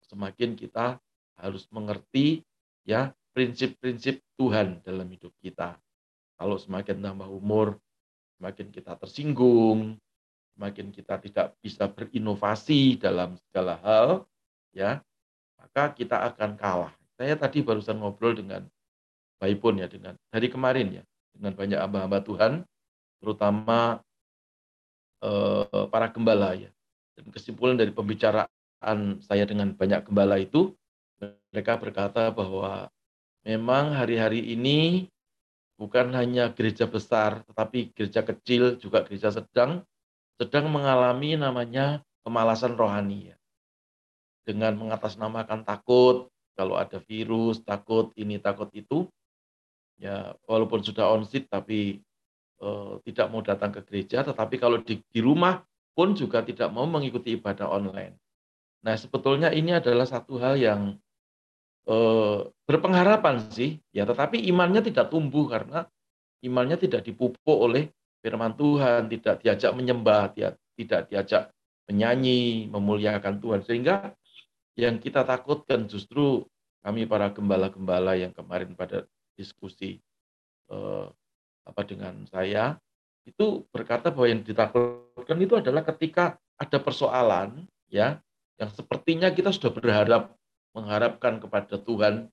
semakin 0.04 0.56
kita 0.56 1.00
harus 1.38 1.66
mengerti 1.70 2.42
ya 2.86 3.10
prinsip-prinsip 3.34 4.22
Tuhan 4.38 4.80
dalam 4.86 5.10
hidup 5.10 5.34
kita. 5.42 5.76
Kalau 6.38 6.58
semakin 6.58 7.02
tambah 7.02 7.26
umur, 7.30 7.78
semakin 8.38 8.70
kita 8.70 8.94
tersinggung, 8.98 9.98
semakin 10.54 10.94
kita 10.94 11.18
tidak 11.18 11.46
bisa 11.58 11.90
berinovasi 11.90 12.98
dalam 12.98 13.34
segala 13.50 13.78
hal, 13.82 14.08
ya, 14.70 15.02
maka 15.58 15.90
kita 15.94 16.30
akan 16.30 16.54
kalah. 16.54 16.94
Saya 17.18 17.34
tadi 17.38 17.62
barusan 17.62 17.98
ngobrol 17.98 18.34
dengan 18.34 18.66
Pak 19.38 19.50
Ipun 19.50 19.82
ya 19.82 19.90
dengan 19.90 20.14
dari 20.30 20.46
kemarin 20.50 21.02
ya 21.02 21.04
dengan 21.34 21.52
banyak 21.58 21.78
hamba-hamba 21.78 22.18
Tuhan, 22.22 22.52
terutama 23.18 23.98
eh, 25.22 25.86
para 25.90 26.10
gembala 26.10 26.54
ya. 26.54 26.70
Dan 27.14 27.30
kesimpulan 27.30 27.78
dari 27.78 27.94
pembicaraan 27.94 29.22
saya 29.22 29.46
dengan 29.46 29.70
banyak 29.74 30.06
gembala 30.06 30.38
itu, 30.42 30.74
mereka 31.54 31.78
berkata 31.78 32.34
bahwa 32.34 32.90
memang 33.46 33.94
hari-hari 33.94 34.42
ini 34.42 35.06
bukan 35.78 36.10
hanya 36.18 36.50
gereja 36.50 36.90
besar, 36.90 37.46
tetapi 37.46 37.94
gereja 37.94 38.26
kecil 38.26 38.74
juga 38.82 39.06
gereja 39.06 39.30
sedang 39.30 39.86
sedang 40.34 40.66
mengalami 40.66 41.38
namanya 41.38 42.02
kemalasan 42.26 42.74
rohani 42.74 43.30
ya. 43.30 43.36
Dengan 44.42 44.74
mengatasnamakan 44.74 45.62
takut, 45.62 46.26
kalau 46.58 46.74
ada 46.74 46.98
virus, 46.98 47.62
takut 47.62 48.10
ini, 48.18 48.42
takut 48.42 48.66
itu, 48.74 49.06
ya 49.94 50.34
walaupun 50.50 50.82
sudah 50.82 51.06
onsit 51.14 51.46
tapi 51.46 52.02
uh, 52.58 52.98
tidak 53.06 53.30
mau 53.30 53.46
datang 53.46 53.70
ke 53.70 53.80
gereja, 53.86 54.26
tetapi 54.26 54.58
kalau 54.58 54.82
di, 54.82 54.98
di 55.06 55.20
rumah 55.22 55.62
pun 55.94 56.18
juga 56.18 56.42
tidak 56.42 56.74
mau 56.74 56.84
mengikuti 56.90 57.38
ibadah 57.38 57.70
online. 57.70 58.18
Nah 58.82 58.98
sebetulnya 58.98 59.54
ini 59.54 59.70
adalah 59.72 60.04
satu 60.04 60.36
hal 60.42 60.58
yang 60.58 60.98
uh, 61.88 62.48
berpengharapan 62.64 63.44
sih, 63.52 63.80
ya 63.92 64.04
tetapi 64.08 64.40
imannya 64.48 64.84
tidak 64.84 65.12
tumbuh 65.12 65.48
karena 65.48 65.88
imannya 66.44 66.76
tidak 66.76 67.04
dipupuk 67.08 67.58
oleh 67.58 67.88
firman 68.24 68.56
Tuhan, 68.56 69.08
tidak 69.12 69.44
diajak 69.44 69.72
menyembah, 69.76 70.32
tidak 70.32 71.00
diajak 71.08 71.52
menyanyi, 71.88 72.68
memuliakan 72.72 73.40
Tuhan. 73.40 73.60
Sehingga 73.64 74.16
yang 74.80 74.96
kita 74.98 75.22
takutkan 75.24 75.86
justru 75.86 76.44
kami 76.84 77.08
para 77.08 77.32
gembala-gembala 77.32 78.16
yang 78.16 78.32
kemarin 78.32 78.76
pada 78.76 79.08
diskusi 79.36 80.00
eh, 80.68 81.06
apa 81.64 81.82
dengan 81.88 82.28
saya 82.28 82.76
itu 83.24 83.64
berkata 83.72 84.12
bahwa 84.12 84.28
yang 84.28 84.44
ditakutkan 84.44 85.38
itu 85.40 85.56
adalah 85.56 85.80
ketika 85.80 86.36
ada 86.60 86.76
persoalan 86.76 87.64
ya 87.88 88.20
yang 88.60 88.70
sepertinya 88.70 89.32
kita 89.32 89.48
sudah 89.48 89.72
berharap 89.72 90.36
mengharapkan 90.74 91.38
kepada 91.38 91.78
Tuhan 91.78 92.28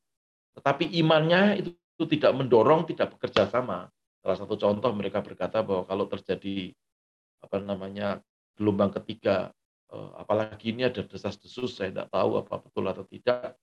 tetapi 0.56 0.92
imannya 1.00 1.64
itu, 1.64 1.78
tidak 2.02 2.34
mendorong 2.34 2.90
tidak 2.90 3.14
bekerja 3.14 3.46
sama. 3.46 3.86
Salah 4.26 4.38
satu 4.38 4.58
contoh 4.58 4.90
mereka 4.90 5.22
berkata 5.22 5.62
bahwa 5.62 5.86
kalau 5.86 6.10
terjadi 6.10 6.74
apa 7.46 7.62
namanya 7.62 8.22
gelombang 8.58 8.90
ketiga 9.02 9.54
eh, 9.94 10.12
apalagi 10.18 10.74
ini 10.74 10.90
ada 10.90 11.06
desas-desus 11.06 11.78
saya 11.78 11.94
tidak 11.94 12.10
tahu 12.10 12.42
apa 12.42 12.58
betul 12.58 12.86
atau 12.90 13.06
tidak 13.06 13.58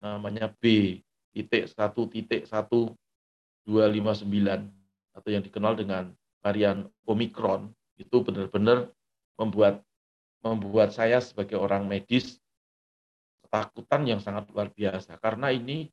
namanya 0.00 0.52
B 0.52 0.96
titik 1.32 1.68
satu 1.72 2.08
titik 2.12 2.44
satu 2.44 2.92
dua 3.64 3.88
lima 3.88 4.12
sembilan 4.12 4.68
atau 5.16 5.28
yang 5.32 5.44
dikenal 5.44 5.76
dengan 5.80 6.12
varian 6.44 6.84
Omikron 7.08 7.72
itu 7.96 8.20
benar-benar 8.20 8.92
membuat 9.40 9.80
membuat 10.44 10.92
saya 10.92 11.24
sebagai 11.24 11.56
orang 11.56 11.88
medis 11.88 12.41
ketakutan 13.52 14.08
yang 14.08 14.20
sangat 14.24 14.48
luar 14.48 14.72
biasa. 14.72 15.20
Karena 15.20 15.52
ini 15.52 15.92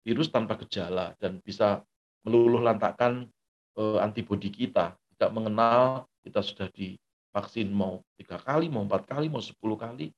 virus 0.00 0.32
tanpa 0.32 0.56
gejala 0.64 1.12
dan 1.20 1.36
bisa 1.44 1.84
meluluh 2.24 2.64
lantakkan 2.64 3.28
eh, 3.76 3.98
antibodi 4.00 4.48
kita. 4.48 4.96
Tidak 5.12 5.28
mengenal 5.28 6.08
kita 6.24 6.40
sudah 6.40 6.72
divaksin 6.72 7.68
mau 7.68 8.00
tiga 8.16 8.40
kali 8.40 8.72
mau 8.72 8.88
empat 8.88 9.04
kali 9.04 9.28
mau 9.28 9.44
sepuluh 9.44 9.76
kali 9.76 10.08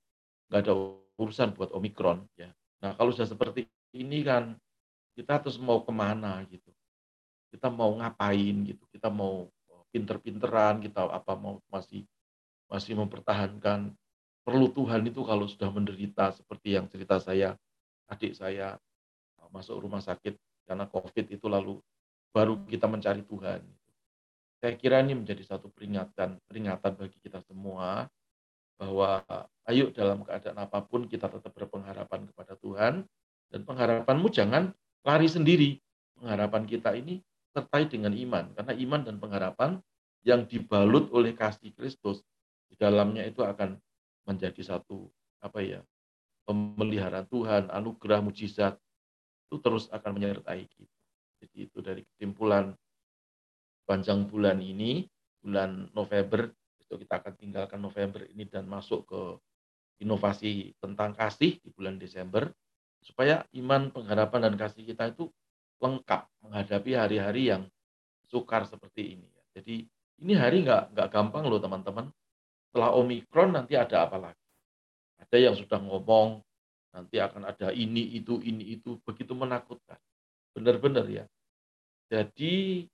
nggak 0.46 0.62
ada 0.62 0.74
urusan 1.18 1.58
buat 1.58 1.74
omikron 1.74 2.22
ya. 2.38 2.54
Nah 2.78 2.94
kalau 2.94 3.10
sudah 3.10 3.26
seperti 3.26 3.66
ini 3.90 4.22
kan 4.22 4.54
kita 5.18 5.42
terus 5.42 5.58
mau 5.58 5.82
ke 5.82 5.90
mana 5.90 6.46
gitu? 6.46 6.70
Kita 7.50 7.66
mau 7.66 7.90
ngapain 7.98 8.62
gitu? 8.62 8.86
Kita 8.94 9.10
mau 9.10 9.50
pinter-pinteran 9.90 10.86
kita 10.86 11.10
apa 11.10 11.34
mau 11.34 11.58
masih 11.66 12.06
masih 12.70 12.94
mempertahankan 12.94 13.90
perlu 14.46 14.70
Tuhan 14.70 15.02
itu 15.10 15.26
kalau 15.26 15.50
sudah 15.50 15.74
menderita 15.74 16.30
seperti 16.30 16.78
yang 16.78 16.86
cerita 16.86 17.18
saya 17.18 17.58
adik 18.06 18.38
saya 18.38 18.78
masuk 19.50 19.82
rumah 19.82 19.98
sakit 19.98 20.38
karena 20.70 20.86
COVID 20.86 21.26
itu 21.34 21.46
lalu 21.50 21.82
baru 22.30 22.54
kita 22.70 22.86
mencari 22.86 23.26
Tuhan. 23.26 23.66
Saya 24.62 24.72
kira 24.78 25.02
ini 25.02 25.18
menjadi 25.18 25.42
satu 25.42 25.66
peringatan 25.74 26.38
peringatan 26.46 26.92
bagi 26.94 27.18
kita 27.18 27.42
semua 27.42 28.06
bahwa 28.78 29.24
ayo 29.66 29.90
dalam 29.90 30.22
keadaan 30.22 30.62
apa 30.62 30.78
pun 30.84 31.10
kita 31.10 31.26
tetap 31.26 31.50
berpengharapan 31.50 32.30
kepada 32.30 32.54
Tuhan 32.62 33.02
dan 33.50 33.60
pengharapanmu 33.66 34.30
jangan 34.30 34.70
lari 35.02 35.26
sendiri. 35.26 35.70
Pengharapan 36.16 36.64
kita 36.64 36.96
ini 36.96 37.20
sertai 37.52 37.88
dengan 37.88 38.12
iman, 38.12 38.52
karena 38.56 38.72
iman 38.72 39.00
dan 39.04 39.16
pengharapan 39.20 39.70
yang 40.24 40.44
dibalut 40.44 41.08
oleh 41.12 41.32
kasih 41.32 41.72
Kristus 41.72 42.24
di 42.68 42.76
dalamnya 42.76 43.24
itu 43.24 43.44
akan 43.44 43.76
menjadi 44.26 44.60
satu 44.60 45.08
apa 45.40 45.62
ya 45.62 45.80
pemeliharaan 46.46 47.26
Tuhan, 47.26 47.70
anugerah, 47.70 48.22
mujizat 48.22 48.78
itu 49.46 49.56
terus 49.62 49.90
akan 49.90 50.10
menyertai 50.18 50.62
kita. 50.66 50.98
Jadi 51.42 51.56
itu 51.70 51.78
dari 51.82 52.02
kesimpulan 52.06 52.74
panjang 53.86 54.26
bulan 54.26 54.58
ini, 54.62 55.06
bulan 55.42 55.90
November, 55.94 56.50
itu 56.82 56.94
kita 56.98 57.22
akan 57.22 57.34
tinggalkan 57.38 57.80
November 57.82 58.26
ini 58.30 58.46
dan 58.46 58.66
masuk 58.66 59.06
ke 59.06 59.20
inovasi 60.02 60.74
tentang 60.78 61.14
kasih 61.14 61.58
di 61.58 61.68
bulan 61.74 61.98
Desember 61.98 62.50
supaya 63.02 63.46
iman, 63.54 63.90
pengharapan 63.94 64.50
dan 64.50 64.54
kasih 64.58 64.82
kita 64.82 65.14
itu 65.14 65.30
lengkap 65.78 66.26
menghadapi 66.42 66.90
hari-hari 66.98 67.54
yang 67.54 67.62
sukar 68.26 68.66
seperti 68.66 69.18
ini. 69.18 69.28
Jadi 69.54 69.86
ini 70.26 70.32
hari 70.34 70.66
nggak 70.66 70.96
nggak 70.96 71.08
gampang 71.12 71.46
loh 71.46 71.60
teman-teman. 71.62 72.10
Setelah 72.68 72.94
Omikron 72.98 73.54
nanti 73.56 73.74
ada 73.78 74.06
apa 74.06 74.16
lagi? 74.20 74.46
Ada 75.22 75.36
yang 75.38 75.54
sudah 75.56 75.80
ngomong 75.80 76.42
nanti 76.92 77.20
akan 77.20 77.48
ada 77.48 77.72
ini 77.72 78.16
itu 78.16 78.40
ini 78.40 78.76
itu 78.76 79.00
begitu 79.04 79.32
menakutkan. 79.36 80.00
Benar-benar 80.56 81.06
ya. 81.08 81.24
Jadi 82.08 82.86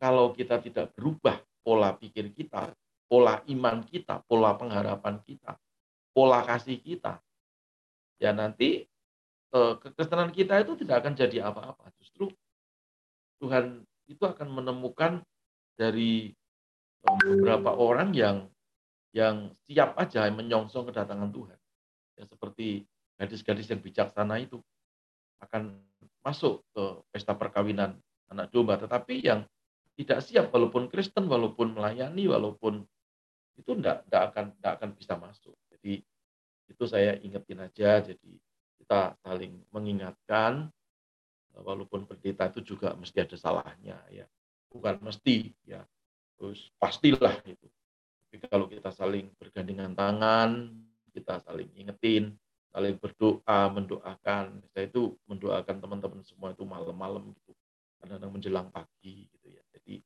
kalau 0.00 0.34
kita 0.34 0.60
tidak 0.60 0.92
berubah 0.92 1.40
pola 1.64 1.96
pikir 1.96 2.34
kita, 2.34 2.74
pola 3.08 3.40
iman 3.48 3.86
kita, 3.86 4.20
pola 4.28 4.52
pengharapan 4.58 5.22
kita, 5.24 5.56
pola 6.12 6.44
kasih 6.44 6.76
kita, 6.82 7.22
ya 8.20 8.34
nanti 8.36 8.84
Eh, 9.54 9.74
kekristenan 9.78 10.34
kita 10.34 10.66
itu 10.66 10.74
tidak 10.82 11.06
akan 11.06 11.14
jadi 11.14 11.46
apa-apa. 11.46 11.86
Justru 12.02 12.26
Tuhan 13.38 13.86
itu 14.10 14.18
akan 14.26 14.50
menemukan 14.50 15.22
dari 15.78 16.34
eh, 17.06 17.18
beberapa 17.22 17.70
orang 17.70 18.10
yang 18.18 18.50
yang 19.14 19.54
siap 19.64 19.94
aja 19.94 20.26
menyongsong 20.26 20.90
kedatangan 20.90 21.30
Tuhan. 21.30 21.58
Ya 22.18 22.24
seperti 22.26 22.82
gadis-gadis 23.14 23.70
yang 23.70 23.78
bijaksana 23.78 24.42
itu 24.42 24.58
akan 25.38 25.78
masuk 26.26 26.66
ke 26.74 26.84
pesta 27.14 27.38
perkawinan 27.38 27.94
anak 28.32 28.50
domba, 28.50 28.74
tetapi 28.74 29.22
yang 29.22 29.46
tidak 29.94 30.18
siap 30.26 30.50
walaupun 30.50 30.90
Kristen, 30.90 31.30
walaupun 31.30 31.78
melayani, 31.78 32.26
walaupun 32.26 32.82
itu 33.54 33.70
tidak, 33.78 34.02
tidak 34.10 34.22
akan 34.34 34.46
tidak 34.58 34.72
akan 34.82 34.90
bisa 34.98 35.14
masuk. 35.14 35.54
Jadi 35.70 36.02
itu 36.66 36.84
saya 36.90 37.14
ingetin 37.22 37.62
aja. 37.62 38.02
Jadi 38.02 38.34
kita 38.82 39.14
saling 39.22 39.62
mengingatkan 39.70 40.74
walaupun 41.62 42.02
pendeta 42.10 42.50
itu 42.50 42.74
juga 42.74 42.98
mesti 42.98 43.22
ada 43.22 43.36
salahnya 43.38 43.94
ya 44.10 44.26
bukan 44.74 44.98
mesti 44.98 45.54
ya 45.62 45.86
terus 46.34 46.74
pastilah 46.82 47.38
itu 47.46 47.70
tapi 48.34 48.50
kalau 48.50 48.66
kita 48.66 48.90
saling 48.90 49.30
bergandengan 49.38 49.94
tangan 49.94 50.74
kita 51.14 51.38
saling 51.38 51.70
ingetin 51.78 52.34
saling 52.74 52.98
berdoa 52.98 53.70
mendoakan 53.70 54.58
saya 54.74 54.90
itu 54.90 55.14
mendoakan 55.30 55.78
teman-teman 55.78 56.26
semua 56.26 56.50
itu 56.50 56.66
malam-malam 56.66 57.30
gitu 57.30 57.54
kadang-kadang 58.02 58.34
menjelang 58.34 58.68
pagi 58.74 59.30
gitu 59.30 59.46
ya 59.54 59.62
jadi 59.70 60.02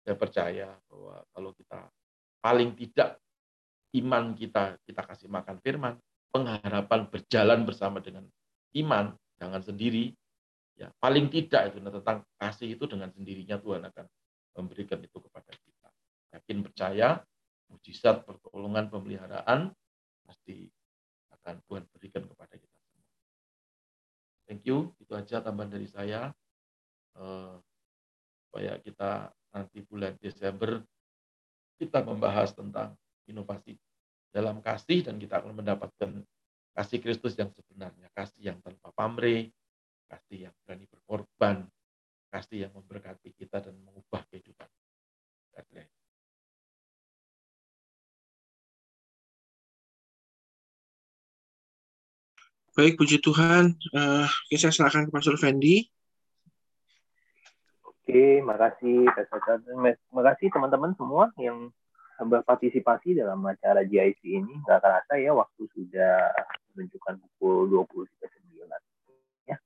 saya 0.00 0.16
percaya 0.16 0.68
bahwa 0.88 1.20
kalau 1.28 1.52
kita 1.52 1.92
paling 2.40 2.72
tidak 2.72 3.20
iman 4.00 4.32
kita 4.32 4.80
kita 4.88 5.04
kasih 5.04 5.28
makan 5.28 5.60
firman 5.60 6.00
pengharapan 6.32 7.06
berjalan 7.12 7.68
bersama 7.68 8.00
dengan 8.00 8.24
iman, 8.80 9.12
jangan 9.36 9.60
sendiri. 9.60 10.16
Ya, 10.80 10.88
paling 10.96 11.28
tidak 11.28 11.68
itu 11.68 11.84
tentang 11.84 12.24
kasih 12.40 12.74
itu 12.74 12.88
dengan 12.88 13.12
sendirinya 13.12 13.60
Tuhan 13.60 13.84
akan 13.84 14.08
memberikan 14.56 14.98
itu 15.04 15.20
kepada 15.20 15.52
kita. 15.52 15.88
Yakin 16.32 16.58
percaya, 16.64 17.20
mujizat, 17.72 18.28
pertolongan, 18.28 18.92
pemeliharaan 18.92 19.72
pasti 20.22 20.68
akan 21.32 21.58
Tuhan 21.66 21.84
berikan 21.96 22.24
kepada 22.28 22.54
kita. 22.54 22.78
Thank 24.46 24.68
you. 24.68 24.92
Itu 25.00 25.16
aja 25.16 25.40
tambahan 25.40 25.72
dari 25.72 25.88
saya. 25.88 26.28
Uh, 27.16 27.56
supaya 28.48 28.76
kita 28.84 29.32
nanti 29.52 29.80
bulan 29.84 30.16
Desember 30.20 30.84
kita 31.80 32.04
membahas 32.04 32.52
tentang 32.52 32.96
inovasi 33.24 33.80
dalam 34.32 34.60
kasih 34.60 35.04
dan 35.08 35.20
kita 35.20 35.40
akan 35.40 35.56
mendapatkan 35.56 36.10
kasih 36.72 36.98
Kristus 37.04 37.36
yang 37.36 37.52
sebenarnya, 37.52 38.08
kasih 38.16 38.52
yang 38.52 38.58
tanpa 38.64 38.92
pamrih, 38.96 39.52
kasih 40.08 40.48
yang 40.48 40.54
berani 40.64 40.88
berkorban, 40.88 41.68
kasih 42.32 42.68
yang 42.68 42.72
memberkati 42.72 43.32
kita 43.36 43.60
dan 43.60 43.76
mengubah 43.84 44.24
kehidupan. 44.32 44.68
God 45.52 45.66
bless. 45.68 46.01
Baik, 52.72 52.96
puji 52.96 53.20
Tuhan. 53.20 53.76
Uh, 53.92 54.24
saya 54.48 54.72
serahkan 54.72 55.04
ke 55.04 55.12
Pastor 55.12 55.36
Fendi. 55.36 55.92
Oke, 57.84 58.40
makasih 58.40 59.04
Terima 59.12 60.22
kasih 60.32 60.48
teman-teman 60.48 60.96
semua 60.96 61.28
yang 61.36 61.68
berpartisipasi 62.16 63.20
dalam 63.20 63.44
acara 63.44 63.84
GIC 63.84 64.24
ini. 64.24 64.56
Nggak 64.64 64.88
kerasa 64.88 65.20
ya 65.20 65.36
waktu 65.36 65.68
sudah 65.68 66.32
menunjukkan 66.72 67.20
pukul 67.20 67.84
20.39. 67.92 68.64
Ya. 69.52 69.60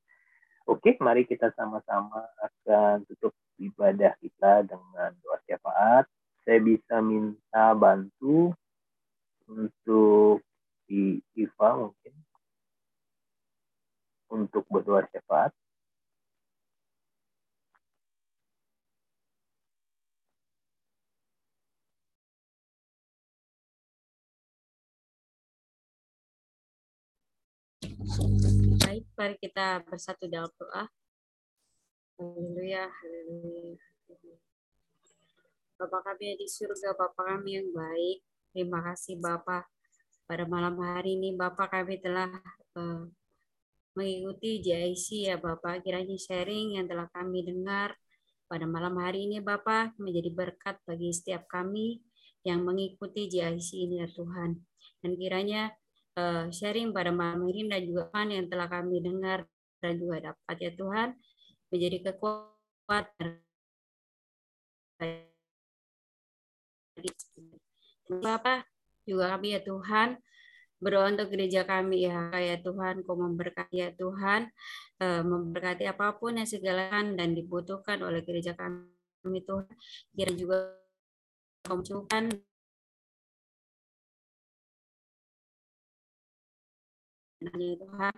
Oke, 0.67 0.99
mari 0.99 1.31
kita 1.31 1.55
sama-sama 1.55 2.27
akan 2.43 3.07
tutup 3.07 3.39
ibadah 3.63 4.19
kita 4.19 4.67
dengan 4.67 5.15
doa 5.23 5.39
syafaat. 5.47 6.11
Saya 6.43 6.59
bisa 6.59 6.99
minta 6.99 7.71
bantu 7.79 8.51
untuk 9.47 10.43
di 10.91 11.23
Iva 11.39 11.87
mungkin 11.87 12.26
untuk 14.31 14.67
berdoa 14.71 15.07
syafaat. 15.11 15.55
Baik, 28.87 29.05
mari 29.19 29.35
kita 29.43 29.83
bersatu 29.83 30.31
dalam 30.31 30.49
doa. 30.55 30.87
Haleluya, 32.17 32.87
haleluya. 32.87 33.77
Bapak 35.77 36.01
kami 36.09 36.41
di 36.41 36.47
surga, 36.49 36.97
Bapak 36.97 37.37
kami 37.37 37.61
yang 37.61 37.69
baik. 37.75 38.25
Terima 38.55 38.81
kasih 38.81 39.21
Bapak. 39.21 39.69
Pada 40.25 40.49
malam 40.49 40.81
hari 40.81 41.21
ini 41.21 41.37
Bapak 41.37 41.69
kami 41.69 42.01
telah 42.01 42.31
uh, 42.79 43.05
mengikuti 43.97 44.61
JIC 44.61 45.33
ya 45.33 45.37
Bapak. 45.41 45.83
Kiranya 45.83 46.15
sharing 46.15 46.77
yang 46.77 46.87
telah 46.87 47.09
kami 47.11 47.43
dengar 47.43 47.97
pada 48.47 48.69
malam 48.69 48.95
hari 49.01 49.27
ini 49.27 49.43
Bapak 49.43 49.97
menjadi 49.99 50.31
berkat 50.31 50.77
bagi 50.87 51.11
setiap 51.11 51.49
kami 51.51 52.05
yang 52.47 52.63
mengikuti 52.63 53.27
JIC 53.27 53.69
ini 53.89 54.05
ya 54.05 54.09
Tuhan. 54.13 54.61
Dan 55.03 55.19
kiranya 55.19 55.73
uh, 56.21 56.47
sharing 56.53 56.93
pada 56.93 57.11
malam 57.11 57.43
ini 57.49 57.67
dan 57.67 57.83
juga 57.83 58.13
yang 58.23 58.47
telah 58.47 58.69
kami 58.69 59.03
dengar 59.03 59.49
dan 59.81 59.99
juga 60.01 60.33
dapat 60.33 60.57
ya 60.61 60.73
Tuhan 60.73 61.09
menjadi 61.69 61.99
kekuatan 62.11 63.43
Bapak 68.07 68.65
juga 69.05 69.37
kami 69.37 69.53
ya 69.53 69.61
Tuhan 69.61 70.17
berdoa 70.77 71.09
untuk 71.09 71.33
gereja 71.33 71.65
kami 71.65 72.05
ya 72.05 72.29
kayak 72.33 72.61
Tuhan 72.61 72.95
kau 73.09 73.17
memberkati 73.17 73.77
ya 73.81 73.91
Tuhan 73.97 74.53
eh, 75.01 75.23
memberkati 75.25 75.85
apa 75.89 76.17
pun 76.21 76.37
yang 76.37 76.49
segalakan 76.49 77.17
dan 77.17 77.33
dibutuhkan 77.33 78.05
oleh 78.05 78.21
gereja 78.27 78.53
kami 78.57 79.41
Tuhan. 79.45 79.73
Kira 80.13 80.33
juga 80.37 80.57
kau 81.67 81.81
Tuhan 81.83 82.31
Tuhan 87.47 88.15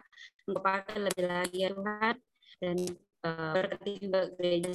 engkau 0.48 0.62
pakai 0.62 0.96
lebih 1.04 1.24
lagi 1.26 1.56
ya 1.66 1.70
Tuhan 1.74 2.14
dan 2.62 2.76
uh, 3.26 3.52
berkati 3.54 3.92
juga 4.00 4.20
gereja 4.38 4.72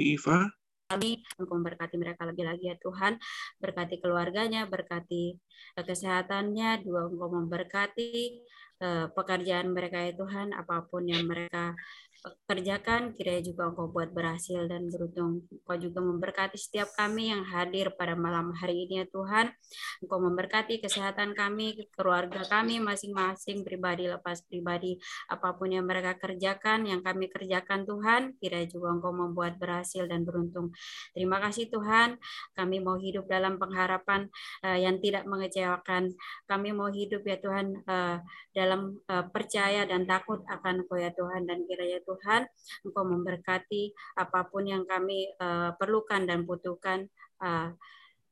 Iva. 0.00 0.46
Kami 0.86 1.18
memberkati 1.42 1.98
mereka 1.98 2.22
lebih 2.30 2.46
lagi 2.46 2.70
ya 2.70 2.78
Tuhan, 2.78 3.18
berkati 3.58 3.98
keluarganya, 3.98 4.70
berkati 4.70 5.34
eh, 5.74 5.84
kesehatannya, 5.84 6.86
dua 6.86 7.10
Engkau 7.10 7.26
memberkati 7.26 8.38
uh, 8.82 9.06
pekerjaan 9.10 9.74
mereka 9.74 9.98
ya 10.06 10.12
Tuhan, 10.14 10.54
apa 10.54 10.86
pun 10.86 11.08
yang 11.08 11.26
mereka 11.26 11.74
kerjakan, 12.46 13.14
kiranya 13.14 13.42
juga 13.44 13.70
Engkau 13.70 13.90
buat 13.90 14.10
berhasil 14.10 14.66
dan 14.66 14.88
beruntung. 14.90 15.46
Engkau 15.46 15.76
juga 15.78 16.00
memberkati 16.02 16.56
setiap 16.58 16.90
kami 16.96 17.30
yang 17.30 17.42
hadir 17.46 17.92
pada 17.94 18.18
malam 18.18 18.54
hari 18.56 18.86
ini 18.86 19.04
ya 19.04 19.06
Tuhan. 19.10 19.52
Engkau 20.02 20.18
memberkati 20.22 20.82
kesehatan 20.82 21.36
kami, 21.36 21.86
keluarga 21.94 22.42
kami 22.46 22.82
masing-masing, 22.82 23.62
pribadi 23.62 24.08
lepas 24.10 24.42
pribadi. 24.46 24.98
Apa 25.30 25.54
pun 25.54 25.70
yang 25.70 25.86
mereka 25.86 26.16
kerjakan, 26.16 26.86
yang 26.88 27.02
kami 27.02 27.30
kerjakan 27.30 27.86
Tuhan, 27.86 28.34
kiranya 28.40 28.68
juga 28.70 28.96
Engkau 28.96 29.12
membuat 29.14 29.58
berhasil 29.60 30.06
dan 30.08 30.22
beruntung. 30.26 30.74
Terima 31.12 31.38
kasih 31.42 31.68
Tuhan, 31.70 32.18
kami 32.54 32.82
mau 32.82 32.98
hidup 32.98 33.28
dalam 33.28 33.58
pengharapan 33.60 34.30
uh, 34.64 34.78
yang 34.78 34.98
tidak 35.02 35.26
mengecewakan. 35.28 36.14
Kami 36.46 36.68
mau 36.74 36.88
hidup 36.90 37.22
ya 37.26 37.36
Tuhan 37.38 37.82
uh, 37.86 38.18
dalam 38.54 38.96
uh, 39.10 39.24
percaya 39.28 39.84
dan 39.84 40.08
takut 40.08 40.40
akan 40.48 40.86
Engkau 40.86 40.98
ya 40.98 41.12
Tuhan 41.12 41.44
dan 41.44 41.66
kiranya 41.66 42.00
Tuhan 42.06 42.46
Engkau 42.86 43.04
memberkati 43.04 43.90
apa 44.16 44.46
pun 44.46 44.64
yang 44.64 44.86
kami 44.86 45.34
uh, 45.42 45.74
perlukan 45.74 46.22
dan 46.22 46.46
butuhkan. 46.46 47.10
Uh, 47.42 47.74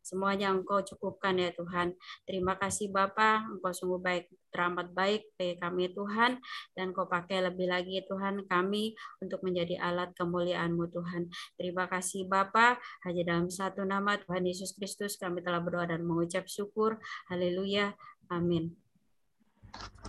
semuanya 0.05 0.53
Engkau 0.53 0.85
cukupkan 0.85 1.33
ya 1.41 1.51
Tuhan. 1.57 1.97
Terima 2.29 2.61
kasih 2.61 2.93
Bapa, 2.93 3.49
Engkau 3.49 3.73
sungguh 3.73 3.99
baik, 4.05 4.29
teramat 4.53 4.93
baik 4.93 5.33
bagi 5.41 5.57
kami 5.57 5.97
Tuhan, 5.97 6.37
dan 6.77 6.93
Engkau 6.93 7.09
pakai 7.09 7.41
lebih 7.41 7.73
lagi 7.73 8.05
Tuhan 8.05 8.45
kami 8.45 8.93
untuk 9.25 9.41
menjadi 9.41 9.81
alat 9.81 10.13
kemuliaan-Mu 10.13 10.93
Tuhan. 10.93 11.33
Terima 11.57 11.89
kasih 11.89 12.29
Bapa, 12.29 12.77
hanya 13.09 13.25
dalam 13.25 13.49
satu 13.49 13.83
nama 13.89 14.21
Tuhan 14.21 14.45
Yesus 14.45 14.77
Kristus 14.77 15.17
kami 15.17 15.41
telah 15.41 15.65
berdoa 15.65 15.89
dan 15.89 16.05
mengucap 16.05 16.45
syukur. 16.45 17.01
Haleluya. 17.33 17.97
Amin. 18.29 18.84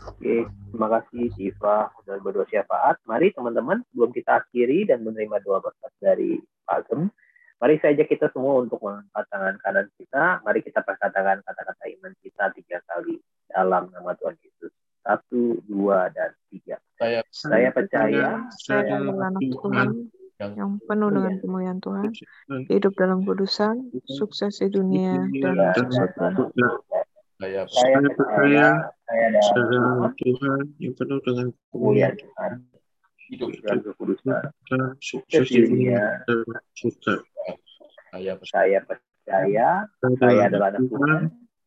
Oke, 0.06 0.46
terima 0.46 0.88
kasih 0.88 1.34
Siva 1.34 1.90
sudah 2.02 2.22
berdoa 2.22 2.46
syafaat. 2.46 3.02
Mari 3.10 3.34
teman-teman, 3.34 3.82
sebelum 3.90 4.14
kita 4.14 4.46
akhiri 4.46 4.86
dan 4.86 5.02
menerima 5.02 5.42
doa 5.42 5.60
berkat 5.60 5.92
dari 5.98 6.38
Pak 6.64 6.88
Gem, 6.88 7.10
mari 7.58 7.82
saja 7.82 8.06
kita 8.06 8.30
semua 8.30 8.62
untuk 8.62 8.80
mengangkat 8.86 9.26
tangan 9.34 9.56
kanan 9.66 9.88
kita. 9.98 10.46
Mari 10.46 10.60
kita 10.62 10.86
perkatakan 10.86 11.42
kata-kata 11.42 11.84
iman 12.00 12.14
kita 12.22 12.54
tiga 12.54 12.78
kali 12.86 13.18
dalam 13.50 13.90
nama 13.90 14.14
Tuhan 14.16 14.38
Yesus. 14.40 14.72
Satu, 15.06 15.62
dua, 15.70 16.10
dan 16.14 16.34
tiga. 16.50 16.82
Saya, 16.98 17.22
saya 17.30 17.70
percaya. 17.70 18.46
Saya 18.58 19.02
adalah 19.02 19.30
anak 19.30 19.42
Tuhan 19.42 20.10
yang 20.36 20.82
penuh 20.84 21.10
dengan 21.16 21.36
kemuliaan 21.40 21.80
Tuhan, 21.80 22.12
hidup 22.68 22.94
dalam 23.00 23.24
kudusan, 23.24 23.90
sukses 24.20 24.60
di 24.60 24.68
dunia 24.68 25.24
dan 25.40 25.56
masuk 25.88 26.12
surga. 26.14 27.15
Saya, 27.36 27.68
saya 27.68 28.00
percaya 28.16 28.66
saya 29.12 30.10
Tuhan 30.24 30.62
yang 30.80 30.94
penuh 30.96 31.20
dengan 31.20 31.48
kemuliaan 31.76 32.16
Tuhan. 32.16 32.52
Hidup 33.28 33.50
dan 33.66 33.78
kekudusan. 33.84 34.44
Sukses 35.04 35.46
di 35.52 35.60
dunia 35.68 36.24
dan 36.24 36.48
surga. 36.72 37.16
Saya 38.16 38.34
percaya, 38.40 38.80
saya 40.00 40.44
adalah 40.48 40.72
anak 40.72 40.88
Tuhan 40.88 41.22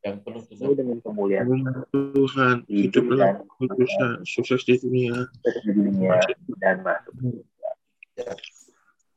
yang 0.09 0.17
penuh 0.25 0.73
dengan 0.73 0.99
kemuliaan 1.05 1.47
Tuhan. 1.93 2.57
Hidup 2.65 3.05
dalam 3.13 3.45
kekudusan. 3.45 4.25
Sukses 4.25 4.65
di 4.65 4.81
dunia. 4.81 5.29
di 5.69 5.71
dunia 5.77 6.17
dan 6.65 6.81
masuk 6.81 7.13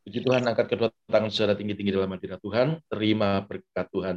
Puji 0.01 0.19
Tuhan, 0.25 0.43
angkat 0.49 0.65
kedua 0.67 0.89
tangan 1.07 1.29
secara 1.29 1.53
tinggi-tinggi 1.55 1.93
dalam 1.93 2.11
hadirat 2.11 2.41
Tuhan. 2.41 2.81
Terima 2.89 3.39
berkat 3.45 3.87
Tuhan. 3.93 4.15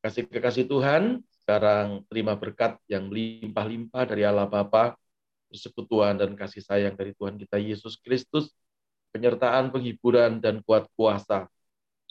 Kasih 0.00 0.24
kekasih 0.24 0.64
Tuhan, 0.66 1.20
sekarang 1.48 2.04
terima 2.12 2.36
berkat 2.36 2.76
yang 2.92 3.08
melimpah-limpah 3.08 4.04
dari 4.04 4.20
Allah 4.28 4.44
Bapa, 4.44 5.00
persekutuan 5.48 6.20
dan 6.20 6.36
kasih 6.36 6.60
sayang 6.60 6.92
dari 6.92 7.16
Tuhan 7.16 7.40
kita 7.40 7.56
Yesus 7.56 7.96
Kristus, 7.96 8.52
penyertaan, 9.16 9.72
penghiburan, 9.72 10.44
dan 10.44 10.60
kuat 10.60 10.84
kuasa 10.92 11.48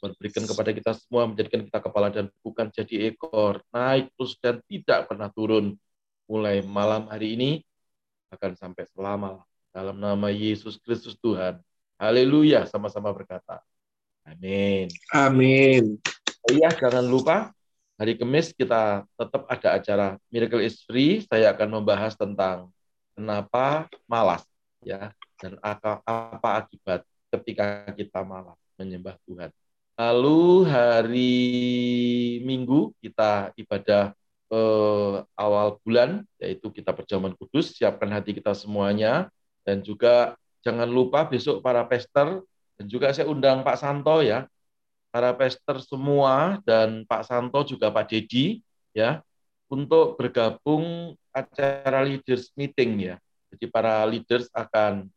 Tuhan 0.01 0.13
berikan 0.17 0.41
kepada 0.41 0.73
kita 0.73 0.91
semua 0.97 1.29
menjadikan 1.29 1.61
kita 1.69 1.77
kepala 1.81 2.09
dan 2.09 2.33
bukan 2.41 2.69
jadi 2.73 3.13
ekor, 3.13 3.61
naik 3.69 4.09
terus 4.17 4.33
dan 4.41 4.57
tidak 4.65 5.05
pernah 5.05 5.29
turun. 5.29 5.77
Mulai 6.25 6.65
malam 6.65 7.05
hari 7.05 7.37
ini 7.37 7.61
akan 8.33 8.57
sampai 8.57 8.89
selama 8.89 9.45
dalam 9.69 10.01
nama 10.01 10.33
Yesus 10.33 10.81
Kristus 10.81 11.13
Tuhan. 11.21 11.61
Haleluya, 12.01 12.65
sama-sama 12.65 13.13
berkata. 13.13 13.61
Amin. 14.25 14.89
Amin. 15.13 16.01
Oh 16.41 16.51
iya, 16.57 16.73
jangan 16.73 17.05
lupa 17.05 17.56
hari 17.97 18.13
Kamis 18.13 18.53
kita 18.53 19.03
tetap 19.17 19.43
ada 19.49 19.67
acara 19.73 20.07
Miracle 20.29 20.61
is 20.61 20.85
Free. 20.85 21.25
Saya 21.25 21.51
akan 21.51 21.81
membahas 21.81 22.13
tentang 22.13 22.69
kenapa 23.17 23.89
malas 24.05 24.45
ya 24.85 25.11
dan 25.41 25.57
apa, 25.65 26.01
akibat 26.61 27.01
ketika 27.33 27.89
kita 27.97 28.21
malas 28.21 28.55
menyembah 28.77 29.17
Tuhan. 29.25 29.49
Lalu 29.97 30.69
hari 30.69 31.35
Minggu 32.45 32.93
kita 33.01 33.49
ibadah 33.57 34.13
eh, 34.53 35.13
awal 35.33 35.81
bulan, 35.81 36.21
yaitu 36.37 36.69
kita 36.69 36.93
perjamuan 36.93 37.33
kudus, 37.33 37.73
siapkan 37.73 38.13
hati 38.13 38.37
kita 38.37 38.53
semuanya. 38.53 39.33
Dan 39.65 39.81
juga 39.81 40.37
jangan 40.61 40.87
lupa 40.87 41.25
besok 41.25 41.59
para 41.65 41.83
pester, 41.89 42.45
dan 42.77 42.85
juga 42.85 43.09
saya 43.11 43.27
undang 43.27 43.65
Pak 43.65 43.77
Santo 43.81 44.21
ya, 44.21 44.45
para 45.17 45.33
pester 45.33 45.81
semua, 45.81 46.61
dan 46.61 47.01
Pak 47.09 47.25
Santo 47.25 47.65
juga 47.65 47.89
Pak 47.89 48.05
Dedi, 48.05 48.61
ya, 48.93 49.25
untuk 49.65 50.13
bergabung 50.13 51.17
acara 51.33 52.05
leaders 52.05 52.53
meeting 52.53 53.01
ya. 53.01 53.15
Jadi 53.49 53.65
para 53.65 54.05
leaders 54.05 54.45
akan, 54.53 55.09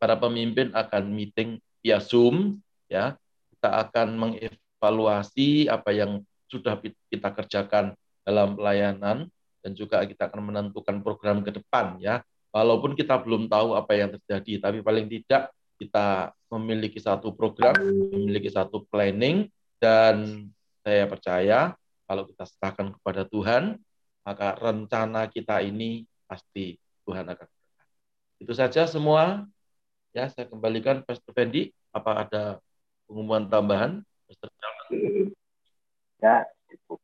para 0.00 0.16
pemimpin 0.16 0.72
akan 0.72 1.04
meeting 1.12 1.60
via 1.84 2.00
Zoom, 2.00 2.64
ya, 2.88 3.12
kita 3.52 3.68
akan 3.76 4.08
mengevaluasi 4.16 5.68
apa 5.68 5.92
yang 5.92 6.24
sudah 6.48 6.80
kita 7.12 7.28
kerjakan 7.36 7.92
dalam 8.24 8.56
pelayanan 8.56 9.28
dan 9.60 9.70
juga 9.76 10.00
kita 10.08 10.32
akan 10.32 10.48
menentukan 10.48 11.04
program 11.04 11.44
ke 11.44 11.52
depan 11.52 12.00
ya. 12.00 12.24
Walaupun 12.56 12.96
kita 12.96 13.20
belum 13.20 13.52
tahu 13.52 13.76
apa 13.76 14.00
yang 14.00 14.16
terjadi, 14.16 14.64
tapi 14.64 14.80
paling 14.80 15.12
tidak 15.12 15.52
kita 15.82 16.30
memiliki 16.46 17.02
satu 17.02 17.34
program, 17.34 17.74
memiliki 18.14 18.52
satu 18.52 18.86
planning 18.86 19.50
dan 19.82 20.46
saya 20.86 21.10
percaya 21.10 21.58
kalau 22.06 22.22
kita 22.28 22.44
serahkan 22.46 22.94
kepada 22.94 23.26
Tuhan, 23.26 23.82
maka 24.22 24.54
rencana 24.60 25.26
kita 25.26 25.58
ini 25.64 26.06
pasti 26.28 26.78
Tuhan 27.02 27.26
akan 27.26 27.48
Itu 28.38 28.52
saja 28.54 28.86
semua. 28.90 29.46
Ya, 30.12 30.26
saya 30.28 30.50
kembalikan 30.50 31.02
Pastor 31.06 31.30
Fendi. 31.32 31.70
Apa 31.94 32.26
ada 32.26 32.44
pengumuman 33.06 33.46
tambahan? 33.46 34.02
Ya, 36.18 36.46
cukup. 36.68 36.98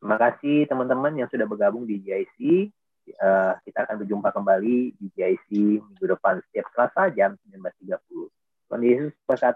Terima 0.00 0.16
kasih 0.16 0.64
teman-teman 0.64 1.12
yang 1.16 1.28
sudah 1.28 1.44
bergabung 1.44 1.84
di 1.84 2.00
GIC. 2.00 2.70
Uh, 3.16 3.52
eh, 3.52 3.52
kita 3.68 3.88
akan 3.88 4.04
berjumpa 4.04 4.28
kembali 4.34 4.76
di 4.98 5.06
GIC 5.16 5.48
minggu 5.80 6.04
depan 6.04 6.42
setiap 6.48 6.66
Selasa 6.74 7.08
jam 7.14 7.34
19.30. 7.48 8.28
Tuhan 8.68 8.84
Yesus 8.84 9.12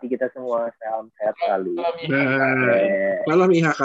kita 0.08 0.32
semua. 0.32 0.72
Salam 0.80 1.12
sehat 1.20 1.36
selalu. 1.36 1.76
Salam 3.28 3.50
IHK. 3.52 3.82